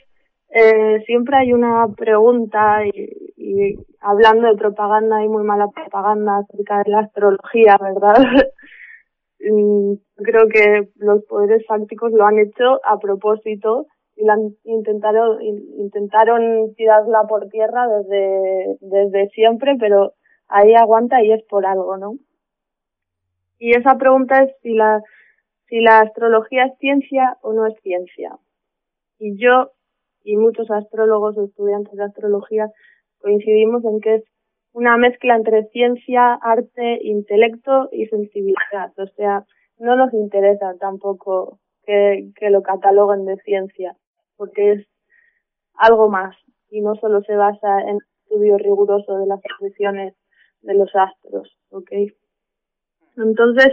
eh, 0.51 1.03
siempre 1.05 1.37
hay 1.37 1.53
una 1.53 1.89
pregunta 1.97 2.87
y, 2.87 3.33
y, 3.37 3.75
hablando 4.01 4.47
de 4.47 4.55
propaganda 4.57 5.17
hay 5.17 5.29
muy 5.29 5.43
mala 5.43 5.67
propaganda 5.67 6.39
acerca 6.39 6.85
de 6.85 6.91
la 6.93 7.01
astrología, 7.01 7.77
¿verdad? 7.81 8.15
Creo 9.41 10.49
que 10.49 10.89
los 10.97 11.25
poderes 11.25 11.65
fácticos 11.67 12.13
lo 12.13 12.25
han 12.25 12.39
hecho 12.39 12.81
a 12.85 12.99
propósito 12.99 13.87
y 14.17 14.25
la 14.25 14.37
intentaron 14.65 15.43
intentaron 15.43 16.75
tirarla 16.75 17.23
por 17.27 17.49
tierra 17.49 17.89
desde 17.89 18.77
desde 18.81 19.29
siempre 19.31 19.77
pero 19.81 20.13
ahí 20.49 20.75
aguanta 20.75 21.23
y 21.23 21.33
es 21.33 21.43
por 21.45 21.65
algo 21.65 21.97
no 21.97 22.17
y 23.59 23.71
esa 23.77 23.97
pregunta 23.97 24.43
es 24.43 24.53
si 24.63 24.75
la 24.75 25.03
si 25.71 25.81
la 25.81 26.01
astrología 26.01 26.65
es 26.65 26.77
ciencia 26.79 27.39
o 27.43 27.53
no 27.53 27.65
es 27.67 27.75
ciencia. 27.83 28.37
Y 29.19 29.37
yo 29.37 29.71
y 30.25 30.37
muchos 30.37 30.71
astrólogos 30.71 31.39
o 31.39 31.45
estudiantes 31.45 31.95
de 31.95 32.05
astrología 32.05 32.69
coincidimos 33.21 33.85
en 33.85 34.01
que 34.01 34.17
es 34.17 34.25
una 34.73 34.97
mezcla 34.97 35.37
entre 35.37 35.65
ciencia, 35.69 36.35
arte, 36.35 36.99
intelecto 37.03 37.89
y 37.93 38.07
sensibilidad. 38.07 38.93
O 38.97 39.07
sea, 39.17 39.45
no 39.79 39.97
nos 39.97 40.13
interesa 40.13 40.75
tampoco 40.79 41.59
que, 41.85 42.31
que 42.37 42.51
lo 42.51 42.63
cataloguen 42.63 43.25
de 43.25 43.37
ciencia 43.39 43.97
porque 44.37 44.73
es 44.73 44.87
algo 45.75 46.09
más 46.09 46.35
y 46.71 46.81
no 46.81 46.95
solo 46.95 47.21
se 47.23 47.37
basa 47.37 47.83
en 47.83 47.99
estudio 48.25 48.57
riguroso 48.57 49.19
de 49.19 49.27
las 49.27 49.41
posiciones 49.59 50.15
de 50.63 50.75
los 50.75 50.91
astros, 50.95 51.59
¿ok? 51.71 51.91
Entonces, 53.19 53.69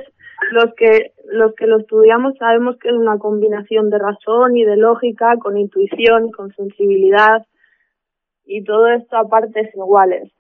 los 0.52 0.74
que, 0.76 1.14
los 1.26 1.54
que 1.56 1.68
lo 1.68 1.80
estudiamos 1.80 2.36
sabemos 2.38 2.78
que 2.80 2.90
es 2.90 2.96
una 2.96 3.18
combinación 3.18 3.90
de 3.90 4.00
razón 4.00 4.58
y 4.58 4.66
de 4.66 4.76
lógica, 4.76 5.38
con 5.40 5.58
intuición, 5.58 6.32
con 6.32 6.54
sensibilidad, 6.54 7.46
y 8.46 8.64
todo 8.64 8.88
esto 8.88 9.16
a 9.16 9.28
partes 9.28 9.74
iguales. 9.74 10.32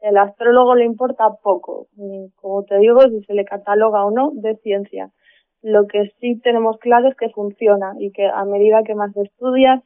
El 0.00 0.16
astrólogo 0.16 0.74
le 0.74 0.84
importa 0.84 1.28
poco, 1.42 1.88
como 2.36 2.64
te 2.64 2.78
digo, 2.78 3.02
si 3.02 3.22
se 3.24 3.34
le 3.34 3.44
cataloga 3.44 4.04
o 4.04 4.10
no 4.10 4.30
de 4.34 4.56
ciencia. 4.56 5.10
Lo 5.62 5.86
que 5.86 6.10
sí 6.20 6.40
tenemos 6.40 6.78
claro 6.78 7.08
es 7.08 7.16
que 7.16 7.28
funciona 7.28 7.92
y 7.98 8.10
que 8.12 8.26
a 8.26 8.44
medida 8.44 8.82
que 8.82 8.94
más 8.94 9.14
estudias, 9.16 9.82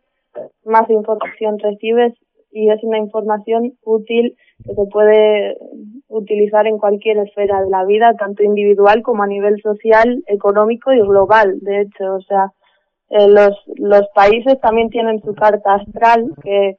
más 0.65 0.89
información 0.89 1.59
recibes 1.59 2.15
y 2.53 2.71
es 2.71 2.83
una 2.85 2.99
información 2.99 3.73
útil 3.83 4.37
que 4.65 4.75
se 4.75 4.87
puede 4.87 5.57
utilizar 6.07 6.69
en 6.69 6.79
cualquier 6.79 7.19
esfera 7.19 7.61
de 7.61 7.71
la 7.71 7.85
vida, 7.85 8.15
tanto 8.17 8.45
individual 8.45 9.03
como 9.03 9.25
a 9.25 9.27
nivel 9.27 9.61
social, 9.61 10.23
económico 10.29 10.93
y 10.93 11.01
global. 11.01 11.59
De 11.61 11.81
hecho, 11.81 12.15
o 12.15 12.21
sea, 12.21 12.53
eh, 13.11 13.27
los, 13.27 13.61
los 13.77 14.07
países 14.15 14.61
también 14.61 14.91
tienen 14.91 15.21
su 15.23 15.35
carta 15.35 15.75
astral 15.75 16.33
que 16.45 16.77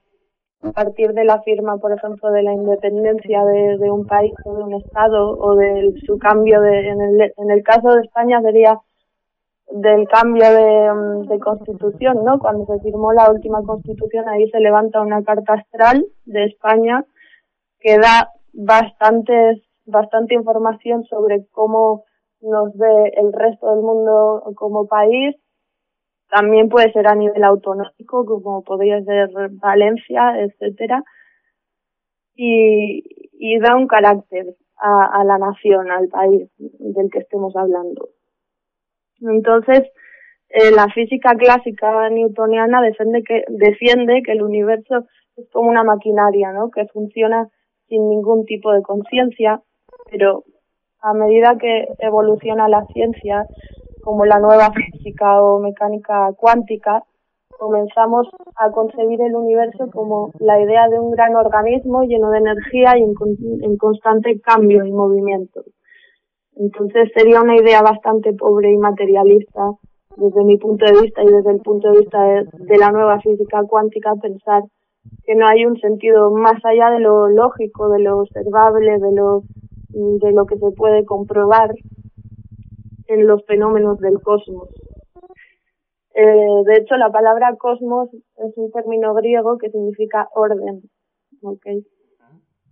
a 0.62 0.72
partir 0.72 1.14
de 1.14 1.24
la 1.26 1.42
firma, 1.42 1.78
por 1.78 1.92
ejemplo, 1.92 2.32
de 2.32 2.44
la 2.44 2.54
independencia 2.54 3.44
de, 3.46 3.92
un 3.92 4.06
país 4.06 4.34
o 4.46 4.56
de 4.56 4.64
un 4.64 4.74
estado 4.74 5.38
o 5.38 5.56
de 5.56 5.94
su 6.06 6.18
cambio 6.18 6.62
de, 6.62 6.90
en 6.90 7.02
el, 7.02 7.34
en 7.38 7.52
el 7.52 7.64
caso 7.64 7.90
de 7.94 8.02
España 8.02 8.42
sería 8.42 8.80
del 9.72 10.08
cambio 10.08 10.50
de, 10.50 10.94
mm, 10.94 11.28
de, 11.28 11.40
constitución, 11.40 12.24
¿no? 12.24 12.40
Cuando 12.40 12.66
se 12.66 12.80
firmó 12.82 13.14
la 13.14 13.32
última 13.32 13.62
constitución, 13.64 14.28
ahí 14.30 14.50
se 14.50 14.60
levanta 14.60 15.02
una 15.02 15.24
carta 15.24 15.54
astral 15.54 16.06
de 16.26 16.46
España 16.46 17.06
que 17.80 17.98
da 17.98 18.32
bastantes, 18.54 19.62
bastante 19.86 20.34
información 20.34 21.04
sobre 21.06 21.46
cómo 21.52 22.04
nos 22.42 22.76
ve 22.78 23.14
el 23.16 23.34
resto 23.34 23.70
del 23.72 23.82
mundo 23.82 24.44
como 24.56 24.88
país. 24.88 25.36
También 26.30 26.70
puede 26.70 26.92
ser 26.92 27.08
a 27.08 27.16
nivel 27.16 27.44
autonómico, 27.44 28.26
como 28.26 28.64
podría 28.64 29.02
ser 29.04 29.30
Valencia, 29.52 30.40
etcétera. 30.40 31.04
Y, 32.36 33.04
da 33.60 33.76
un 33.76 33.88
carácter 33.88 34.56
a, 34.78 35.22
a 35.22 35.24
la 35.24 35.38
nación, 35.38 35.92
al 35.92 36.08
país 36.10 36.50
del 36.58 37.10
que 37.12 37.20
estemos 37.20 37.56
hablando. 37.56 38.10
Entonces, 39.22 39.84
eh, 40.50 40.72
la 40.72 40.88
física 40.90 41.36
clásica 41.36 42.10
newtoniana 42.10 42.82
defiende 42.82 43.24
que, 43.24 43.44
defiende 43.50 44.22
que 44.24 44.34
el 44.34 44.42
universo 44.42 45.06
es 45.36 45.50
como 45.52 45.70
una 45.70 45.84
maquinaria, 45.84 46.52
¿no? 46.52 46.70
Que 46.72 46.86
funciona 46.88 47.50
sin 47.88 48.10
ningún 48.10 48.46
tipo 48.46 48.72
de 48.72 48.82
conciencia, 48.82 49.62
pero 50.10 50.44
a 51.02 51.14
medida 51.14 51.58
que 51.60 51.88
evoluciona 52.00 52.68
la 52.68 52.86
ciencia, 52.94 53.46
como 54.06 54.24
la 54.24 54.40
nueva 54.40 54.72
física 54.72 55.42
o 55.42 55.60
mecánica 55.60 56.32
cuántica, 56.38 57.04
comenzamos 57.58 58.28
a 58.56 58.70
concebir 58.70 59.20
el 59.20 59.36
universo 59.36 59.90
como 59.92 60.30
la 60.40 60.62
idea 60.62 60.88
de 60.90 61.00
un 61.00 61.10
gran 61.10 61.36
organismo 61.36 62.04
lleno 62.04 62.30
de 62.30 62.38
energía 62.38 62.98
y 63.00 63.02
en, 63.02 63.16
en 63.64 63.78
constante 63.78 64.40
cambio 64.42 64.86
y 64.86 64.92
movimiento. 64.92 65.64
Entonces 66.56 67.10
sería 67.16 67.42
una 67.42 67.56
idea 67.58 67.82
bastante 67.82 68.32
pobre 68.34 68.72
y 68.72 68.78
materialista 68.78 69.72
desde 70.18 70.44
mi 70.44 70.58
punto 70.58 70.86
de 70.86 71.02
vista 71.02 71.24
y 71.24 71.28
desde 71.28 71.52
el 71.52 71.60
punto 71.62 71.92
de 71.92 72.00
vista 72.02 72.24
de, 72.24 72.48
de, 72.60 72.78
la 72.78 72.92
nueva 72.92 73.20
física 73.22 73.64
cuántica 73.68 74.14
pensar 74.22 74.62
que 75.26 75.36
no 75.36 75.48
hay 75.48 75.66
un 75.66 75.78
sentido 75.80 76.30
más 76.32 76.64
allá 76.64 76.92
de 76.92 77.00
lo 77.00 77.28
lógico, 77.28 77.90
de 77.90 78.00
lo 78.00 78.20
observable, 78.20 79.00
de 79.00 79.12
lo 79.14 79.42
de 79.96 80.32
lo 80.34 80.46
que 80.46 80.58
se 80.58 80.72
puede 80.72 81.06
comprobar 81.06 81.74
en 83.08 83.28
los 83.28 83.46
fenómenos 83.46 84.00
del 84.00 84.22
cosmos. 84.22 84.70
Eh, 86.14 86.64
de 86.66 86.78
hecho, 86.78 86.96
la 86.96 87.12
palabra 87.12 87.56
cosmos 87.58 88.10
es 88.14 88.58
un 88.58 88.72
término 88.72 89.14
griego 89.14 89.58
que 89.58 89.70
significa 89.70 90.30
orden. 90.34 90.84
¿okay? 91.42 91.86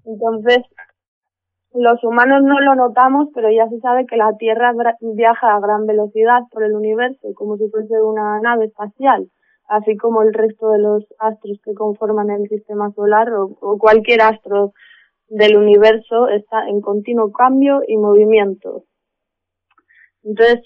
Entonces, 0.06 0.60
los 1.74 2.04
humanos 2.04 2.44
no 2.44 2.62
lo 2.62 2.76
notamos, 2.76 3.30
pero 3.34 3.50
ya 3.52 3.68
se 3.68 3.80
sabe 3.80 4.06
que 4.06 4.16
la 4.16 4.38
Tierra 4.38 4.74
viaja 5.02 5.56
a 5.56 5.60
gran 5.60 5.86
velocidad 5.86 6.44
por 6.52 6.64
el 6.64 6.74
universo, 6.74 7.34
como 7.36 7.58
si 7.58 7.68
fuese 7.70 8.02
una 8.02 8.40
nave 8.40 8.66
espacial, 8.66 9.28
así 9.68 9.98
como 9.98 10.22
el 10.22 10.34
resto 10.34 10.70
de 10.70 10.80
los 10.80 11.04
astros 11.20 11.60
que 11.64 11.74
conforman 11.74 12.30
el 12.30 12.48
sistema 12.48 12.92
solar 12.92 13.34
o, 13.34 13.58
o 13.60 13.78
cualquier 13.78 14.22
astro 14.22 14.74
del 15.28 15.58
universo 15.58 16.28
está 16.30 16.68
en 16.68 16.80
continuo 16.80 17.32
cambio 17.32 17.82
y 17.88 17.98
movimiento. 17.98 18.84
Entonces, 20.24 20.62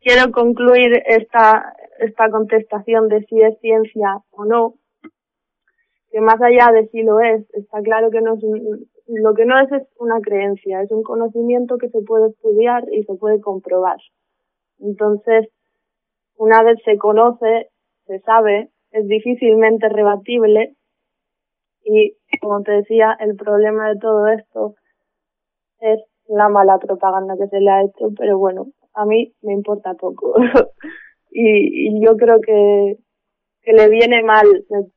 quiero 0.00 0.32
concluir 0.32 1.02
esta, 1.06 1.74
esta 1.98 2.30
contestación 2.30 3.08
de 3.08 3.24
si 3.24 3.40
es 3.40 3.58
ciencia 3.60 4.18
o 4.30 4.44
no, 4.44 4.74
que 6.10 6.20
más 6.20 6.40
allá 6.42 6.72
de 6.72 6.88
si 6.88 7.02
lo 7.02 7.20
es, 7.20 7.48
está 7.54 7.80
claro 7.82 8.10
que 8.10 8.20
no 8.20 8.34
es 8.34 8.42
un, 8.42 8.86
lo 9.06 9.34
que 9.34 9.46
no 9.46 9.58
es 9.58 9.70
es 9.72 9.82
una 9.98 10.20
creencia, 10.20 10.82
es 10.82 10.90
un 10.90 11.02
conocimiento 11.02 11.78
que 11.78 11.88
se 11.88 12.02
puede 12.02 12.30
estudiar 12.30 12.84
y 12.92 13.04
se 13.04 13.14
puede 13.14 13.40
comprobar. 13.40 13.98
Entonces, 14.78 15.48
una 16.36 16.62
vez 16.62 16.78
se 16.84 16.98
conoce, 16.98 17.70
se 18.06 18.20
sabe, 18.20 18.70
es 18.90 19.06
difícilmente 19.06 19.88
rebatible 19.88 20.76
y, 21.84 22.16
como 22.40 22.62
te 22.62 22.72
decía, 22.72 23.16
el 23.20 23.36
problema 23.36 23.88
de 23.88 23.98
todo 23.98 24.28
esto 24.28 24.74
es 25.80 26.00
la 26.28 26.48
mala 26.48 26.78
propaganda 26.78 27.36
que 27.36 27.48
se 27.48 27.60
le 27.60 27.70
ha 27.70 27.82
hecho, 27.82 28.10
pero 28.16 28.38
bueno, 28.38 28.66
a 28.94 29.04
mí 29.04 29.32
me 29.42 29.52
importa 29.52 29.94
poco. 29.94 30.34
y, 31.30 31.88
y 31.88 32.04
yo 32.04 32.16
creo 32.16 32.40
que, 32.40 32.98
que 33.62 33.72
le 33.72 33.88
viene 33.88 34.22
mal 34.24 34.46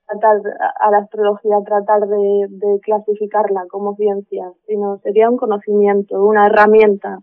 tratar 0.07 0.37
a 0.81 0.91
la 0.91 0.97
astrología 0.97 1.57
tratar 1.65 2.01
de, 2.07 2.79
clasificarla 2.81 3.65
como 3.69 3.95
ciencia, 3.95 4.51
sino 4.65 4.97
sería 5.03 5.29
un 5.29 5.37
conocimiento, 5.37 6.23
una 6.23 6.47
herramienta. 6.47 7.19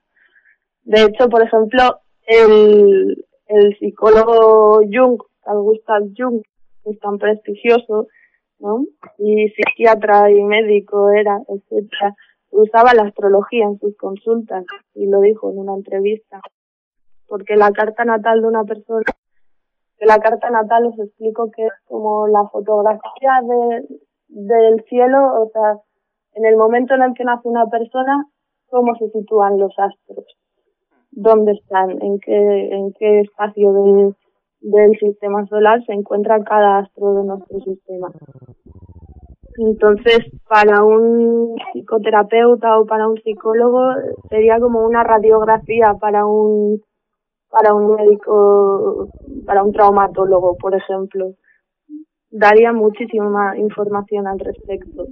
De 0.85 1.03
hecho, 1.03 1.29
por 1.29 1.43
ejemplo, 1.43 2.01
el, 2.27 3.25
el 3.47 3.79
psicólogo 3.79 4.81
Jung, 4.91 5.21
Gustav 5.45 6.03
Jung, 6.17 6.43
que 6.85 6.91
es 6.91 7.01
tan 7.01 7.19
prestigioso, 7.19 8.07
¿no? 8.61 8.85
Y 9.19 9.49
psiquiatra 9.49 10.31
y 10.31 10.43
médico 10.45 11.11
era, 11.11 11.41
etcétera, 11.49 12.15
usaba 12.51 12.95
la 12.95 13.03
astrología 13.03 13.65
en 13.65 13.81
sus 13.81 13.97
consultas 13.97 14.65
y 14.95 15.07
lo 15.07 15.21
dijo 15.21 15.51
en 15.51 15.59
una 15.59 15.75
entrevista. 15.75 16.41
Porque 17.33 17.57
la 17.57 17.71
carta 17.73 18.05
natal 18.05 18.43
de 18.43 18.47
una 18.47 18.65
persona 18.65 19.05
la 20.05 20.19
carta 20.19 20.51
natal 20.51 20.87
os 20.87 20.99
explico 20.99 21.51
que 21.51 21.65
es 21.65 21.73
como 21.87 22.27
la 22.27 22.45
fotografía 22.49 23.41
de, 23.43 23.87
del 24.29 24.85
cielo, 24.89 25.43
o 25.43 25.51
sea, 25.53 25.79
en 26.35 26.45
el 26.45 26.57
momento 26.57 26.95
en 26.95 27.03
el 27.03 27.15
que 27.15 27.25
nace 27.25 27.49
una 27.49 27.67
persona, 27.67 28.27
cómo 28.69 28.95
se 28.97 29.09
sitúan 29.11 29.59
los 29.59 29.73
astros, 29.79 30.27
dónde 31.11 31.53
están, 31.53 32.03
en 32.03 32.19
qué, 32.19 32.69
en 32.73 32.93
qué 32.99 33.21
espacio 33.21 33.73
de, 33.73 34.15
del 34.61 34.99
sistema 34.99 35.47
solar 35.47 35.85
se 35.85 35.93
encuentra 35.93 36.43
cada 36.43 36.79
astro 36.79 37.15
de 37.15 37.25
nuestro 37.25 37.61
sistema. 37.61 38.11
Entonces, 39.59 40.19
para 40.49 40.83
un 40.83 41.55
psicoterapeuta 41.73 42.81
o 42.81 42.87
para 42.87 43.07
un 43.07 43.19
psicólogo 43.19 43.93
sería 44.31 44.59
como 44.59 44.85
una 44.85 45.05
radiografía 45.05 45.95
para 46.01 46.27
un 46.27 46.83
para 47.53 47.75
un 47.75 47.95
médico, 47.97 49.09
para 49.45 49.63
un 49.63 49.73
traumatólogo, 49.73 50.57
por 50.57 50.75
ejemplo. 50.75 51.35
Daría 52.31 52.73
muchísima 52.73 53.59
información 53.59 54.27
al 54.27 54.39
respecto. 54.39 55.05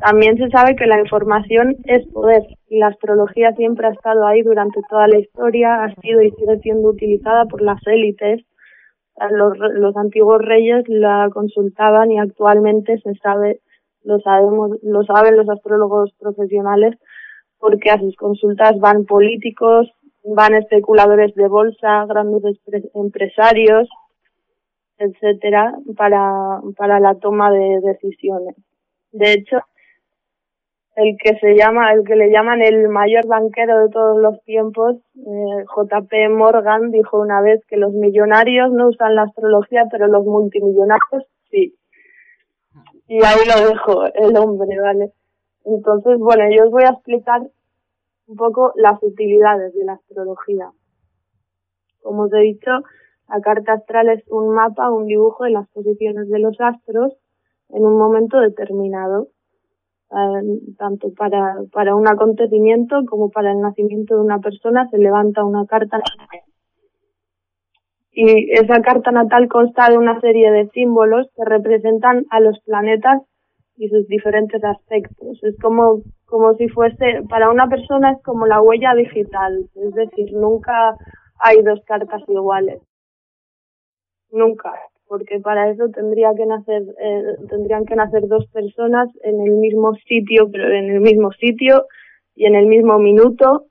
También 0.00 0.36
se 0.36 0.50
sabe 0.50 0.74
que 0.74 0.86
la 0.86 0.98
información 0.98 1.76
es 1.84 2.04
poder 2.08 2.42
y 2.68 2.78
la 2.80 2.88
astrología 2.88 3.52
siempre 3.52 3.86
ha 3.86 3.92
estado 3.92 4.26
ahí 4.26 4.42
durante 4.42 4.80
toda 4.90 5.06
la 5.06 5.20
historia, 5.20 5.84
ha 5.84 5.94
sido 6.00 6.20
y 6.20 6.32
sigue 6.32 6.58
siendo 6.58 6.88
utilizada 6.88 7.44
por 7.44 7.62
las 7.62 7.80
élites. 7.86 8.44
Los, 9.30 9.56
los 9.56 9.96
antiguos 9.96 10.42
reyes 10.42 10.82
la 10.88 11.30
consultaban 11.32 12.10
y 12.10 12.18
actualmente 12.18 12.98
se 12.98 13.14
sabe, 13.22 13.60
lo 14.02 14.18
sabemos, 14.18 14.72
lo 14.82 15.04
saben 15.04 15.36
los 15.36 15.48
astrólogos 15.48 16.12
profesionales 16.18 16.98
porque 17.60 17.90
a 17.90 18.00
sus 18.00 18.16
consultas 18.16 18.78
van 18.80 19.04
políticos, 19.04 19.88
van 20.24 20.54
especuladores 20.54 21.34
de 21.34 21.48
bolsa, 21.48 22.06
grandes 22.06 22.42
empresarios, 22.94 23.88
etcétera, 24.98 25.74
para, 25.96 26.60
para 26.76 27.00
la 27.00 27.14
toma 27.16 27.50
de 27.50 27.80
decisiones. 27.80 28.56
De 29.12 29.32
hecho, 29.32 29.58
el 30.96 31.16
que 31.22 31.36
se 31.38 31.56
llama, 31.56 31.92
el 31.92 32.04
que 32.04 32.14
le 32.14 32.30
llaman 32.30 32.62
el 32.62 32.88
mayor 32.88 33.26
banquero 33.26 33.80
de 33.80 33.90
todos 33.90 34.20
los 34.20 34.42
tiempos, 34.44 34.96
eh, 35.16 35.64
JP 35.76 36.30
Morgan, 36.30 36.90
dijo 36.90 37.20
una 37.20 37.40
vez 37.40 37.64
que 37.66 37.76
los 37.76 37.92
millonarios 37.92 38.72
no 38.72 38.88
usan 38.88 39.16
la 39.16 39.22
astrología, 39.22 39.86
pero 39.90 40.06
los 40.06 40.24
multimillonarios 40.24 41.26
sí. 41.50 41.74
Y 43.08 43.16
ahí 43.16 43.40
lo 43.46 43.68
dejo 43.68 44.06
el 44.06 44.36
hombre, 44.36 44.80
¿vale? 44.80 45.10
Entonces, 45.64 46.18
bueno, 46.18 46.44
yo 46.50 46.64
os 46.64 46.70
voy 46.70 46.84
a 46.84 46.90
explicar 46.90 47.42
un 48.26 48.36
poco 48.36 48.72
las 48.76 49.02
utilidades 49.02 49.74
de 49.74 49.84
la 49.84 49.94
astrología. 49.94 50.70
Como 52.02 52.22
os 52.24 52.32
he 52.32 52.40
dicho, 52.40 52.70
la 53.28 53.40
carta 53.40 53.74
astral 53.74 54.08
es 54.10 54.24
un 54.28 54.54
mapa, 54.54 54.90
un 54.90 55.06
dibujo 55.06 55.44
de 55.44 55.50
las 55.50 55.68
posiciones 55.70 56.28
de 56.28 56.38
los 56.38 56.60
astros 56.60 57.14
en 57.70 57.84
un 57.84 57.96
momento 57.98 58.40
determinado, 58.40 59.28
eh, 60.10 60.60
tanto 60.78 61.12
para, 61.14 61.56
para 61.72 61.96
un 61.96 62.06
acontecimiento 62.06 63.04
como 63.08 63.30
para 63.30 63.52
el 63.52 63.60
nacimiento 63.60 64.14
de 64.14 64.20
una 64.20 64.38
persona 64.38 64.88
se 64.90 64.98
levanta 64.98 65.44
una 65.44 65.66
carta 65.66 65.98
natal. 65.98 66.40
Y 68.12 68.52
esa 68.52 68.80
carta 68.80 69.10
natal 69.10 69.48
consta 69.48 69.90
de 69.90 69.98
una 69.98 70.20
serie 70.20 70.52
de 70.52 70.68
símbolos 70.68 71.26
que 71.34 71.44
representan 71.44 72.26
a 72.30 72.38
los 72.38 72.60
planetas 72.60 73.22
y 73.76 73.88
sus 73.88 74.06
diferentes 74.06 74.62
aspectos. 74.62 75.42
Es 75.42 75.58
como, 75.60 76.02
como 76.34 76.52
si 76.54 76.66
fuese, 76.66 77.22
para 77.28 77.48
una 77.48 77.68
persona 77.68 78.10
es 78.10 78.20
como 78.24 78.44
la 78.44 78.60
huella 78.60 78.92
digital, 78.96 79.70
es 79.76 79.94
decir, 79.94 80.32
nunca 80.32 80.96
hay 81.38 81.62
dos 81.62 81.80
cartas 81.86 82.22
iguales. 82.26 82.82
Nunca, 84.32 84.72
porque 85.06 85.38
para 85.38 85.70
eso 85.70 85.90
tendría 85.90 86.34
que 86.34 86.44
nacer, 86.44 86.82
eh, 86.98 87.36
tendrían 87.48 87.84
que 87.84 87.94
nacer 87.94 88.26
dos 88.26 88.48
personas 88.48 89.10
en 89.22 89.42
el 89.42 89.52
mismo 89.58 89.94
sitio, 90.08 90.50
pero 90.50 90.74
en 90.74 90.90
el 90.90 91.00
mismo 91.02 91.30
sitio 91.30 91.86
y 92.34 92.46
en 92.46 92.56
el 92.56 92.66
mismo 92.66 92.98
minuto. 92.98 93.66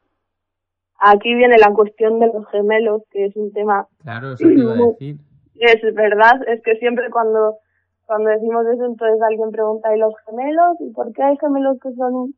Aquí 1.01 1.35
viene 1.35 1.57
la 1.57 1.73
cuestión 1.73 2.21
de 2.21 2.27
los 2.27 2.47
gemelos, 2.47 3.01
que 3.11 3.25
es 3.25 3.35
un 3.35 3.51
tema. 3.51 3.87
Claro, 4.03 4.35
eso 4.35 4.47
te 4.47 4.53
iba 4.53 4.71
a 4.71 4.77
decir. 4.77 5.17
Es 5.55 5.93
verdad, 5.93 6.41
es 6.47 6.61
que 6.63 6.75
siempre 6.77 7.09
cuando 7.09 7.57
cuando 8.05 8.29
decimos 8.29 8.65
eso, 8.67 8.85
entonces 8.85 9.21
alguien 9.21 9.51
pregunta, 9.51 9.95
¿y 9.95 9.99
los 9.99 10.13
gemelos? 10.25 10.77
¿Y 10.79 10.91
por 10.91 11.13
qué 11.13 11.23
hay 11.23 11.37
gemelos 11.37 11.77
que 11.81 11.91
son 11.93 12.33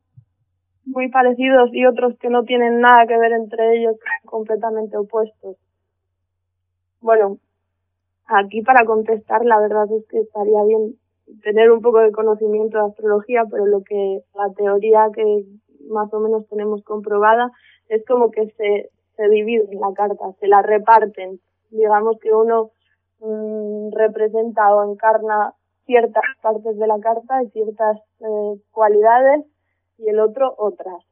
muy 0.86 1.10
parecidos 1.10 1.70
y 1.72 1.84
otros 1.84 2.16
que 2.18 2.30
no 2.30 2.44
tienen 2.44 2.80
nada 2.80 3.06
que 3.06 3.18
ver 3.18 3.32
entre 3.32 3.76
ellos, 3.76 3.96
completamente 4.24 4.96
opuestos? 4.96 5.56
Bueno, 7.00 7.38
aquí 8.26 8.62
para 8.62 8.84
contestar, 8.84 9.44
la 9.44 9.60
verdad 9.60 9.86
es 9.92 10.06
que 10.08 10.20
estaría 10.20 10.62
bien 10.64 10.94
tener 11.42 11.70
un 11.70 11.82
poco 11.82 11.98
de 11.98 12.12
conocimiento 12.12 12.78
de 12.78 12.84
astrología, 12.84 13.44
pero 13.50 13.66
lo 13.66 13.82
que 13.82 14.20
la 14.34 14.52
teoría 14.54 15.08
que 15.14 15.44
más 15.90 16.12
o 16.14 16.20
menos 16.20 16.48
tenemos 16.48 16.82
comprobada 16.84 17.50
es 17.88 18.04
como 18.06 18.30
que 18.30 18.46
se, 18.56 18.90
se 19.16 19.28
divide 19.28 19.68
la 19.74 19.92
carta, 19.94 20.32
se 20.40 20.48
la 20.48 20.62
reparten. 20.62 21.40
Digamos 21.70 22.18
que 22.20 22.32
uno 22.32 22.70
Mm, 23.20 23.92
representa 23.92 24.74
o 24.74 24.92
encarna 24.92 25.54
ciertas 25.86 26.24
partes 26.42 26.76
de 26.78 26.86
la 26.86 26.98
carta 27.00 27.42
y 27.42 27.48
ciertas 27.50 27.96
eh, 28.20 28.60
cualidades 28.72 29.44
y 29.98 30.08
el 30.08 30.20
otro 30.20 30.54
otras. 30.58 31.02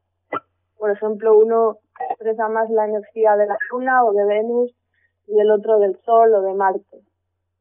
Por 0.77 0.91
ejemplo, 0.91 1.39
uno 1.39 1.79
expresa 2.11 2.49
más 2.49 2.69
la 2.71 2.87
energía 2.87 3.37
de 3.37 3.47
la 3.47 3.57
Luna 3.71 4.05
o 4.05 4.13
de 4.13 4.25
Venus 4.25 4.75
y 5.27 5.39
el 5.39 5.51
otro 5.51 5.79
del 5.79 5.99
Sol 6.05 6.35
o 6.35 6.43
de 6.43 6.55
Marte. 6.55 7.01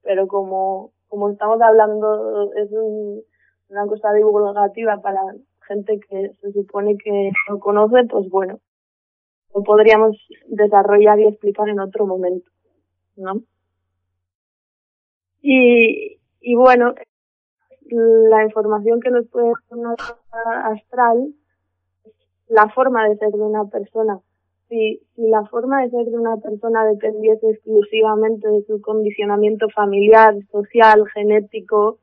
Pero 0.01 0.28
como, 0.28 0.91
como 1.07 1.30
estamos 1.30 1.61
hablando, 1.61 2.51
es 2.53 2.69
una 3.69 3.88
cosa 3.88 4.11
divulgativa 4.13 5.01
para 5.01 5.21
gente 5.67 5.99
que 6.09 6.34
se 6.41 6.51
supone 6.51 6.97
que 6.97 7.32
no 7.49 7.59
conoce, 7.59 8.03
pues 8.09 8.30
bueno, 8.30 8.59
lo 9.53 9.63
podríamos 9.63 10.17
desarrollar 10.47 11.19
y 11.19 11.28
explicar 11.28 11.69
en 11.69 11.80
otro 11.80 12.05
momento, 12.05 12.49
¿no? 13.15 13.41
Y, 15.41 16.19
y 16.39 16.55
bueno, 16.55 16.93
la 17.96 18.44
información 18.44 19.00
que 19.00 19.12
nos 19.12 19.28
puede 19.28 19.48
dar 19.48 19.78
una 19.78 19.96
astral, 20.72 21.34
la 22.48 22.70
forma 22.70 23.08
de 23.08 23.18
ser 23.18 23.32
de 23.32 23.41
una 23.41 23.66
persona. 23.66 24.20
Si, 24.70 25.02
si 25.16 25.28
la 25.30 25.46
forma 25.46 25.84
de 25.84 25.89
ser 25.89 26.06
de 26.06 26.18
una 26.18 26.38
persona 26.38 26.86
dependiese 26.86 27.50
exclusivamente 27.52 28.48
de 28.48 28.64
su 28.64 28.82
condicionamiento 28.82 29.70
familiar, 29.70 30.36
social, 30.52 31.08
genético, 31.14 32.00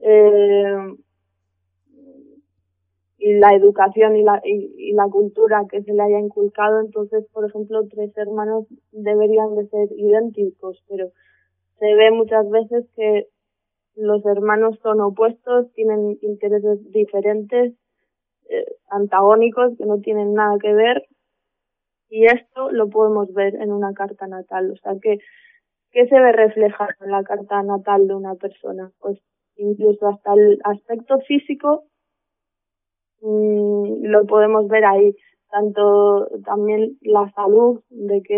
eh, 0.00 0.94
y 3.24 3.32
la 3.38 3.54
educación 3.54 4.16
y 4.16 4.22
la, 4.22 4.38
y, 4.44 4.92
la 4.92 5.08
cultura 5.08 5.64
que 5.70 5.82
se 5.82 5.94
le 5.94 6.02
haya 6.02 6.18
inculcado, 6.18 6.80
entonces, 6.80 7.24
por 7.32 7.46
ejemplo, 7.46 7.86
tres 7.88 8.14
hermanos 8.18 8.66
deberían 8.92 9.54
de 9.56 9.66
ser 9.68 9.88
idénticos, 9.96 10.84
pero 10.90 11.08
se 11.78 11.94
ve 11.94 12.10
muchas 12.10 12.50
veces 12.50 12.84
que 12.94 13.26
los 13.96 14.24
hermanos 14.26 14.78
son 14.82 15.00
opuestos, 15.00 15.72
tienen 15.74 16.18
intereses 16.22 16.78
diferentes, 16.92 17.74
eh, 18.48 18.66
antagónicos, 18.90 19.76
que 19.78 19.86
no 19.86 20.00
tienen 20.00 20.34
nada 20.34 20.58
que 20.60 20.72
ver. 20.72 21.04
Y 22.08 22.26
esto 22.26 22.70
lo 22.70 22.88
podemos 22.90 23.32
ver 23.32 23.54
en 23.56 23.72
una 23.72 23.92
carta 23.94 24.26
natal. 24.26 24.70
O 24.72 24.76
sea, 24.76 24.94
que, 25.02 25.18
¿qué 25.92 26.06
se 26.06 26.20
ve 26.20 26.32
reflejado 26.32 26.90
en 27.00 27.10
la 27.10 27.24
carta 27.24 27.62
natal 27.62 28.06
de 28.06 28.14
una 28.14 28.34
persona? 28.34 28.90
Pues 29.00 29.18
incluso 29.56 30.08
hasta 30.08 30.34
el 30.34 30.60
aspecto 30.64 31.18
físico 31.20 31.84
mmm, 33.22 34.04
lo 34.06 34.26
podemos 34.26 34.68
ver 34.68 34.84
ahí 34.84 35.14
tanto 35.50 36.26
también 36.44 36.98
la 37.02 37.30
salud, 37.30 37.80
de 37.88 38.22
que, 38.22 38.34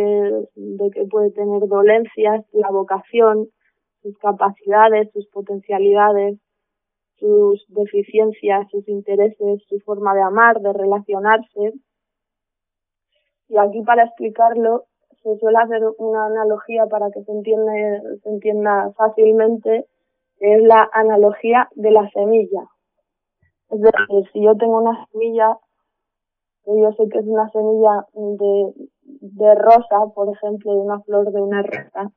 de 0.55 0.91
que 0.91 1.07
puede 1.07 1.31
tener 1.31 1.67
dolencias, 1.67 2.45
la 2.53 2.71
vocación, 2.71 3.49
sus 4.03 4.17
capacidades, 4.19 5.11
sus 5.13 5.27
potencialidades, 5.29 6.39
sus 7.19 7.65
deficiencias, 7.69 8.69
sus 8.71 8.87
intereses, 8.89 9.63
su 9.69 9.81
forma 9.81 10.15
de 10.15 10.23
amar, 10.23 10.61
de 10.61 10.73
relacionarse. 10.73 11.73
Y 13.49 13.59
aquí 13.59 13.83
para 13.83 14.05
explicarlo 14.05 14.85
se 15.23 15.37
suele 15.39 15.59
hacer 15.59 15.83
una 15.99 16.27
analogía 16.27 16.87
para 16.87 17.11
que 17.11 17.23
se 17.25 17.33
entienda, 17.33 17.73
se 18.23 18.29
entienda 18.29 18.93
fácilmente, 18.97 19.87
que 20.39 20.55
es 20.55 20.63
la 20.63 20.89
analogía 20.93 21.69
de 21.75 21.91
la 21.91 22.09
semilla. 22.11 22.69
Es 23.71 23.81
decir, 23.81 24.31
si 24.33 24.45
yo 24.45 24.57
tengo 24.57 24.79
una 24.79 25.07
semilla, 25.11 25.59
yo 26.67 26.93
sé 26.93 27.09
que 27.11 27.19
es 27.19 27.27
una 27.27 27.49
semilla 27.51 28.07
de, 28.13 28.89
de 29.03 29.55
rosa, 29.57 30.15
por 30.15 30.33
ejemplo, 30.33 30.73
de 30.75 30.81
una 30.81 31.01
flor 31.01 31.33
de 31.33 31.41
una 31.41 31.63
rosa, 31.63 32.13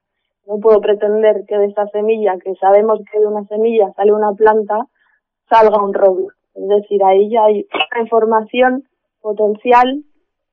no 0.49 0.57
puedo 0.59 0.81
pretender 0.81 1.45
que 1.47 1.57
de 1.57 1.67
esa 1.67 1.87
semilla, 1.87 2.37
que 2.43 2.53
sabemos 2.55 2.99
que 3.11 3.19
de 3.19 3.27
una 3.27 3.45
semilla 3.45 3.93
sale 3.95 4.11
una 4.11 4.33
planta, 4.33 4.87
salga 5.47 5.81
un 5.81 5.93
roble. 5.93 6.27
Es 6.55 6.67
decir, 6.67 7.01
ahí 7.03 7.29
ya 7.29 7.45
hay 7.45 7.65
una 7.93 8.01
información 8.01 8.83
potencial 9.21 10.03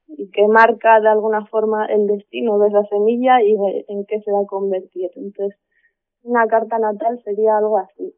y 0.08 0.30
que 0.30 0.46
marca 0.48 1.00
de 1.00 1.08
alguna 1.08 1.46
forma 1.46 1.86
el 1.86 2.06
destino 2.06 2.58
de 2.58 2.68
esa 2.68 2.84
semilla 2.84 3.42
y 3.42 3.54
de, 3.54 3.84
en 3.88 4.04
qué 4.06 4.20
se 4.20 4.30
va 4.30 4.40
a 4.42 4.46
convertir. 4.46 5.10
Entonces, 5.16 5.58
una 6.22 6.46
carta 6.46 6.78
natal 6.78 7.20
sería 7.24 7.56
algo 7.56 7.78
así. 7.78 8.14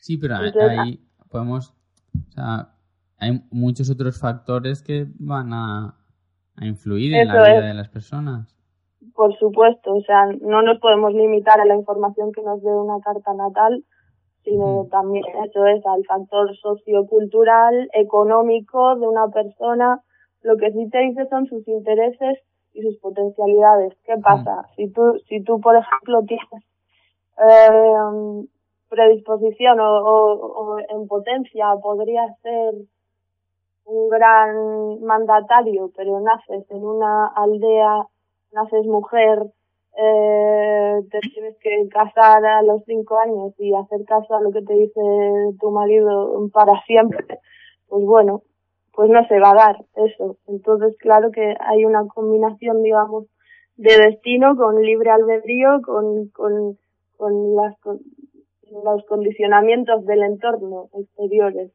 Sí, 0.00 0.16
pero 0.16 0.36
ahí- 0.36 0.46
Entonces, 0.46 0.78
ahí 0.78 1.00
podemos, 1.28 1.70
o 2.28 2.32
sea, 2.32 2.74
hay 3.18 3.42
muchos 3.50 3.90
otros 3.90 4.18
factores 4.18 4.82
que 4.82 5.06
van 5.18 5.52
a, 5.52 5.94
a 6.56 6.66
influir 6.66 7.14
en 7.14 7.28
la 7.28 7.34
vida 7.34 7.58
es. 7.58 7.64
de 7.66 7.74
las 7.74 7.88
personas. 7.90 8.56
Por 9.14 9.34
supuesto, 9.38 9.94
o 9.94 10.00
sea, 10.02 10.26
no 10.40 10.62
nos 10.62 10.78
podemos 10.78 11.12
limitar 11.14 11.60
a 11.60 11.64
la 11.64 11.74
información 11.74 12.32
que 12.32 12.42
nos 12.42 12.62
dé 12.62 12.70
una 12.70 13.00
carta 13.00 13.32
natal, 13.34 13.82
sino 14.44 14.86
también 14.90 15.24
eso 15.44 15.66
es 15.66 15.84
al 15.86 16.04
factor 16.04 16.54
sociocultural, 16.56 17.88
económico 17.94 18.96
de 18.96 19.06
una 19.08 19.28
persona. 19.28 20.00
Lo 20.42 20.56
que 20.56 20.70
sí 20.72 20.88
te 20.90 20.98
dice 20.98 21.26
son 21.28 21.46
sus 21.46 21.66
intereses 21.68 22.38
y 22.72 22.82
sus 22.82 22.98
potencialidades. 22.98 23.94
¿Qué 24.04 24.14
pasa? 24.22 24.64
Si 24.76 24.90
tú, 24.92 25.18
si 25.28 25.42
tú, 25.42 25.60
por 25.60 25.76
ejemplo, 25.76 26.22
tienes 26.26 26.64
eh, 27.38 28.46
predisposición 28.88 29.80
o, 29.80 29.84
o- 29.84 30.74
o 30.74 30.78
en 30.78 31.06
potencia, 31.06 31.66
podrías 31.82 32.38
ser 32.42 32.74
un 33.86 34.08
gran 34.08 35.00
mandatario, 35.02 35.90
pero 35.96 36.20
naces 36.20 36.70
en 36.70 36.84
una 36.84 37.26
aldea, 37.28 38.06
naces 38.52 38.86
mujer, 38.86 39.38
eh, 39.96 41.00
te 41.10 41.18
tienes 41.20 41.56
que 41.58 41.88
casar 41.88 42.44
a 42.44 42.62
los 42.62 42.84
cinco 42.84 43.18
años 43.18 43.52
y 43.58 43.74
hacer 43.74 44.04
caso 44.06 44.34
a 44.34 44.40
lo 44.40 44.50
que 44.52 44.62
te 44.62 44.74
dice 44.74 45.00
tu 45.60 45.70
marido 45.70 46.48
para 46.52 46.80
siempre, 46.86 47.40
pues 47.88 48.04
bueno, 48.04 48.42
pues 48.92 49.10
no 49.10 49.26
se 49.26 49.38
va 49.38 49.50
a 49.50 49.54
dar 49.54 49.84
eso. 49.96 50.36
Entonces, 50.46 50.96
claro 50.98 51.30
que 51.30 51.54
hay 51.60 51.84
una 51.84 52.06
combinación, 52.06 52.82
digamos, 52.82 53.26
de 53.76 53.96
destino 53.96 54.56
con 54.56 54.82
libre 54.82 55.10
albedrío, 55.10 55.80
con, 55.82 56.28
con, 56.28 56.78
con 57.16 57.56
las, 57.56 57.78
con 57.80 58.00
los 58.84 59.04
condicionamientos 59.06 60.04
del 60.06 60.22
entorno 60.22 60.88
exteriores. 60.94 61.72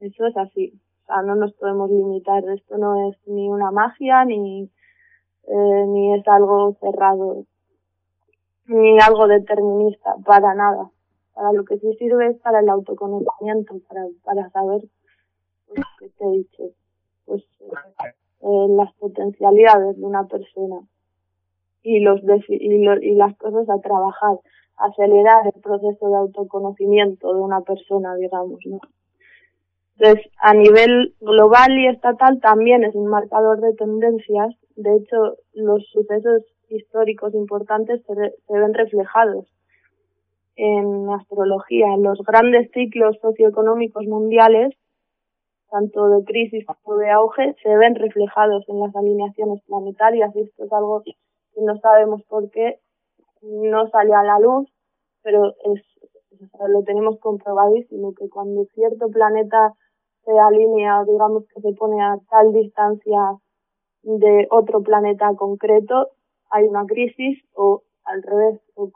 Eso 0.00 0.26
es 0.26 0.36
así. 0.36 0.72
O 1.02 1.06
sea, 1.06 1.22
no 1.22 1.34
nos 1.34 1.52
podemos 1.54 1.90
limitar. 1.90 2.44
Esto 2.48 2.78
no 2.78 3.10
es 3.10 3.16
ni 3.26 3.48
una 3.48 3.70
magia 3.70 4.24
ni, 4.24 4.70
eh, 5.46 5.84
ni 5.88 6.14
es 6.14 6.26
algo 6.28 6.74
cerrado, 6.80 7.44
ni 8.66 8.98
algo 9.00 9.26
determinista, 9.28 10.14
para 10.24 10.54
nada. 10.54 10.90
Para 11.34 11.52
lo 11.52 11.64
que 11.64 11.78
sí 11.78 11.92
sirve 11.98 12.28
es 12.28 12.38
para 12.40 12.60
el 12.60 12.68
autoconocimiento, 12.68 13.74
para, 13.88 14.06
para 14.24 14.50
saber, 14.50 14.82
pues, 15.68 15.80
que 15.98 16.08
te 16.10 16.24
he 16.24 16.30
dicho, 16.38 16.62
pues, 17.26 17.42
eh, 18.40 18.66
las 18.70 18.92
potencialidades 18.94 19.96
de 19.98 20.04
una 20.04 20.24
persona 20.26 20.80
y 21.82 22.00
los 22.00 22.20
y, 22.48 22.84
lo- 22.84 23.00
y 23.02 23.14
las 23.14 23.36
cosas 23.36 23.68
a 23.68 23.80
trabajar, 23.80 24.38
acelerar 24.76 25.46
el 25.46 25.60
proceso 25.60 26.08
de 26.08 26.16
autoconocimiento 26.16 27.32
de 27.34 27.40
una 27.40 27.60
persona, 27.60 28.14
digamos, 28.16 28.60
¿no? 28.66 28.80
Entonces, 29.98 30.30
a 30.42 30.52
nivel 30.52 31.14
global 31.20 31.78
y 31.78 31.88
estatal 31.88 32.38
también 32.40 32.84
es 32.84 32.94
un 32.94 33.06
marcador 33.06 33.60
de 33.60 33.72
tendencias. 33.74 34.54
De 34.76 34.94
hecho, 34.96 35.36
los 35.54 35.86
sucesos 35.86 36.42
históricos 36.68 37.34
importantes 37.34 38.02
se, 38.04 38.14
ven 38.52 38.74
reflejados 38.74 39.46
en 40.56 41.08
astrología. 41.10 41.96
Los 41.98 42.18
grandes 42.18 42.70
ciclos 42.72 43.16
socioeconómicos 43.22 44.06
mundiales, 44.06 44.74
tanto 45.70 46.08
de 46.10 46.24
crisis 46.24 46.66
como 46.66 46.98
de 46.98 47.10
auge, 47.10 47.54
se 47.62 47.76
ven 47.76 47.94
reflejados 47.94 48.68
en 48.68 48.80
las 48.80 48.94
alineaciones 48.94 49.62
planetarias 49.62 50.34
y 50.36 50.40
esto 50.40 50.64
es 50.64 50.72
algo 50.72 51.02
que 51.04 51.12
no 51.56 51.78
sabemos 51.78 52.22
por 52.24 52.50
qué 52.50 52.80
no 53.42 53.88
sale 53.88 54.14
a 54.14 54.22
la 54.22 54.38
luz, 54.40 54.68
pero 55.22 55.54
es, 55.72 55.82
lo 56.68 56.82
tenemos 56.82 57.18
comprobadísimo 57.18 58.14
que 58.14 58.28
cuando 58.28 58.64
cierto 58.74 59.08
planeta 59.08 59.74
se 60.26 60.38
alinea, 60.38 61.04
digamos 61.06 61.44
que 61.54 61.62
se 61.62 61.72
pone 61.74 62.02
a 62.02 62.18
tal 62.30 62.52
distancia 62.52 63.20
de 64.02 64.46
otro 64.50 64.82
planeta 64.82 65.34
concreto, 65.36 66.08
hay 66.50 66.64
una 66.66 66.84
crisis 66.86 67.42
o 67.54 67.82
al 68.04 68.22
revés. 68.22 68.60
o- 68.76 68.90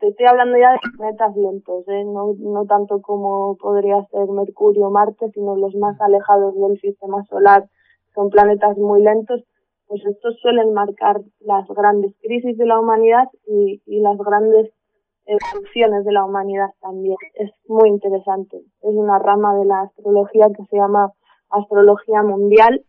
te 0.00 0.08
estoy 0.08 0.26
hablando 0.26 0.58
ya 0.58 0.72
de 0.72 0.78
planetas 0.96 1.36
lentos, 1.36 1.86
¿eh? 1.88 2.04
no, 2.04 2.34
no 2.38 2.66
tanto 2.66 3.00
como 3.02 3.56
podría 3.58 4.04
ser 4.10 4.28
Mercurio 4.28 4.86
o 4.86 4.90
Marte, 4.90 5.30
sino 5.34 5.56
los 5.56 5.74
más 5.76 6.00
alejados 6.00 6.54
del 6.56 6.80
sistema 6.80 7.22
solar, 7.24 7.68
son 8.14 8.30
planetas 8.30 8.76
muy 8.78 9.02
lentos, 9.02 9.44
pues 9.86 10.04
estos 10.04 10.36
suelen 10.40 10.72
marcar 10.74 11.20
las 11.40 11.68
grandes 11.68 12.12
crisis 12.22 12.58
de 12.58 12.66
la 12.66 12.80
humanidad 12.80 13.28
y, 13.46 13.80
y 13.86 14.00
las 14.00 14.18
grandes 14.18 14.72
evoluciones 15.28 16.04
de 16.04 16.12
la 16.12 16.24
humanidad 16.24 16.70
también. 16.80 17.16
Es 17.34 17.50
muy 17.68 17.88
interesante. 17.90 18.56
Es 18.58 18.94
una 18.94 19.18
rama 19.18 19.54
de 19.56 19.66
la 19.66 19.82
astrología 19.82 20.46
que 20.56 20.64
se 20.64 20.76
llama 20.76 21.12
astrología 21.50 22.22
mundial 22.22 22.84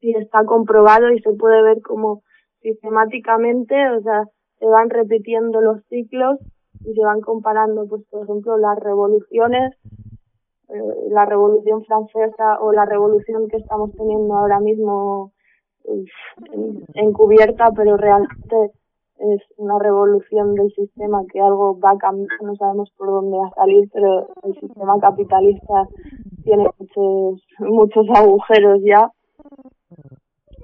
y 0.00 0.16
está 0.16 0.44
comprobado 0.44 1.10
y 1.10 1.20
se 1.20 1.32
puede 1.32 1.62
ver 1.62 1.82
como 1.82 2.22
sistemáticamente, 2.60 3.74
o 3.90 4.00
sea, 4.02 4.24
se 4.58 4.66
van 4.66 4.90
repitiendo 4.90 5.60
los 5.60 5.84
ciclos 5.86 6.38
y 6.84 6.94
se 6.94 7.04
van 7.04 7.20
comparando, 7.20 7.86
pues, 7.88 8.02
por 8.10 8.24
ejemplo, 8.24 8.56
las 8.56 8.78
revoluciones, 8.78 9.74
eh, 10.68 11.08
la 11.10 11.24
revolución 11.26 11.84
francesa 11.84 12.60
o 12.60 12.72
la 12.72 12.84
revolución 12.84 13.48
que 13.48 13.56
estamos 13.56 13.92
teniendo 13.96 14.34
ahora 14.36 14.60
mismo 14.60 15.32
en- 15.84 16.84
encubierta, 16.94 17.70
pero 17.76 17.96
realmente 17.96 18.72
es 19.18 19.40
una 19.56 19.78
revolución 19.78 20.54
del 20.54 20.70
sistema 20.72 21.20
que 21.32 21.40
algo 21.40 21.78
va 21.78 21.92
a 21.92 21.98
cambiar, 21.98 22.28
no 22.42 22.56
sabemos 22.56 22.90
por 22.96 23.08
dónde 23.08 23.36
va 23.36 23.46
a 23.48 23.54
salir, 23.54 23.88
pero 23.92 24.28
el 24.42 24.54
sistema 24.58 24.98
capitalista 25.00 25.88
tiene 26.44 26.66
muchos, 26.78 27.42
muchos 27.58 28.06
agujeros 28.14 28.80
ya. 28.84 29.10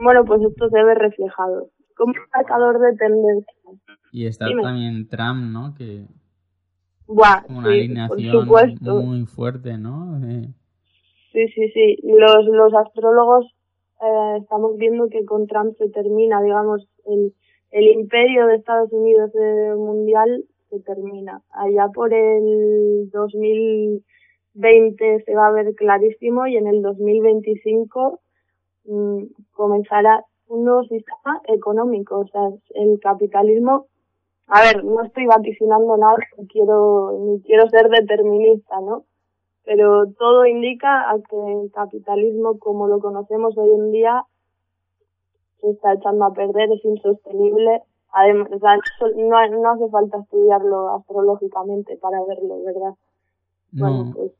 Bueno, 0.00 0.24
pues 0.24 0.42
esto 0.42 0.68
se 0.68 0.82
ve 0.82 0.94
reflejado. 0.94 1.68
Como 1.96 2.12
un 2.12 2.18
marcador 2.32 2.78
de 2.78 2.96
tendencia. 2.96 3.54
Y 4.12 4.26
está 4.26 4.46
Dime. 4.46 4.62
también 4.62 5.08
Trump, 5.08 5.52
¿no? 5.52 5.74
Que 5.76 6.06
Buah, 7.06 7.42
una 7.48 7.68
sí, 7.68 7.80
alineación 7.80 8.48
muy 9.06 9.26
fuerte, 9.26 9.78
¿no? 9.78 10.20
Sí, 11.32 11.48
sí, 11.48 11.68
sí. 11.70 11.96
Los, 12.02 12.44
los 12.46 12.74
astrólogos 12.74 13.46
eh, 14.00 14.38
estamos 14.40 14.76
viendo 14.76 15.08
que 15.08 15.24
con 15.24 15.46
Trump 15.46 15.74
se 15.78 15.88
termina, 15.88 16.40
digamos, 16.42 16.86
el, 17.06 17.34
el 17.70 17.86
imperio 17.88 18.46
de 18.46 18.56
Estados 18.56 18.92
Unidos 18.92 19.30
eh, 19.34 19.74
mundial 19.76 20.44
se 20.70 20.80
termina. 20.80 21.42
Allá 21.50 21.88
por 21.88 22.14
el 22.14 23.10
2020 23.12 25.24
se 25.24 25.34
va 25.34 25.48
a 25.48 25.52
ver 25.52 25.74
clarísimo 25.74 26.46
y 26.46 26.56
en 26.56 26.66
el 26.66 26.80
2025 26.82 28.20
mm, 28.84 29.24
comenzará 29.52 30.24
un 30.46 30.64
nuevo 30.64 30.82
sistema 30.84 31.42
económico. 31.46 32.20
O 32.20 32.26
sea, 32.28 32.48
el 32.74 32.98
capitalismo 33.00 33.88
a 34.50 34.62
ver, 34.62 34.82
no 34.82 35.02
estoy 35.02 35.26
vaticinando 35.26 35.98
nada, 35.98 36.16
ni 36.38 36.48
quiero, 36.48 37.12
ni 37.20 37.42
quiero 37.42 37.68
ser 37.68 37.90
determinista, 37.90 38.80
¿no? 38.80 39.04
Pero 39.64 40.06
todo 40.18 40.46
indica 40.46 41.10
a 41.10 41.18
que 41.18 41.36
el 41.36 41.70
capitalismo 41.70 42.58
como 42.58 42.88
lo 42.88 42.98
conocemos 42.98 43.58
hoy 43.58 43.74
en 43.74 43.92
día 43.92 44.24
se 45.60 45.70
está 45.70 45.94
echando 45.94 46.24
a 46.26 46.32
perder, 46.32 46.70
es 46.72 46.84
insostenible. 46.84 47.82
Además, 48.12 48.48
o 48.52 48.58
sea, 48.58 48.74
eso 48.74 49.06
no, 49.16 49.60
no 49.62 49.70
hace 49.70 49.88
falta 49.90 50.18
estudiarlo 50.18 50.94
astrológicamente 50.96 51.96
para 51.98 52.18
verlo, 52.24 52.62
¿verdad? 52.64 52.94
Bueno, 53.72 54.04
No, 54.04 54.12
pues 54.14 54.32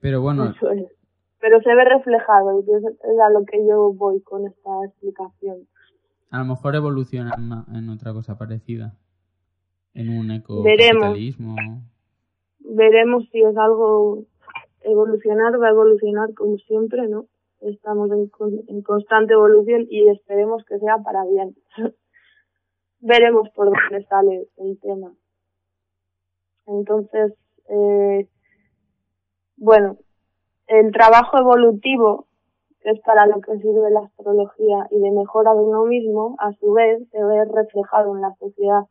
pero 0.00 0.22
bueno, 0.22 0.46
eso 0.50 0.70
es. 0.70 0.86
Pero 1.40 1.60
se 1.62 1.74
ve 1.74 1.84
reflejado 1.84 2.60
y 2.60 2.70
es, 2.70 2.84
es 2.84 3.20
a 3.24 3.30
lo 3.30 3.44
que 3.44 3.64
yo 3.66 3.92
voy 3.92 4.20
con 4.22 4.46
esta 4.46 4.70
explicación. 4.86 5.66
a 6.30 6.38
lo 6.38 6.44
mejor 6.46 6.74
evoluciona 6.76 7.34
en, 7.36 7.44
una- 7.44 7.66
en 7.74 7.88
otra 7.90 8.12
cosa 8.12 8.36
parecida. 8.38 8.94
En 9.94 10.08
un 10.16 10.30
ecocapitalismo. 10.30 11.56
veremos 12.60 13.24
si 13.30 13.40
es 13.42 13.56
algo 13.56 14.24
evolucionar, 14.82 15.60
va 15.60 15.68
a 15.68 15.70
evolucionar 15.70 16.32
como 16.34 16.56
siempre, 16.58 17.06
¿no? 17.08 17.26
Estamos 17.60 18.10
en, 18.10 18.30
en 18.68 18.82
constante 18.82 19.34
evolución 19.34 19.86
y 19.88 20.08
esperemos 20.08 20.64
que 20.64 20.78
sea 20.78 20.98
para 20.98 21.24
bien. 21.24 21.54
Veremos 23.00 23.48
por 23.50 23.66
dónde 23.66 24.04
sale 24.06 24.48
el 24.58 24.78
tema. 24.80 25.12
Entonces, 26.66 27.34
eh, 27.68 28.28
bueno, 29.56 29.96
el 30.66 30.92
trabajo 30.92 31.38
evolutivo, 31.38 32.26
que 32.80 32.90
es 32.90 33.00
para 33.00 33.26
lo 33.26 33.40
que 33.40 33.58
sirve 33.58 33.90
la 33.90 34.00
astrología 34.00 34.86
y 34.90 35.00
de 35.00 35.10
mejora 35.10 35.52
de 35.54 35.60
uno 35.60 35.84
mismo, 35.84 36.36
a 36.38 36.52
su 36.52 36.72
vez 36.72 37.02
se 37.10 37.22
ve 37.22 37.44
reflejado 37.44 38.14
en 38.14 38.22
la 38.22 38.34
sociedad. 38.38 38.82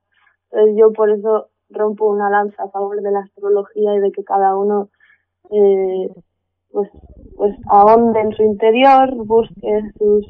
Entonces 0.52 0.76
yo 0.78 0.92
por 0.92 1.10
eso 1.10 1.50
rompo 1.70 2.08
una 2.08 2.30
lanza 2.30 2.64
a 2.64 2.70
favor 2.70 3.02
de 3.02 3.12
la 3.12 3.20
astrología 3.22 3.96
y 3.96 4.00
de 4.00 4.12
que 4.12 4.24
cada 4.24 4.56
uno 4.56 4.90
eh, 5.52 6.10
pues, 6.72 6.90
pues 7.36 7.56
ahonde 7.70 8.20
en 8.22 8.32
su 8.34 8.44
interior, 8.44 9.16
busque 9.16 9.82
sus, 9.98 10.26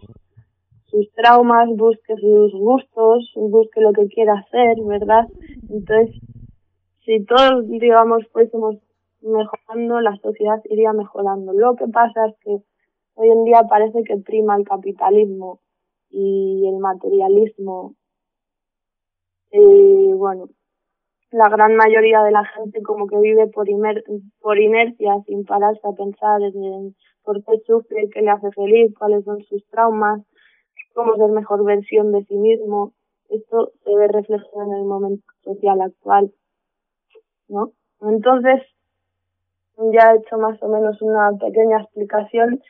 sus 0.86 1.12
traumas, 1.14 1.70
busque 1.76 2.16
sus 2.16 2.54
gustos, 2.54 3.32
busque 3.36 3.82
lo 3.82 3.94
que 3.94 4.08
quiera 4.08 4.34
hacer, 4.36 4.78
¿verdad? 4.86 5.28
Entonces, 5.70 6.16
si 7.06 7.24
todos, 7.26 7.68
digamos, 7.68 8.28
fuésemos 8.32 8.76
mejorando, 9.22 10.00
la 10.02 10.16
sociedad 10.18 10.62
iría 10.70 10.94
mejorando. 10.94 11.54
Lo 11.54 11.76
que 11.76 11.88
pasa 11.88 12.28
es 12.28 12.36
que 12.42 12.58
hoy 13.16 13.30
en 13.30 13.44
día 13.44 13.64
parece 13.70 14.04
que 14.04 14.18
prima 14.18 14.56
el 14.56 14.64
capitalismo 14.64 15.60
y 16.10 16.68
el 16.68 16.78
materialismo. 16.80 17.96
Y 19.52 20.14
bueno, 20.14 20.50
la 21.32 21.50
gran 21.50 21.76
mayoría 21.76 22.24
de 22.24 22.32
la 22.32 22.44
gente 22.46 22.82
como 22.82 23.08
que 23.08 23.18
vive 23.20 23.48
por, 23.48 23.68
imer- 23.68 24.04
por 24.42 24.58
inercia, 24.58 25.14
sin 25.26 25.46
pararse 25.46 25.82
a 25.84 25.92
pensar 25.92 26.42
en, 26.42 26.96
por 27.24 27.44
qué 27.44 27.60
sufre, 27.66 28.10
qué 28.10 28.22
le 28.22 28.32
hace 28.32 28.52
feliz, 28.52 28.94
cuáles 28.98 29.24
son 29.26 29.42
sus 29.44 29.66
traumas, 29.70 30.22
cómo 30.94 31.16
ser 31.16 31.30
mejor 31.30 31.64
versión 31.64 32.12
de 32.12 32.24
sí 32.26 32.36
mismo. 32.36 32.94
Esto 33.30 33.74
se 33.84 33.96
ve 33.96 34.08
reflejado 34.08 34.64
en 34.64 34.74
el 34.74 34.86
momento 34.86 35.24
social 35.44 35.82
actual, 35.82 36.32
¿no? 37.48 37.74
Entonces, 38.02 38.64
ya 39.94 40.12
he 40.12 40.18
hecho 40.18 40.38
más 40.38 40.62
o 40.64 40.68
menos 40.68 41.02
una 41.02 41.32
pequeña 41.40 41.78
explicación 41.82 42.62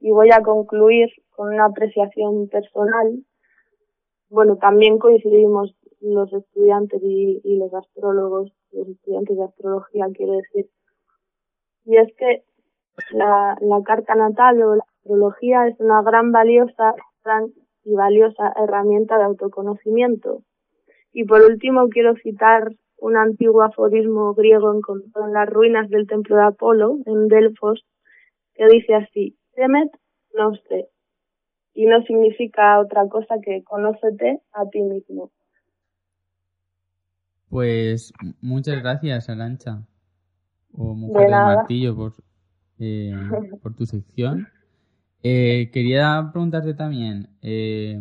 y 0.00 0.10
voy 0.10 0.30
a 0.32 0.42
concluir 0.42 1.08
con 1.30 1.54
una 1.54 1.66
apreciación 1.66 2.48
personal. 2.48 3.24
Bueno, 4.28 4.56
también 4.56 4.98
coincidimos 4.98 5.74
los 6.00 6.32
estudiantes 6.32 7.00
y, 7.02 7.40
y 7.44 7.56
los 7.58 7.72
astrólogos, 7.74 8.52
los 8.72 8.88
estudiantes 8.88 9.36
de 9.36 9.44
astrología, 9.44 10.06
quiero 10.14 10.32
decir. 10.34 10.70
Y 11.84 11.96
es 11.96 12.08
que 12.16 12.44
la, 13.12 13.56
la 13.60 13.82
carta 13.82 14.14
natal 14.14 14.62
o 14.62 14.76
la 14.76 14.84
astrología 14.98 15.66
es 15.68 15.78
una 15.80 16.02
gran 16.02 16.32
valiosa 16.32 16.94
gran 17.24 17.52
y 17.84 17.94
valiosa 17.94 18.52
herramienta 18.56 19.16
de 19.18 19.24
autoconocimiento. 19.24 20.42
Y 21.12 21.24
por 21.24 21.42
último 21.42 21.88
quiero 21.88 22.14
citar 22.16 22.72
un 22.98 23.16
antiguo 23.16 23.62
aforismo 23.62 24.34
griego 24.34 24.74
encontrado 24.74 25.26
en 25.26 25.32
las 25.32 25.48
ruinas 25.48 25.88
del 25.88 26.06
templo 26.06 26.36
de 26.36 26.42
Apolo, 26.42 26.98
en 27.06 27.28
Delfos, 27.28 27.86
que 28.54 28.66
dice 28.66 28.94
así, 28.94 29.36
temet 29.54 29.90
nostre, 30.34 30.88
y 31.74 31.86
no 31.86 32.02
significa 32.02 32.80
otra 32.80 33.08
cosa 33.08 33.36
que 33.42 33.62
conócete 33.64 34.40
a 34.52 34.66
ti 34.68 34.82
mismo. 34.82 35.30
Pues 37.50 38.12
muchas 38.40 38.80
gracias, 38.82 39.28
Arancha, 39.28 39.82
o 40.72 40.94
Mujer 40.94 41.26
De 41.26 41.32
del. 41.32 41.44
Martillo, 41.44 41.96
por, 41.96 42.12
eh, 42.78 43.12
por 43.62 43.74
tu 43.74 43.86
sección. 43.86 44.48
Eh, 45.22 45.70
quería 45.72 46.28
preguntarte 46.32 46.74
también, 46.74 47.28
eh, 47.42 48.00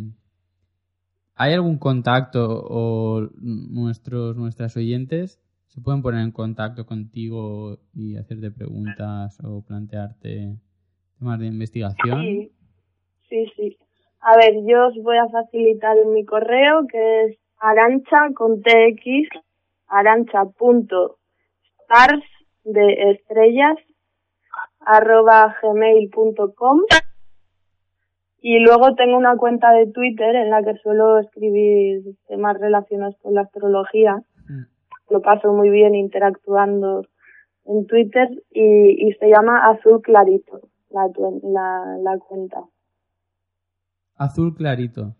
¿hay 1.35 1.53
algún 1.53 1.77
contacto 1.77 2.63
o 2.69 3.29
nuestros 3.39 4.35
nuestras 4.37 4.77
oyentes 4.77 5.41
se 5.67 5.81
pueden 5.81 6.01
poner 6.01 6.21
en 6.21 6.31
contacto 6.31 6.85
contigo 6.85 7.79
y 7.93 8.17
hacerte 8.17 8.51
preguntas 8.51 9.37
o 9.43 9.61
plantearte 9.61 10.57
temas 11.19 11.39
de 11.39 11.47
investigación? 11.47 12.21
Sí, 12.21 12.51
sí, 13.29 13.51
sí. 13.55 13.77
A 14.19 14.35
ver, 14.37 14.53
yo 14.65 14.87
os 14.87 14.95
voy 15.03 15.17
a 15.17 15.27
facilitar 15.27 15.95
mi 16.05 16.25
correo 16.25 16.87
que 16.87 17.25
es 17.25 17.37
arancha 17.59 18.29
con 18.35 18.61
tx 18.61 19.29
arancha.stars 19.87 21.15
de 22.63 23.11
estrellas 23.11 23.77
arroba 24.79 25.55
gmail.com 25.61 26.81
y 28.39 28.59
luego 28.59 28.95
tengo 28.95 29.17
una 29.17 29.35
cuenta 29.37 29.71
de 29.71 29.87
Twitter 29.87 30.35
en 30.35 30.49
la 30.49 30.63
que 30.63 30.75
suelo 30.77 31.19
escribir 31.19 32.15
temas 32.27 32.57
relacionados 32.59 33.15
con 33.21 33.33
la 33.33 33.41
astrología. 33.41 34.21
Lo 35.09 35.21
paso 35.21 35.51
muy 35.53 35.69
bien 35.69 35.95
interactuando 35.95 37.05
en 37.65 37.87
Twitter 37.87 38.29
y, 38.51 39.07
y 39.07 39.13
se 39.13 39.29
llama 39.29 39.69
Azul 39.69 40.01
Clarito 40.01 40.61
la, 40.89 41.07
la, 41.43 41.97
la 42.01 42.17
cuenta. 42.19 42.63
Azul 44.15 44.55
clarito. 44.55 45.15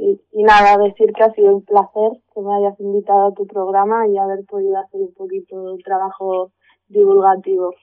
Sí, 0.00 0.18
y 0.32 0.42
nada, 0.44 0.78
decir 0.78 1.12
que 1.12 1.22
ha 1.22 1.30
sido 1.34 1.56
un 1.56 1.62
placer 1.62 2.12
que 2.34 2.40
me 2.40 2.54
hayas 2.54 2.80
invitado 2.80 3.26
a 3.28 3.34
tu 3.34 3.46
programa 3.46 4.08
y 4.08 4.16
haber 4.16 4.46
podido 4.46 4.78
hacer 4.78 4.98
un 4.98 5.12
poquito 5.12 5.74
de 5.76 5.82
trabajo 5.82 6.52
divulgativo. 6.88 7.74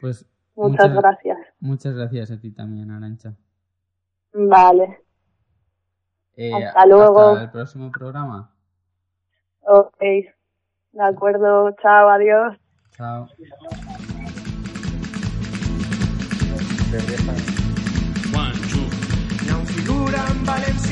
Pues 0.00 0.26
Muchas 0.56 0.92
gracias. 0.92 1.38
Muchas 1.60 1.94
gracias 1.94 2.32
a 2.32 2.40
ti 2.40 2.50
también, 2.50 2.90
Arancha. 2.90 3.34
Vale, 4.32 4.98
Eh, 6.34 6.64
Hasta 6.64 6.86
luego. 6.86 7.20
Hasta 7.20 7.42
el 7.44 7.50
próximo 7.50 7.92
programa. 7.92 8.50
ok. 9.60 10.00
De 10.00 11.02
acuerdo, 11.04 11.70
chao, 11.80 12.08
adiós. 12.08 12.56
Chao. 12.96 13.28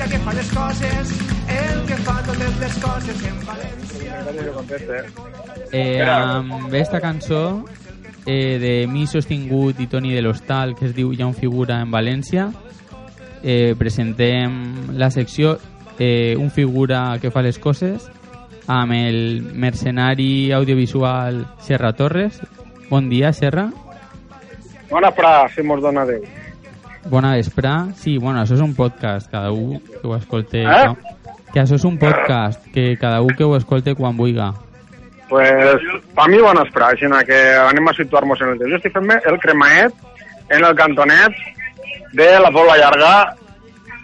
València 0.00 0.16
que 0.16 0.24
fa 0.24 0.32
les 0.32 0.50
coses, 0.56 1.10
el 1.52 1.80
que 1.84 1.96
fa 2.06 2.14
totes 2.24 2.54
les 2.56 2.76
coses 2.80 3.24
en 3.28 3.34
València. 3.44 5.00
Eh, 5.76 6.00
amb 6.08 6.72
esta 6.72 7.02
cançó 7.04 7.66
eh, 8.24 8.56
de 8.62 8.72
Mi 8.88 9.04
Sostingut 9.06 9.76
i 9.84 9.88
Toni 9.92 10.14
de 10.16 10.22
l'Hostal, 10.24 10.72
que 10.78 10.88
es 10.88 10.96
diu 10.96 11.12
Hi 11.12 11.20
ha 11.20 11.28
un 11.28 11.36
figura 11.36 11.82
en 11.84 11.92
València, 11.92 12.48
eh, 13.42 13.76
presentem 13.76 14.96
la 14.96 15.10
secció 15.12 15.58
eh, 15.98 16.32
Un 16.38 16.48
figura 16.48 17.18
que 17.20 17.28
fa 17.28 17.44
les 17.44 17.60
coses 17.60 18.08
amb 18.64 18.96
el 18.96 19.42
mercenari 19.52 20.50
audiovisual 20.56 21.44
Serra 21.60 21.92
Torres. 21.92 22.40
Bon 22.88 23.12
dia, 23.12 23.34
Serra. 23.36 23.68
Bona 24.88 25.12
fra, 25.12 25.44
si 25.52 25.60
mos 25.60 25.84
dona 25.84 26.08
Déu. 26.08 26.39
Bona 27.08 27.34
vespre. 27.34 27.70
Sí, 27.96 28.18
bueno, 28.18 28.42
això 28.42 28.56
és 28.58 28.64
un 28.64 28.74
podcast, 28.76 29.30
cada 29.30 29.52
un 29.52 29.78
que 29.80 30.06
ho 30.06 30.16
escolte... 30.16 30.64
Eh? 30.64 30.90
Que 31.50 31.62
això 31.62 31.74
és 31.74 31.84
un 31.88 31.96
podcast, 31.98 32.66
que 32.74 32.92
cada 33.00 33.22
un 33.22 33.32
que 33.34 33.44
ho 33.44 33.56
escolte 33.56 33.96
quan 33.98 34.16
vulga. 34.16 34.52
Pues, 35.30 35.82
pa 36.14 36.26
mi 36.28 36.38
bona 36.42 36.62
fra, 36.74 36.90
així 36.92 37.08
que 37.26 37.40
anem 37.58 37.88
a 37.88 37.94
situar-nos 37.94 38.40
en 38.42 38.52
el 38.52 38.58
temps. 38.58 38.70
Jo 38.70 38.78
estic 38.78 38.94
fent 38.94 39.10
el 39.16 39.38
cremaet 39.42 39.94
en 40.50 40.64
el 40.64 40.76
cantonet 40.76 41.34
de 42.12 42.28
la 42.38 42.50
Pobla 42.50 42.76
Llarga 42.78 43.12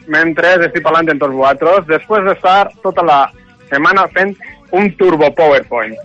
mentre 0.09 0.55
estic 0.67 0.83
parlant 0.83 1.11
amb 1.11 1.21
tots 1.21 1.35
vosaltres 1.35 1.89
després 1.91 2.27
d'estar 2.27 2.71
tota 2.83 3.03
la 3.07 3.21
setmana 3.71 4.07
fent 4.15 4.37
un 4.73 4.91
turbo 4.99 5.31
PowerPoint. 5.35 5.97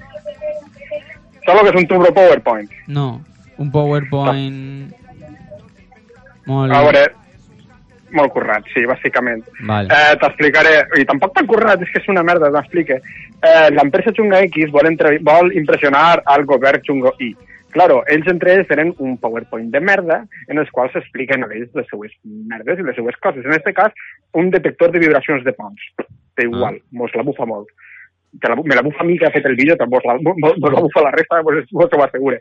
Saps 1.45 1.57
el 1.57 1.65
que 1.65 1.73
és 1.73 1.81
un 1.83 1.87
turbo 1.89 2.13
PowerPoint? 2.13 2.69
No, 2.87 3.21
un 3.57 3.71
PowerPoint... 3.73 5.01
Molt... 6.49 6.73
A 6.73 6.81
veure, 6.85 7.03
molt 8.17 8.33
currat, 8.33 8.65
sí, 8.73 8.83
bàsicament. 8.89 9.43
Vale. 9.67 9.91
Eh, 9.93 10.15
T'explicaré, 10.21 10.73
i 10.99 11.05
tampoc 11.07 11.35
tan 11.37 11.47
currat, 11.47 11.81
és 11.81 11.91
que 11.93 12.01
és 12.01 12.09
una 12.11 12.23
merda, 12.27 12.51
t'explique. 12.53 12.99
Eh, 13.41 13.69
L'empresa 13.75 14.13
Chunga 14.15 14.41
X 14.49 14.71
vol, 14.73 14.89
entre, 14.91 15.15
vol 15.25 15.53
impressionar 15.57 16.21
al 16.25 16.45
govern 16.49 16.83
Chungo 16.85 17.15
Y. 17.19 17.31
Claro, 17.71 18.01
ells 18.11 18.27
entre 18.27 18.51
ells 18.57 18.67
tenen 18.67 18.89
un 18.99 19.13
PowerPoint 19.21 19.69
de 19.71 19.79
merda 19.79 20.17
en 20.51 20.59
els 20.59 20.71
quals 20.75 20.91
s'expliquen 20.91 21.45
a 21.45 21.47
ells 21.55 21.71
les 21.77 21.87
seues 21.87 22.11
merdes 22.51 22.81
i 22.81 22.83
les 22.83 22.97
seues 22.99 23.15
coses. 23.23 23.45
En 23.47 23.55
aquest 23.55 23.77
cas, 23.77 23.95
un 24.35 24.51
detector 24.51 24.91
de 24.91 24.99
vibracions 24.99 25.45
de 25.45 25.53
ponts. 25.55 25.85
Té 26.35 26.49
igual, 26.49 26.81
mos 26.91 27.15
la 27.15 27.23
bufa 27.23 27.47
molt. 27.47 27.71
Te 28.43 28.51
la, 28.51 28.57
me 28.59 28.75
la 28.75 28.83
bufa 28.83 29.03
a 29.03 29.07
mi 29.07 29.17
que 29.19 29.27
ha 29.27 29.31
fet 29.31 29.47
el 29.47 29.55
vídeo, 29.55 29.77
mos 29.87 30.03
la, 30.07 30.17
mos, 30.19 30.35
mos 30.39 30.71
la 30.71 30.83
bufa 30.83 31.03
la 31.03 31.11
resta, 31.15 31.39
pues, 31.43 31.63
mos 31.71 31.91
ho 31.91 32.03
assegure. 32.03 32.39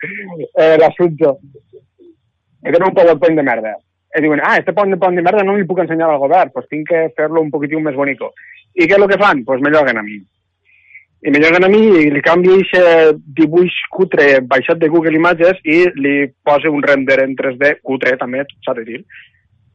Eh, 0.55 0.76
L'assumpte. 0.82 1.32
Tenen 2.62 2.88
un 2.88 2.94
PowerPoint 2.94 3.38
de 3.38 3.46
merda. 3.46 3.76
I 4.11 4.23
diuen, 4.25 4.41
ah, 4.43 4.57
este 4.59 4.73
PowerPoint 4.75 5.17
de 5.17 5.23
merda 5.23 5.45
no 5.47 5.55
li 5.55 5.67
puc 5.69 5.85
ensenyar 5.85 6.09
al 6.11 6.19
govern, 6.19 6.51
pues 6.55 6.67
tinc 6.69 6.89
que 6.91 7.07
fer-lo 7.17 7.45
un 7.45 7.51
poquitiu 7.53 7.79
més 7.85 7.95
bonico. 7.95 8.33
I 8.75 8.87
què 8.87 8.97
és 8.97 8.99
el 8.99 9.09
que 9.11 9.19
fan? 9.21 9.45
Pues 9.47 9.63
me 9.63 9.71
lloguen 9.71 9.99
a 9.99 10.03
mi. 10.03 10.19
i 11.21 11.31
me 11.31 11.39
lleguen 11.39 11.65
a 11.65 11.69
mi 11.69 11.81
i 12.01 12.11
li 12.11 12.21
canvio 12.25 12.55
aquest 12.57 13.19
dibuix 13.37 13.75
cutre 13.93 14.41
baixat 14.41 14.79
de 14.81 14.89
Google 14.89 15.19
Images 15.19 15.59
i 15.69 15.83
li 16.01 16.15
poso 16.49 16.71
un 16.73 16.83
render 16.83 17.19
en 17.25 17.35
3D 17.37 17.75
cutre 17.85 18.15
també, 18.17 18.47
s'ha 18.65 18.75
de 18.79 18.85
dir. 18.87 19.01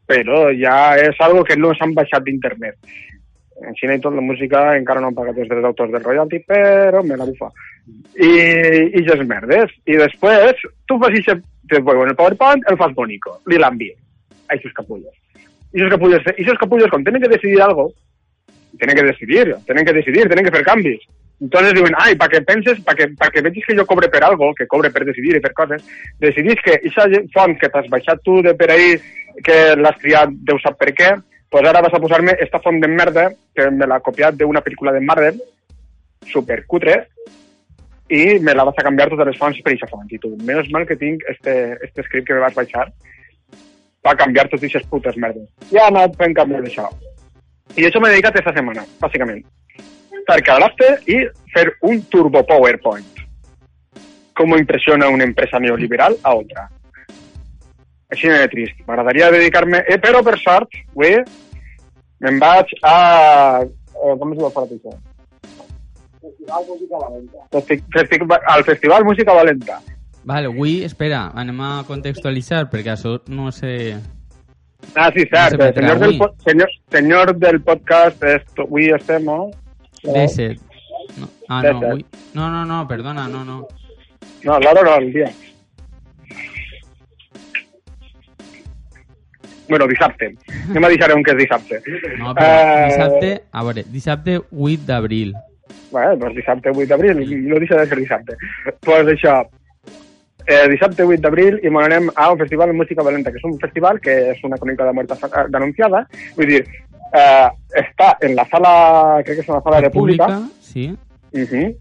Però 0.10 0.48
ja 0.58 0.96
és 1.02 1.20
algo 1.22 1.44
que 1.46 1.58
no 1.58 1.74
s'han 1.78 1.94
baixat 1.94 2.26
d'internet. 2.26 2.80
En 3.62 3.78
Xina 3.78 3.96
i 3.96 4.02
tot 4.02 4.18
la 4.18 4.26
música 4.26 4.64
encara 4.78 5.04
no 5.04 5.12
han 5.12 5.18
pagat 5.18 5.38
els 5.38 5.52
drets 5.52 5.64
d'autors 5.64 5.94
del 5.94 6.04
royalty, 6.04 6.42
però 6.50 7.04
me 7.06 7.18
la 7.18 7.30
bufa. 7.30 7.52
I, 8.18 8.32
i 8.98 9.06
ja 9.06 9.14
és 9.14 9.28
merdes. 9.30 9.78
I 9.86 10.02
després, 10.02 10.66
tu 10.90 10.98
fas 10.98 11.14
después, 11.14 12.02
en 12.02 12.10
el 12.10 12.18
PowerPoint 12.18 12.66
el 12.72 12.82
fas 12.82 12.98
bonico, 12.98 13.38
li 13.46 13.62
l'envia 13.62 13.94
a 14.48 14.56
aquests 14.56 14.74
capullos. 14.74 15.14
I 15.76 15.80
esos 15.80 15.92
capullos, 15.92 16.22
esos 16.38 16.58
capullos, 16.58 16.90
quan 16.90 17.04
tenen 17.04 17.22
que 17.22 17.28
decidir 17.28 17.62
algo, 17.62 17.92
tienen 18.78 18.96
que 18.96 19.04
decidir, 19.04 19.56
tienen 19.66 19.86
que 19.86 19.94
decidir, 19.94 20.28
tienen 20.28 20.46
que 20.46 20.52
fer 20.52 20.64
canvis. 20.64 21.02
Entonces 21.42 21.74
diuen, 21.74 21.94
ai, 21.98 22.16
que 22.16 22.42
penses, 22.42 22.80
pa 22.80 22.96
que 22.96 23.42
vegis 23.42 23.66
que 23.66 23.76
jo 23.76 23.86
cobre 23.86 24.08
per 24.08 24.24
algo, 24.24 24.54
que 24.56 24.68
cobre 24.68 24.90
per 24.90 25.04
decidir 25.04 25.36
i 25.36 25.42
per 25.44 25.52
coses, 25.54 25.84
decidis 26.20 26.62
que 26.64 26.78
aquesta 26.80 27.10
font 27.34 27.58
que 27.60 27.68
t'has 27.68 27.90
baixat 27.92 28.24
tu 28.24 28.42
de 28.42 28.54
per 28.56 28.72
ahí, 28.72 28.96
que 29.44 29.76
l'has 29.76 29.98
triat, 30.00 30.32
Déu 30.32 30.60
sap 30.64 30.80
per 30.80 30.94
què, 30.96 31.12
pues 31.52 31.68
ara 31.68 31.82
vas 31.84 31.94
a 31.94 32.00
posar-me 32.00 32.38
esta 32.40 32.62
font 32.64 32.80
de 32.80 32.88
merda, 32.88 33.28
que 33.54 33.68
me 33.70 33.86
l'ha 33.86 34.00
copiat 34.00 34.38
d'una 34.40 34.64
pel·lícula 34.64 34.94
de 34.96 35.02
Marvel, 35.04 35.42
super 36.32 36.64
cutre, 36.66 37.02
i 38.08 38.40
me 38.40 38.56
la 38.56 38.64
vas 38.64 38.80
a 38.80 38.88
canviar 38.88 39.10
totes 39.10 39.28
les 39.28 39.38
fonts 39.38 39.60
per 39.60 39.74
aquesta 39.74 39.92
font. 39.92 40.08
I 40.08 40.22
tu, 40.24 40.38
menys 40.40 40.72
mal 40.72 40.88
que 40.88 40.96
tinc 40.96 41.28
este, 41.28 41.76
este 41.84 42.08
script 42.08 42.30
que 42.30 42.40
me 42.40 42.46
vas 42.48 42.56
baixar 42.56 42.88
per 44.06 44.16
canviar 44.22 44.48
totes 44.48 44.70
aquestes 44.70 44.88
putes 44.94 45.18
merdes. 45.18 45.50
I 45.74 45.82
ha 45.82 45.90
anat 45.90 46.16
fent 46.22 46.38
canvis 46.38 46.66
d'això. 46.70 46.88
I 47.76 47.90
això 47.90 48.00
m'he 48.00 48.14
dedicat 48.14 48.38
aquesta 48.38 48.54
setmana, 48.56 48.86
bàsicament 49.02 49.42
quedar-te 50.26 50.88
i 51.12 51.20
fer 51.54 51.68
un 51.82 52.02
turbo 52.10 52.44
PowerPoint. 52.44 53.06
Com 54.36 54.58
impressiona 54.58 55.10
una 55.10 55.24
empresa 55.24 55.60
neoliberal 55.60 56.18
a 56.24 56.36
otra. 56.36 56.70
Així 58.12 58.30
de 58.30 58.48
trist. 58.52 58.82
M'agradaria 58.88 59.32
dedicar-me... 59.32 59.84
Eh, 59.88 59.98
però, 60.02 60.22
per 60.24 60.38
sort, 60.42 60.76
avui 60.94 61.16
me'n 62.22 62.40
vaig 62.40 62.74
a... 62.84 62.96
Eh, 63.66 64.16
com 64.20 64.34
es 64.34 64.40
diu 64.40 64.48
el 64.48 64.54
fora 64.56 64.68
això? 64.68 64.96
Festival 66.26 66.66
Música 66.68 67.02
Valenta. 67.02 68.44
Al 68.54 68.64
Festival 68.66 69.06
Música 69.06 69.34
Valenta. 69.34 69.80
Vale, 70.26 70.48
avui, 70.50 70.80
espera, 70.84 71.30
anem 71.38 71.60
a 71.62 71.72
contextualitzar, 71.86 72.64
perquè 72.72 72.96
això 72.96 73.20
no 73.30 73.52
sé... 73.54 73.96
Ah, 74.98 75.12
sí, 75.14 75.22
cert. 75.30 75.54
No 75.60 75.68
se 75.68 75.74
senyor, 75.78 76.00
del, 76.02 76.16
po- 76.18 76.32
senyor, 76.42 76.72
senyor 76.92 77.32
del 77.38 77.60
podcast, 77.62 78.24
esto, 78.24 78.66
avui 78.66 78.90
estem, 78.96 79.26
no? 79.30 79.52
Deset. 80.02 80.58
No. 81.20 81.30
Ah, 81.48 81.62
no, 81.62 81.78
avui... 81.78 82.06
No, 82.34 82.50
no, 82.50 82.64
no, 82.66 82.88
perdona, 82.90 83.28
no, 83.30 83.44
no. 83.46 83.68
No, 84.46 84.60
l'hora 84.60 84.82
no, 84.88 84.96
el 84.98 85.12
dia. 85.14 85.30
Bueno, 89.70 89.88
dissabte. 89.88 90.32
Anem 90.70 90.86
a 90.86 90.90
deixar 90.94 91.12
on 91.14 91.22
que 91.26 91.34
és 91.34 91.40
dissabte. 91.44 91.80
No, 92.18 92.34
però 92.38 92.88
dissabte... 92.90 93.30
A 93.54 93.64
veure, 93.66 93.84
dissabte 93.94 94.40
8 94.50 94.90
d'abril. 94.90 95.36
Bueno, 95.94 96.18
doncs 96.22 96.36
dissabte 96.38 96.74
8 96.74 96.90
d'abril, 96.92 97.22
no 97.46 97.62
deixa 97.62 97.78
de 97.82 97.86
ser 97.90 97.98
dissabte. 98.02 98.38
Pues 98.86 99.14
això, 99.16 99.40
eh, 100.48 100.68
dissabte 100.70 101.04
8 101.04 101.22
d'abril 101.22 101.60
i 101.64 101.70
m'anem 101.70 102.10
a 102.16 102.32
un 102.32 102.38
festival 102.40 102.70
de 102.70 102.78
música 102.78 103.04
valenta, 103.04 103.32
que 103.32 103.38
és 103.38 103.44
un 103.44 103.58
festival 103.60 104.00
que 104.00 104.32
és 104.32 104.44
una 104.44 104.58
crònica 104.58 104.86
de 104.92 105.16
fa- 105.16 105.48
denunciada. 105.50 106.08
Vull 106.36 106.48
dir, 106.48 106.62
eh, 107.14 107.50
està 107.82 108.18
en 108.22 108.36
la 108.36 108.46
sala, 108.52 109.22
crec 109.24 109.38
que 109.38 109.42
és 109.42 109.50
una 109.50 109.62
sala 109.62 109.82
de 109.82 109.90
pública, 109.90 110.28
Sí. 110.62 110.90
uh 111.34 111.74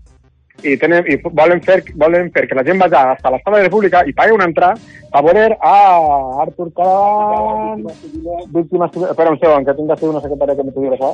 i, 0.63 0.77
tenen, 0.79 1.05
i 1.11 1.17
volen, 1.17 1.61
fer, 1.61 1.83
volen 1.97 2.31
fer 2.31 2.47
que 2.47 2.55
la 2.55 2.63
gent 2.63 2.79
vagi 2.79 2.95
a 2.95 3.17
la 3.31 3.41
sala 3.43 3.59
de 3.61 3.69
pública 3.69 4.05
i 4.07 4.13
pagui 4.13 4.31
una 4.33 4.45
entrada 4.45 4.75
a 5.11 5.21
veure 5.21 5.59
a 5.61 6.43
Artur 6.43 6.73
Caravan, 6.73 7.83
víctimes... 8.55 8.91
civil- 8.93 9.11
Espera 9.11 9.31
un 9.31 9.39
segon, 9.41 9.65
que 9.65 9.75
tinc 9.75 9.91
que 9.91 9.97
ser 9.99 10.09
una 10.09 10.21
secretària 10.21 10.55
que 10.57 10.63
me 10.63 10.71
digui 10.71 10.95
això. 10.95 11.11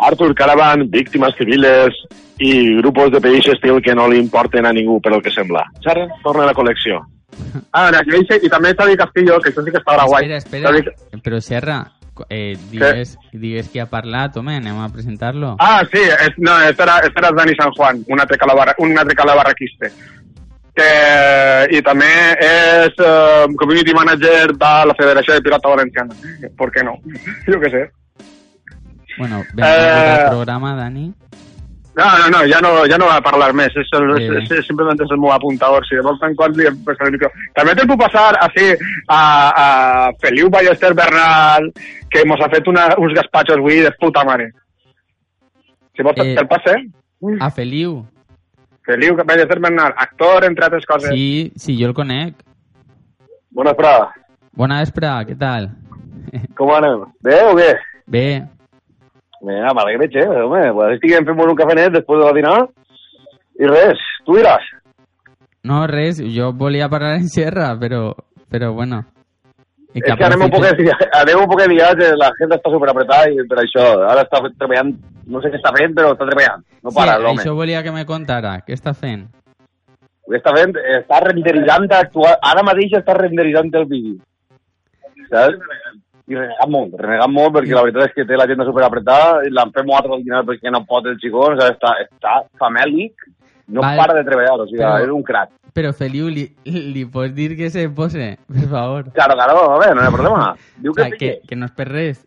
Artur 0.00 0.34
Caravan, 0.34 0.86
víctimes 0.90 1.34
civiles 1.38 1.94
i 2.40 2.76
grupos 2.80 3.10
de 3.12 3.20
país 3.20 3.46
estil 3.52 3.82
que 3.84 3.94
no 3.94 4.08
li 4.08 4.18
importen 4.18 4.64
a 4.66 4.72
ningú, 4.72 5.00
per 5.00 5.12
el 5.12 5.22
que 5.22 5.30
sembla. 5.30 5.64
Sara, 5.84 6.06
torna 6.24 6.44
a 6.44 6.50
la 6.52 6.54
col·lecció. 6.56 7.00
Ah, 7.72 7.88
en 7.88 7.94
aquell, 7.96 8.26
i 8.42 8.48
també 8.52 8.74
Xavi 8.76 8.96
Castillo, 8.98 9.38
que 9.40 9.50
això 9.50 9.62
sí 9.64 9.70
que 9.72 9.78
estarà 9.78 10.04
guai. 10.06 10.26
Espera, 10.34 10.68
Xavi- 10.68 10.82
espera. 10.88 11.20
Però 11.24 11.38
Serra, 11.40 11.76
eh, 12.28 12.56
digues, 12.70 13.14
digues 13.32 13.68
qui 13.70 13.78
ha 13.80 13.86
parlat, 13.88 14.36
home, 14.36 14.56
anem 14.58 14.76
a 14.82 14.88
presentar-lo. 14.92 15.54
Ah, 15.58 15.82
sí, 15.90 16.02
es, 16.02 16.34
no, 16.38 16.58
este 16.60 16.82
era, 16.82 16.98
era 17.06 17.30
Dani 17.32 17.54
San 17.56 17.70
Juan, 17.72 18.02
un 18.08 18.20
altre, 18.20 18.36
calabarra, 18.38 18.74
un 18.78 18.96
altre 18.98 19.14
calabarraquiste. 19.16 19.92
Que, 20.74 20.90
I 21.76 21.80
també 21.86 22.10
és 22.44 23.00
eh, 23.02 23.46
community 23.58 23.94
manager 23.94 24.52
de 24.52 24.74
la 24.90 24.94
Federació 24.98 25.34
de 25.34 25.42
Pilota 25.46 25.72
Valenciana. 25.72 26.14
Per 26.58 26.68
què 26.74 26.84
no? 26.86 26.98
Jo 27.50 27.58
què 27.62 27.72
sé. 27.72 27.82
Bueno, 29.18 29.42
benvingut 29.54 29.64
Eh, 29.66 30.16
al 30.24 30.28
programa, 30.30 30.74
Dani. 30.76 31.12
No, 31.96 32.04
no, 32.18 32.28
no, 32.30 32.38
ja 32.46 32.60
no, 32.62 32.70
ja 32.88 32.96
no 32.96 33.06
va 33.10 33.16
a 33.18 33.22
parlar 33.22 33.52
més. 33.52 33.74
És, 33.76 33.88
Bé, 33.92 34.28
bé. 34.30 34.38
és, 34.42 34.50
és, 34.50 34.66
simplement 34.66 35.00
és 35.02 35.10
el 35.10 35.18
meu 35.20 35.32
apuntador. 35.34 35.84
Si 35.84 35.96
de 35.96 36.02
volta 36.06 36.28
en 36.30 36.36
quan 36.38 36.52
li 36.56 36.66
em 36.70 36.76
passa 36.86 37.04
el 37.04 37.12
micro. 37.12 37.28
També 37.58 37.74
te'l 37.74 37.88
puc 37.90 37.98
passar 38.00 38.28
així 38.40 38.68
a, 39.08 39.18
a 39.64 39.66
Feliu 40.22 40.48
Ballester 40.48 40.94
Bernal, 40.94 41.66
que 42.08 42.22
mos 42.30 42.40
ha 42.40 42.48
fet 42.54 42.68
una, 42.70 42.86
uns 42.96 43.12
gaspatxos 43.18 43.58
avui 43.58 43.82
de 43.84 43.90
puta 44.00 44.24
mare. 44.24 44.52
Si 45.96 46.02
vols, 46.06 46.16
Eh, 46.22 46.34
te'l 46.38 46.48
passe? 46.48 46.76
A 47.40 47.50
Feliu. 47.50 47.98
Feliu 48.86 49.16
Ballester 49.18 49.58
Bernal, 49.60 49.92
actor, 49.96 50.44
entre 50.44 50.64
altres 50.64 50.86
coses. 50.86 51.10
Sí, 51.10 51.52
sí, 51.56 51.76
jo 51.78 51.88
el 51.90 51.94
conec. 51.94 52.34
Bona 53.50 53.74
vesprada. 53.74 54.08
Bona 54.56 54.78
vesprada, 54.80 55.26
què 55.26 55.36
tal? 55.36 55.68
Com 56.56 56.70
anem? 56.78 57.04
Bé 57.20 57.42
o 57.50 57.52
què? 57.58 57.74
Bé. 58.06 58.24
Mira, 59.40 59.72
m'alegre, 59.72 60.08
che, 60.12 60.26
home. 60.26 60.66
Pues 60.76 60.98
estiguem 60.98 61.24
fent 61.24 61.40
un 61.46 61.56
cafenet 61.56 61.94
després 61.94 62.20
de 62.20 62.26
la 62.26 62.36
dinar 62.36 62.58
i 63.60 63.68
res, 63.68 64.02
tu 64.26 64.36
diràs. 64.36 64.66
No, 65.68 65.86
res, 65.88 66.20
jo 66.34 66.52
volia 66.56 66.88
parlar 66.92 67.16
en 67.18 67.28
Serra, 67.28 67.72
però, 67.80 68.14
però 68.52 68.72
bueno. 68.76 69.02
És 69.90 70.04
que 70.04 70.14
anem 70.14 70.44
un 70.46 70.52
poc 70.52 70.64
anem 70.64 71.40
un 71.40 71.48
poc 71.50 71.60
de 71.60 71.68
viatge, 71.72 72.12
la 72.16 72.30
gent 72.38 72.54
està 72.54 72.70
superapretada 72.70 73.32
i 73.32 73.42
per 73.50 73.58
això, 73.64 73.86
ara 74.06 74.22
està 74.22 74.38
treballant, 74.46 74.92
no 75.26 75.42
sé 75.42 75.50
què 75.50 75.58
està 75.58 75.72
fent, 75.74 75.96
però 75.96 76.12
està 76.14 76.28
treballant, 76.28 76.62
no 76.84 76.92
para 76.94 77.16
sí, 77.16 77.24
l'home. 77.24 77.42
això 77.42 77.56
volia 77.58 77.82
que 77.82 77.94
me 77.96 78.06
contara. 78.06 78.54
Què 78.66 78.76
està 78.76 78.94
fent? 78.94 79.26
Què 80.30 80.38
està 80.38 80.54
fent? 80.54 80.76
Està 81.00 81.18
renderitzant 81.26 81.88
actual... 81.96 82.38
Ara 82.52 82.62
mateix 82.62 82.94
està 83.00 83.16
renderitzant 83.18 83.72
el 83.80 83.88
vídeo. 83.90 84.20
Saps? 85.32 85.58
I 86.30 86.36
renegant 86.38 86.70
molt, 86.70 86.92
renegant 87.00 87.32
molt 87.34 87.54
perquè 87.56 87.74
la 87.74 87.82
veritat 87.82 88.04
és 88.08 88.14
que 88.14 88.24
té 88.28 88.36
l'agenda 88.38 88.64
superapretada 88.68 89.40
i 89.46 89.50
l'han 89.50 89.72
fet 89.74 89.86
molt 89.88 90.06
al 90.06 90.22
perquè 90.46 90.70
no 90.70 90.84
pot 90.86 91.06
el 91.10 91.16
xicó, 91.18 91.48
o 91.48 91.54
sigui, 91.56 91.72
està, 91.74 91.94
està 92.06 92.34
famèlic, 92.60 93.12
no 93.68 93.80
Vale. 93.82 93.98
para 93.98 94.14
de 94.14 94.22
treballar, 94.28 94.60
o 94.60 94.66
sigui, 94.68 94.78
Però- 94.82 95.02
és 95.02 95.10
un 95.10 95.22
crac. 95.26 95.50
Però 95.74 95.92
Feliu, 95.94 96.26
li, 96.28 96.48
li 96.66 97.04
pots 97.06 97.34
dir 97.34 97.56
que 97.56 97.68
se 97.70 97.88
pose, 97.88 98.36
per 98.46 98.66
favor? 98.68 99.04
Claro, 99.12 99.34
claro, 99.34 99.58
a 99.74 99.78
ver, 99.78 99.94
no 99.94 100.02
hi 100.02 100.06
ha 100.06 100.10
problema. 100.10 100.56
Diu 100.82 100.90
O 100.90 100.94
sea, 100.94 101.10
que, 101.10 101.40
que 101.46 101.56
no 101.56 101.68
per 101.76 101.88
res. 101.88 102.24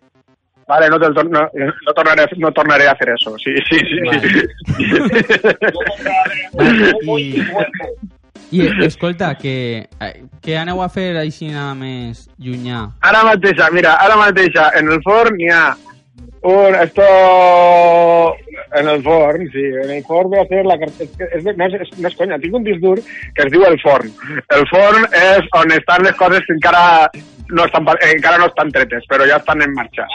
Vale, 0.68 0.88
no, 0.90 0.98
te- 1.00 1.10
no, 1.12 1.24
no, 1.24 1.94
tornaré, 1.94 2.26
no 2.38 2.52
tornaré 2.54 2.88
a 2.88 2.92
hacer 2.92 3.10
eso. 3.10 3.38
Sí, 3.38 3.54
sí, 3.70 3.80
sí. 3.80 4.00
Vale, 6.54 7.44
I, 8.53 8.68
escolta, 8.85 9.35
que, 9.35 9.88
eh, 9.99 10.23
que 10.41 10.57
aneu 10.57 10.81
a 10.84 10.89
fer 10.89 11.15
així 11.18 11.49
nada 11.49 11.73
més 11.77 12.27
llunyà? 12.38 12.84
Ara 13.01 13.23
mateixa, 13.26 13.69
mira, 13.73 13.95
ara 14.01 14.18
mateixa, 14.19 14.69
en 14.77 14.91
el 14.93 15.01
forn 15.05 15.39
hi 15.41 15.49
ha 15.49 15.65
un... 16.43 16.76
Esto... 16.76 18.35
En 18.76 18.88
el 18.89 19.03
forn, 19.03 19.45
sí, 19.51 19.61
en 19.84 19.91
el 19.91 20.03
forn 20.03 20.31
voy 20.31 20.39
a 20.39 20.43
hacer 20.43 20.65
la 20.65 20.77
que 20.80 20.85
es, 20.85 21.43
no, 21.45 21.65
és, 21.65 21.91
no 21.99 22.10
és 22.10 22.15
conya, 22.18 22.39
tinc 22.41 22.55
un 22.57 22.64
disc 22.65 22.81
dur 22.81 22.95
que 23.38 23.45
es 23.45 23.51
diu 23.53 23.65
el 23.68 23.77
forn. 23.84 24.10
El 24.57 24.65
forn 24.72 25.05
és 25.14 25.51
on 25.60 25.76
estan 25.76 26.05
les 26.07 26.18
coses 26.18 26.41
que 26.47 26.55
encara 26.57 27.11
no 27.53 27.68
estan, 27.68 27.85
encara 28.10 28.39
no 28.41 28.47
estan 28.49 28.73
tretes, 28.73 29.05
però 29.11 29.27
ja 29.30 29.38
estan 29.38 29.61
en 29.61 29.77
marxa. 29.77 30.07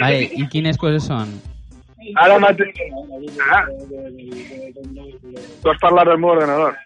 Vale, 0.00 0.28
i 0.28 0.46
quines 0.52 0.76
coses 0.76 1.08
són? 1.08 1.32
Ara 2.22 2.38
mateix... 2.42 2.80
Ah. 3.48 3.64
Tu 5.62 5.70
has 5.70 5.82
parlat 5.82 6.08
del 6.10 6.18
meu 6.18 6.34
ordenador. 6.34 6.76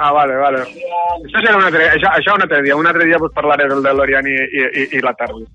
Ah, 0.00 0.12
vale, 0.16 0.36
vale. 0.40 0.62
Això 0.64 1.42
serà 1.42 1.58
un 1.58 1.66
altre, 1.66 1.90
això, 1.92 2.08
això 2.16 2.34
un 2.34 2.44
altre 2.46 2.62
dia. 2.64 2.76
Un 2.76 2.88
altre 2.88 3.04
dia 3.04 3.18
pues 3.20 3.34
parlaré 3.36 3.68
del 3.68 3.82
DeLorean 3.84 4.26
i, 4.30 4.32
i, 4.32 4.62
i, 4.64 4.86
i 4.96 5.02
la 5.04 5.12
Tardis. 5.18 5.48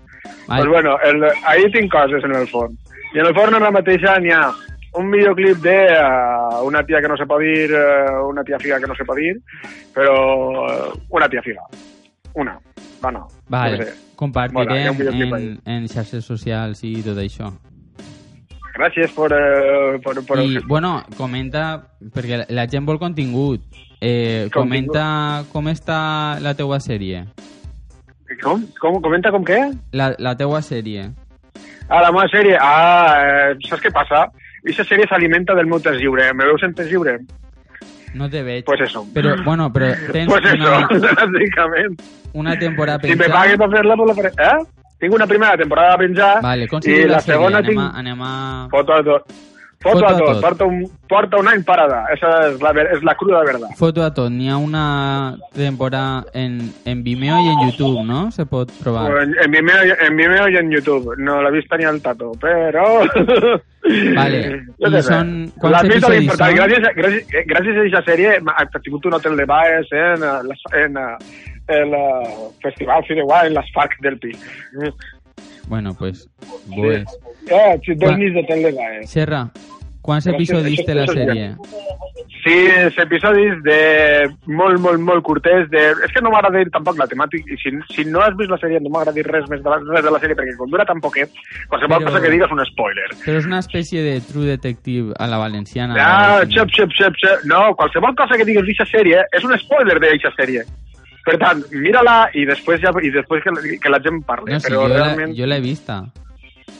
Vale. 0.46 0.60
Pues 0.60 0.68
bueno, 0.70 0.94
el, 1.02 1.26
ahí 1.50 1.66
tinc 1.74 1.90
coses 1.90 2.22
en 2.24 2.36
el 2.38 2.46
forn. 2.48 2.78
I 3.14 3.18
en 3.18 3.26
el 3.26 3.34
forn 3.34 3.58
ara 3.58 3.72
mateixa 3.74 4.14
n'hi 4.22 4.30
ha 4.36 4.44
un 4.96 5.10
videoclip 5.10 5.58
de 5.64 5.76
uh, 5.98 6.62
una 6.64 6.84
tia 6.86 7.02
que 7.02 7.10
no 7.10 7.16
se 7.18 7.26
pot 7.26 7.42
dir, 7.42 7.68
uh, 7.74 8.22
una 8.28 8.44
tia 8.44 8.58
figa 8.62 8.78
que 8.80 8.86
no 8.86 8.94
se 8.96 9.04
pot 9.04 9.18
dir, 9.18 9.34
però 9.94 10.16
uh, 10.62 10.94
una 11.10 11.28
tia 11.28 11.42
figa. 11.42 11.66
Una. 12.34 12.56
Bueno, 13.02 13.26
Vale, 13.48 13.76
què 13.76 13.88
sé. 13.90 13.96
Compartirem 14.16 14.96
videoclip 14.96 15.34
en, 15.36 15.48
en 15.66 15.88
xarxes 15.90 16.24
socials 16.24 16.86
i 16.86 16.94
tot 17.04 17.18
això. 17.20 17.50
Gràcies 18.78 19.12
per... 19.16 19.30
Eh, 19.32 19.98
per, 20.04 20.14
per... 20.28 20.38
I, 20.44 20.58
bueno, 20.68 21.02
comenta, 21.16 21.82
perquè 22.14 22.44
la- 22.48 22.66
gent 22.70 22.86
vol 22.88 22.98
contingut. 23.02 23.62
Eh, 24.00 24.48
Contingut. 24.52 24.54
comenta 24.54 25.44
com 25.52 25.68
està 25.72 25.98
la 26.44 26.52
teua 26.54 26.78
sèrie. 26.84 27.24
Com? 28.42 28.64
com? 28.80 28.98
Comenta 29.00 29.30
com 29.32 29.44
què? 29.46 29.60
La, 29.96 30.10
la 30.18 30.34
teua 30.36 30.60
sèrie. 30.62 31.08
Ah, 31.88 32.00
la 32.02 32.10
meva 32.12 32.26
sèrie? 32.28 32.56
Ah, 32.60 33.16
eh, 33.22 33.56
saps 33.68 33.80
què 33.84 33.92
passa? 33.94 34.26
Aquesta 34.66 34.84
sèrie 34.88 35.06
s'alimenta 35.08 35.54
del 35.54 35.68
meu 35.70 35.78
temps 35.80 36.00
lliure. 36.02 36.26
Me 36.34 36.44
veus 36.48 36.62
en 36.66 36.74
temps 36.74 36.90
lliure? 36.90 37.20
No 38.16 38.28
te 38.32 38.42
veig. 38.42 38.64
Pues 38.66 38.80
eso. 38.80 39.04
Però, 39.14 39.36
bueno, 39.44 39.68
però 39.72 39.92
tens 40.12 40.26
Pues 40.32 40.44
eso, 40.52 40.66
una, 40.66 40.88
bàsicament. 41.22 42.00
una 42.34 42.58
temporada 42.58 42.98
Si 43.02 43.08
me 43.14 43.16
pensada. 43.16 43.40
pagues 43.40 43.58
per 43.62 43.70
fer-la, 43.76 43.96
pues 43.96 44.08
la 44.08 44.14
faré. 44.14 44.32
Eh? 44.50 44.85
Tinc 44.98 45.12
una 45.12 45.26
primera 45.26 45.56
temporada 45.60 45.94
a 45.94 45.98
penjar 45.98 46.30
Vale, 46.42 46.68
i 46.84 47.02
la 47.04 47.16
la 47.16 47.20
segona 47.20 47.58
Anem, 47.58 47.68
tinc... 47.70 47.82
a, 47.82 47.90
anem 48.00 48.22
a... 48.24 48.32
Foto 48.72 48.94
a 48.96 49.02
tot. 49.04 49.36
Foto, 49.78 49.98
Foto 50.00 50.06
a 50.06 50.10
a 50.10 50.18
tot. 50.18 50.26
tot. 50.32 50.40
Porta 50.42 50.64
un, 50.64 50.78
porta 51.06 51.36
un 51.36 51.48
any 51.48 51.62
parada. 51.62 51.98
Esa 52.14 52.30
és 52.48 52.62
la, 52.64 52.72
és 52.96 53.02
la 53.04 53.14
cruda 53.14 53.42
verdad. 53.44 53.68
Foto 53.76 54.02
a 54.02 54.08
tot. 54.14 54.32
N'hi 54.32 54.48
ha 54.48 54.56
una 54.56 55.36
temporada 55.54 56.24
en, 56.32 56.72
en 56.84 57.02
Vimeo 57.04 57.36
i 57.44 57.48
en 57.52 57.60
YouTube, 57.68 58.02
no? 58.08 58.30
Se 58.32 58.46
pot 58.46 58.72
trobar. 58.80 59.04
En, 59.22 59.36
en, 59.44 59.50
Vimeo, 59.52 59.84
en 60.08 60.16
Vimeo 60.16 60.48
i 60.48 60.56
en 60.56 60.72
YouTube. 60.72 61.14
No 61.18 61.42
l'he 61.44 61.52
vist 61.58 61.72
ni 61.78 61.84
al 61.84 62.00
tato, 62.02 62.32
però... 62.40 63.04
Vale. 64.16 64.40
Jo 64.80 64.90
I 64.90 65.02
són... 65.04 65.34
Quants 65.60 65.84
vist 65.86 65.92
episodis 65.92 66.18
l'important. 66.18 66.56
són? 66.56 66.58
Gràcies, 66.58 66.88
a- 66.88 66.94
gràcies, 66.96 67.46
gràcies 67.52 67.76
a 67.76 67.84
aquesta 67.84 68.02
sèrie 68.08 68.32
ha 68.56 68.80
tingut 68.82 69.06
un 69.06 69.20
hotel 69.20 69.36
de 69.38 69.46
baes 69.46 69.92
en, 69.92 70.24
eh, 70.24 70.56
en 70.82 70.98
eh, 71.04 71.54
el 71.68 71.94
eh, 71.94 72.50
Festival 72.62 73.04
Fideuà 73.08 73.46
en 73.46 73.54
les 73.54 73.72
FARC 73.74 73.98
del 74.00 74.18
Pi. 74.18 74.32
Bueno, 75.68 75.94
pues... 75.98 76.28
pues. 76.74 77.04
Eh, 77.48 77.78
sí, 77.84 77.94
dos 77.94 78.10
Quan- 78.10 78.18
nits 78.20 78.34
d'hotel 78.34 78.62
de 78.62 78.72
baes. 78.72 79.10
Serra, 79.10 79.48
quants 80.06 80.26
episodis 80.30 80.84
té 80.86 80.94
la 80.94 81.06
sèrie? 81.10 81.48
Sis 82.46 82.94
episodis 83.02 83.56
de 83.64 83.78
molt, 84.46 84.78
molt, 84.78 85.00
molt 85.02 85.24
curters. 85.26 85.66
De... 85.72 85.82
És 86.06 86.14
que 86.14 86.22
no 86.22 86.30
m'agrada 86.30 86.60
dir 86.62 86.70
tampoc 86.70 86.98
la 87.00 87.08
temàtica. 87.10 87.50
I 87.50 87.58
si, 87.58 87.72
si 87.90 88.04
no 88.06 88.22
has 88.22 88.36
vist 88.38 88.50
la 88.52 88.58
sèrie, 88.62 88.78
no 88.82 88.92
m'agrada 88.94 89.16
dir 89.18 89.26
res 89.26 89.48
més 89.50 89.62
de 89.64 89.70
la, 89.72 89.80
res 89.82 90.06
de 90.06 90.12
la 90.14 90.20
sèrie, 90.22 90.38
perquè 90.38 90.54
com 90.58 90.70
dura 90.70 90.86
tan 90.86 91.02
poquet, 91.02 91.34
qualsevol 91.66 91.98
Però- 91.98 92.12
cosa 92.12 92.22
que 92.22 92.30
digues 92.30 92.46
és 92.46 92.54
un 92.54 92.64
spoiler. 92.70 93.08
Però 93.24 93.42
és 93.42 93.50
una 93.50 93.58
espècie 93.64 94.02
de 94.06 94.20
True 94.28 94.46
Detective 94.54 95.14
a 95.18 95.26
la 95.26 95.42
valenciana. 95.42 95.98
Ah, 95.98 96.40
final. 96.44 96.52
xep, 96.54 96.74
xep, 96.78 96.94
xep, 96.94 97.18
xep. 97.22 97.46
No, 97.50 97.74
qualsevol 97.74 98.14
cosa 98.14 98.38
que 98.38 98.46
digues 98.46 98.62
d'aquesta 98.62 98.86
sèrie 98.94 99.26
és 99.34 99.46
un 99.46 99.58
spoiler 99.66 99.98
d'aquesta 99.98 100.30
sèrie. 100.38 100.62
Per 101.26 101.34
tant, 101.42 101.64
mira-la 101.74 102.28
i 102.38 102.44
després, 102.46 102.78
ja, 102.80 102.92
i 103.02 103.10
després 103.10 103.42
que, 103.42 103.50
que 103.82 103.90
la 103.90 103.98
gent 104.04 104.22
parli. 104.26 104.52
No, 104.54 104.60
sí, 104.62 104.70
però 104.70 104.84
jo 104.86 104.94
la- 104.94 105.32
jo 105.34 105.46
l'he 105.50 105.60
vista. 105.60 106.04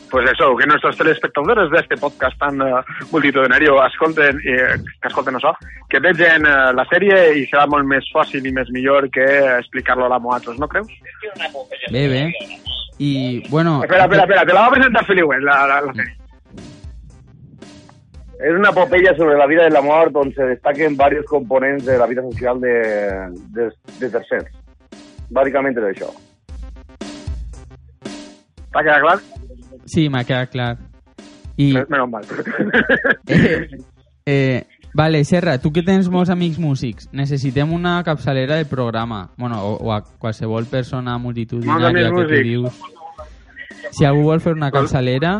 pues 0.09 0.31
eso, 0.31 0.56
que 0.56 0.66
nuestros 0.66 0.97
telespectadores 0.97 1.68
de 1.68 1.78
este 1.81 1.97
podcast 1.97 2.39
tan 2.39 2.62
uh, 2.62 2.78
multitudinario 3.10 3.85
escolten, 3.85 4.39
eh, 4.47 4.78
que 5.02 5.09
escolten 5.09 5.35
això, 5.35 5.51
que 5.90 5.98
vegin 5.98 6.47
uh, 6.47 6.70
la 6.73 6.85
sèrie 6.86 7.18
i 7.40 7.43
serà 7.51 7.66
molt 7.66 7.85
més 7.90 8.06
fàcil 8.14 8.47
i 8.47 8.52
més 8.55 8.70
millor 8.70 9.10
que 9.10 9.27
explicar-lo 9.59 10.06
a 10.06 10.18
nosaltres, 10.20 10.60
no 10.62 10.68
creus? 10.68 10.86
Bé, 11.90 12.06
bé. 12.09 12.23
I, 12.98 13.43
bueno... 13.51 13.82
Espera, 13.82 14.05
espera, 14.05 14.23
espera, 14.23 14.47
te 14.47 14.55
la 14.55 14.60
va 14.60 14.66
a 14.70 14.77
presentar 14.78 15.05
Feliu, 15.05 15.32
la, 15.32 15.59
la, 15.66 15.81
la 15.89 15.93
sèrie. 15.93 16.14
Es 18.38 18.52
una 18.52 18.68
epopeya 18.68 19.16
sobre 19.16 19.36
la 19.36 19.46
vida 19.46 19.66
y 19.66 19.70
la 19.70 19.80
muerte 19.80 20.12
donde 20.12 20.34
se 20.34 20.42
destaquen 20.42 20.96
varios 20.96 21.24
componentes 21.24 21.86
de 21.86 21.98
la 21.98 22.06
vida 22.06 22.22
social 22.22 22.60
de, 22.60 22.70
de, 23.48 23.72
de 23.98 24.10
tercers. 24.10 24.50
Bàsicament 25.32 25.78
és 25.80 25.86
això. 25.88 26.10
T'ha 28.70 28.82
quedat 28.84 29.00
clar? 29.02 29.16
Sí, 29.88 30.06
m'ha 30.12 30.22
quedat 30.28 30.52
clar. 30.52 30.76
I, 31.56 31.72
Menos 31.88 32.10
mal. 32.12 32.28
eh, 33.26 33.68
eh, 34.26 34.66
vale, 34.92 35.24
Serra, 35.24 35.56
tu 35.58 35.72
que 35.72 35.82
tens 35.82 36.10
molts 36.12 36.30
amics 36.30 36.60
músics, 36.60 37.08
necessitem 37.16 37.72
una 37.72 37.96
capçalera 38.04 38.60
del 38.60 38.68
programa. 38.68 39.30
Bueno, 39.40 39.64
o, 39.64 39.74
o 39.80 39.96
a 39.96 40.02
qualsevol 40.04 40.68
persona 40.70 41.16
multitudinària 41.18 42.12
que 42.12 42.28
tu 42.28 42.42
dius. 42.44 42.80
Si 43.96 44.04
algú 44.04 44.28
vol 44.28 44.44
fer 44.44 44.52
una 44.52 44.70
capçalera, 44.70 45.38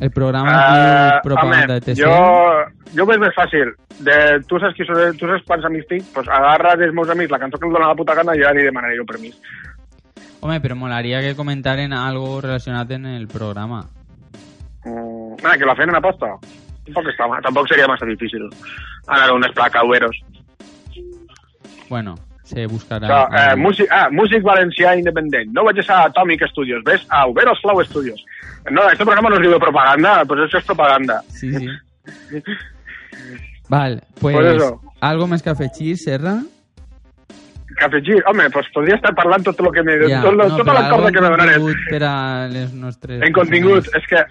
el 0.00 0.10
programa 0.10 0.52
Uh, 0.52 1.22
Propaganda 1.22 1.74
home, 1.76 1.82
ETC. 1.84 1.98
jo, 2.00 2.14
jo 2.96 3.02
ho 3.04 3.06
veig 3.06 3.20
més 3.20 3.34
fàcil. 3.36 3.74
De, 4.00 4.16
tu 4.48 4.58
saps 4.58 4.74
qui 4.76 4.86
són, 4.88 5.16
tu 5.20 5.28
saps 5.28 5.44
quants 5.46 5.64
amics 5.68 5.86
tinc? 5.90 6.06
Pues 6.14 6.28
agarra 6.28 6.74
dels 6.80 6.94
meus 6.96 7.10
amics 7.12 7.30
la 7.30 7.38
cançó 7.38 7.58
que 7.60 7.66
em 7.68 7.72
dóna 7.74 7.88
la 7.92 7.98
puta 7.98 8.14
gana 8.16 8.34
i 8.34 8.40
ja 8.42 8.52
li 8.56 8.64
demanaré 8.64 8.96
jo 8.96 9.04
permís. 9.06 9.36
Home, 10.40 10.56
però 10.64 10.74
molaria 10.74 11.20
que 11.20 11.34
comentaren 11.36 11.92
algo 11.92 12.40
relacionat 12.40 12.90
en 12.96 13.04
el 13.06 13.28
programa. 13.28 13.82
Mm, 14.84 15.36
ah, 15.44 15.56
que 15.58 15.66
la 15.68 15.76
feien 15.76 15.94
a 15.94 16.00
posta. 16.00 16.32
Tampoc, 16.86 17.10
està, 17.12 17.28
ma- 17.28 17.42
tampoc 17.44 17.68
seria 17.68 17.86
massa 17.86 18.06
difícil. 18.08 18.48
Anar 19.06 19.28
a 19.28 19.34
unes 19.36 19.52
placaueros. 19.52 20.16
Bueno, 21.90 22.14
se 22.50 22.66
buscarà... 22.66 23.06
So, 23.06 23.20
eh, 23.38 23.56
músic, 23.56 23.90
ah, 23.94 24.08
músic 24.10 24.42
valencià 24.46 24.96
independent. 24.98 25.54
No 25.54 25.64
vaig 25.68 25.80
a 25.86 26.02
Atomic 26.08 26.46
Studios, 26.50 26.82
ves? 26.84 27.06
A 27.08 27.26
Uberos 27.30 27.62
Flow 27.62 27.82
Studios. 27.86 28.24
No, 28.70 28.88
este 28.90 29.04
programa 29.04 29.30
no 29.30 29.36
es 29.38 29.42
diu 29.46 29.54
de 29.54 29.62
propaganda, 29.62 30.24
pues 30.24 30.48
eso 30.48 30.58
es 30.58 30.64
propaganda. 30.64 31.22
Sí, 31.28 31.52
sí. 31.54 31.68
Val, 33.70 34.02
pues, 34.20 34.34
Pues 34.34 34.56
eso. 34.56 34.80
algo 35.00 35.26
més 35.30 35.42
que 35.42 35.50
afegir, 35.50 35.96
Serra? 35.96 36.40
Cafegir, 37.78 38.18
home, 38.26 38.50
pues 38.50 38.66
podria 38.74 38.96
estar 38.98 39.14
parlant 39.14 39.44
tot 39.46 39.60
el 39.62 39.70
que 39.72 39.84
me... 39.86 39.94
Ja, 40.10 40.24
tot, 40.24 40.34
lo, 40.34 40.48
no, 40.48 40.56
tota 40.58 40.74
però 40.74 40.98
la 40.98 41.08
en 41.08 41.14
que 41.14 41.20
me 41.22 41.30
donaré. 41.30 41.54
Per 41.88 42.02
a 42.04 42.14
les 42.50 42.74
nostres... 42.74 43.22
En 43.22 43.32
contingut, 43.32 43.86
és 43.94 44.08
que... 44.10 44.24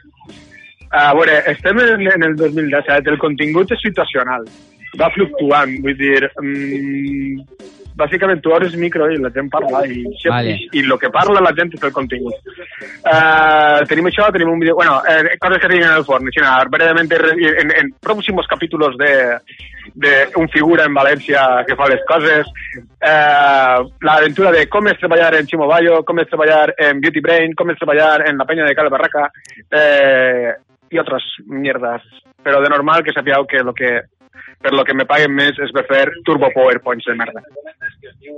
A 0.91 1.13
veure, 1.15 1.39
estem 1.47 1.79
en, 1.79 2.03
en 2.11 2.25
el 2.27 2.35
2017, 2.35 3.13
el 3.13 3.17
contingut 3.21 3.71
és 3.71 3.81
situacional, 3.85 4.45
va 4.99 5.09
fluctuant, 5.15 5.79
vull 5.85 5.97
dir... 5.97 6.27
Mm, 6.43 7.47
bàsicament 7.99 8.41
tu 8.43 8.53
obres 8.55 8.75
micro 8.79 9.09
i 9.11 9.17
la 9.21 9.31
gent 9.35 9.49
parla 9.53 9.83
i, 9.87 10.01
Vale. 10.25 10.55
i, 10.55 10.69
i 10.79 10.83
el 10.85 10.95
que 11.01 11.11
parla 11.13 11.43
la 11.43 11.53
gent 11.57 11.73
és 11.75 11.83
el 11.85 11.93
contingut. 11.95 12.53
Uh, 13.03 13.79
tenim 13.89 14.09
això, 14.09 14.29
tenim 14.33 14.51
un 14.51 14.61
vídeo... 14.61 14.75
Bueno, 14.79 14.99
eh, 15.07 15.35
coses 15.41 15.61
que 15.61 15.67
tenim 15.71 15.85
en 15.87 15.97
el 15.97 16.05
forn. 16.07 16.29
Així, 16.29 16.43
en, 17.49 17.73
en 17.81 17.91
próximos 18.01 18.47
capítulos 18.47 18.97
de, 18.97 19.11
de 19.93 20.13
un 20.39 20.49
figura 20.49 20.85
en 20.87 20.95
València 20.95 21.43
que 21.67 21.77
fa 21.79 21.89
les 21.91 22.01
coses, 22.09 22.49
eh, 22.77 23.77
l'aventura 24.07 24.53
de 24.55 24.65
com 24.71 24.87
és 24.91 24.99
treballar 25.01 25.33
en 25.39 25.49
Chimo 25.49 25.67
Bayo, 25.69 26.01
com 26.07 26.21
és 26.23 26.29
treballar 26.31 26.73
en 26.77 27.01
Beauty 27.03 27.23
Brain, 27.25 27.55
com 27.57 27.71
és 27.71 27.79
treballar 27.81 28.25
en 28.29 28.39
la 28.39 28.47
penya 28.49 28.67
de 28.67 28.77
Cal 28.77 28.91
Barraca, 28.93 29.27
eh, 29.71 30.55
i 30.89 30.97
altres 30.97 31.25
mierdas. 31.45 32.05
Però 32.43 32.61
de 32.63 32.71
normal 32.71 33.03
que 33.03 33.13
sapigueu 33.13 33.45
que 33.45 33.63
lo 33.63 33.73
que 33.73 33.99
per 34.61 34.73
lo 34.73 34.83
que 34.83 34.93
me 34.93 35.05
paguen 35.07 35.31
més 35.35 35.59
és 35.63 35.71
per 35.75 35.85
fer 35.87 36.05
turbo 36.27 36.49
powerpoints 36.55 37.07
de 37.07 37.15
merda. 37.15 37.43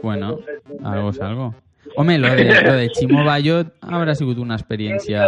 Bueno, 0.03 0.37
algo 0.83 1.09
es 1.09 1.21
algo. 1.21 1.53
Home, 1.97 2.17
lo 2.19 2.29
de, 2.35 2.45
lo 2.63 2.73
de 2.73 2.89
Chimo 2.89 3.23
Bayo 3.27 3.63
habrà 3.81 4.13
sigut 4.15 4.37
una 4.37 4.55
experiència... 4.55 5.25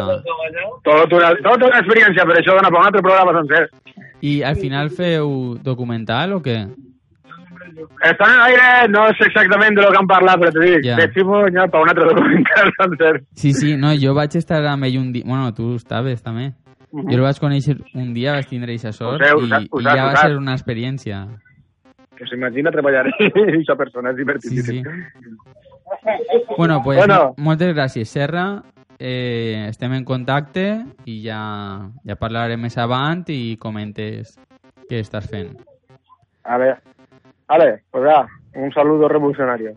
Tot 0.83 1.11
una, 1.15 1.33
tot 1.43 1.63
una 1.63 1.79
experiència, 1.81 2.25
per 2.27 2.37
això 2.39 2.55
dona 2.55 2.69
per 2.71 2.79
un 2.79 2.85
altre 2.87 3.01
programa 3.01 3.33
sencer. 3.39 3.67
I 4.21 4.41
al 4.43 4.55
final 4.55 4.89
feu 4.91 5.57
documental 5.63 6.33
o 6.37 6.41
què? 6.43 6.57
Està 8.03 8.27
en 8.29 8.37
l'aire, 8.39 8.67
no 8.93 9.05
sé 9.17 9.27
exactament 9.29 9.75
de 9.75 9.81
lo 9.83 9.91
que 9.91 9.99
han 9.99 10.07
parlat, 10.07 10.39
però 10.39 10.51
te 10.53 10.63
dic, 10.63 10.83
Ja. 10.85 10.97
de 10.99 11.07
Chimo 11.15 11.41
n'hi 11.47 11.59
ha 11.59 11.67
per 11.71 11.81
un 11.81 11.89
altre 11.89 12.05
documental 12.11 12.71
sencer. 12.81 13.13
Sí, 13.35 13.53
sí, 13.53 13.75
no, 13.77 13.93
jo 13.99 14.13
vaig 14.13 14.35
estar 14.37 14.61
amb 14.69 14.85
ell 14.87 14.99
un 14.99 15.11
dia... 15.15 15.23
Bueno, 15.25 15.53
tu 15.57 15.73
estaves 15.75 16.21
també. 16.23 16.51
Mhm. 16.93 17.09
Jo 17.09 17.17
el 17.17 17.23
vaig 17.25 17.39
conèixer 17.41 17.77
un 17.95 18.13
dia, 18.13 18.35
vaig 18.37 18.45
tindre 18.51 18.75
aquesta 18.75 18.91
sort 18.93 19.23
sé, 19.23 19.31
ho 19.33 19.41
i, 19.41 19.49
ja 19.49 20.03
ho 20.03 20.11
va 20.11 20.15
ser 20.21 20.37
una 20.37 20.53
experiència. 20.53 21.23
Que 22.23 22.29
s'imagina 22.31 22.71
treballar 22.71 23.03
amb 23.09 23.37
aquesta 23.43 23.75
persona, 23.79 24.13
és 24.13 24.19
divertit. 24.21 24.51
Sí, 24.51 24.61
sí. 24.63 24.81
Bueno, 26.57 26.81
pues 26.83 26.97
Bueno. 27.01 27.33
moltes 27.37 27.73
gràcies, 27.75 28.07
Serra. 28.09 28.61
Eh, 28.99 29.65
estem 29.67 29.91
en 29.97 30.05
contacte 30.07 30.63
i 31.09 31.17
ja, 31.25 31.39
ja 32.07 32.15
parlarem 32.15 32.61
més 32.63 32.77
avant 32.79 33.25
i 33.33 33.57
comentes 33.59 34.37
què 34.87 35.01
estàs 35.03 35.27
fent. 35.27 35.49
A 36.45 36.57
ver, 36.61 36.77
vale, 37.49 37.81
pues 37.91 38.05
ya, 38.07 38.21
un 38.55 38.71
saludo 38.71 39.09
revolucionario. 39.09 39.73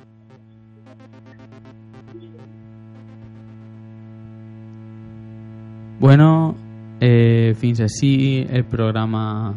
Bueno, 5.98 6.55
eh, 7.01 7.55
fins 7.59 7.81
així 7.81 8.47
el 8.51 8.64
programa 8.68 9.55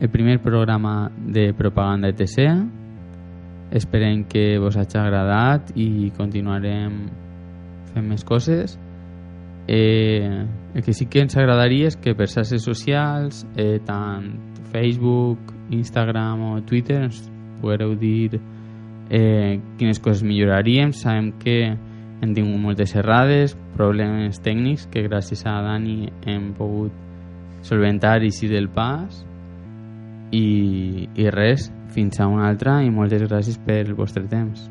el 0.00 0.08
primer 0.08 0.40
programa 0.40 1.12
de 1.18 1.52
propaganda 1.52 2.08
ETC 2.08 2.40
esperem 3.70 4.24
que 4.24 4.58
vos 4.58 4.76
hagi 4.76 4.98
agradat 4.98 5.70
i 5.76 6.10
continuarem 6.16 7.04
fent 7.92 8.08
més 8.08 8.24
coses. 8.24 8.78
Eh, 9.68 10.46
el 10.74 10.82
que 10.82 10.94
sí 10.96 11.06
que 11.06 11.20
ens 11.20 11.36
agradaria 11.36 11.92
és 11.92 11.98
que 12.00 12.16
per 12.16 12.30
xarxes 12.32 12.64
socials 12.64 13.44
eh, 13.60 13.78
tant 13.86 14.32
Facebook, 14.72 15.52
Instagram 15.70 16.42
o 16.48 16.50
Twitter 16.66 17.04
ens 17.04 17.20
poguereu 17.60 17.94
dir 17.94 18.40
eh, 18.40 19.60
quines 19.76 20.00
coses 20.00 20.24
milloraríem. 20.24 20.96
Sabem 20.96 21.34
que 21.38 21.60
hem 21.70 22.34
tingut 22.34 22.58
moltes 22.58 22.96
errades, 22.96 23.52
problemes 23.76 24.40
tècnics 24.40 24.88
que 24.90 25.04
gràcies 25.06 25.44
a 25.44 25.60
Dani 25.68 26.08
hem 26.24 26.54
pogut 26.56 26.96
solventar 27.62 28.22
i 28.24 28.32
del 28.48 28.70
pas 28.72 29.28
i, 30.30 31.08
i 31.18 31.30
res, 31.34 31.70
fins 31.90 32.20
a 32.20 32.28
una 32.30 32.48
altra 32.48 32.80
i 32.86 32.90
moltes 32.94 33.26
gràcies 33.26 33.58
pel 33.66 33.94
vostre 33.98 34.22
temps. 34.30 34.69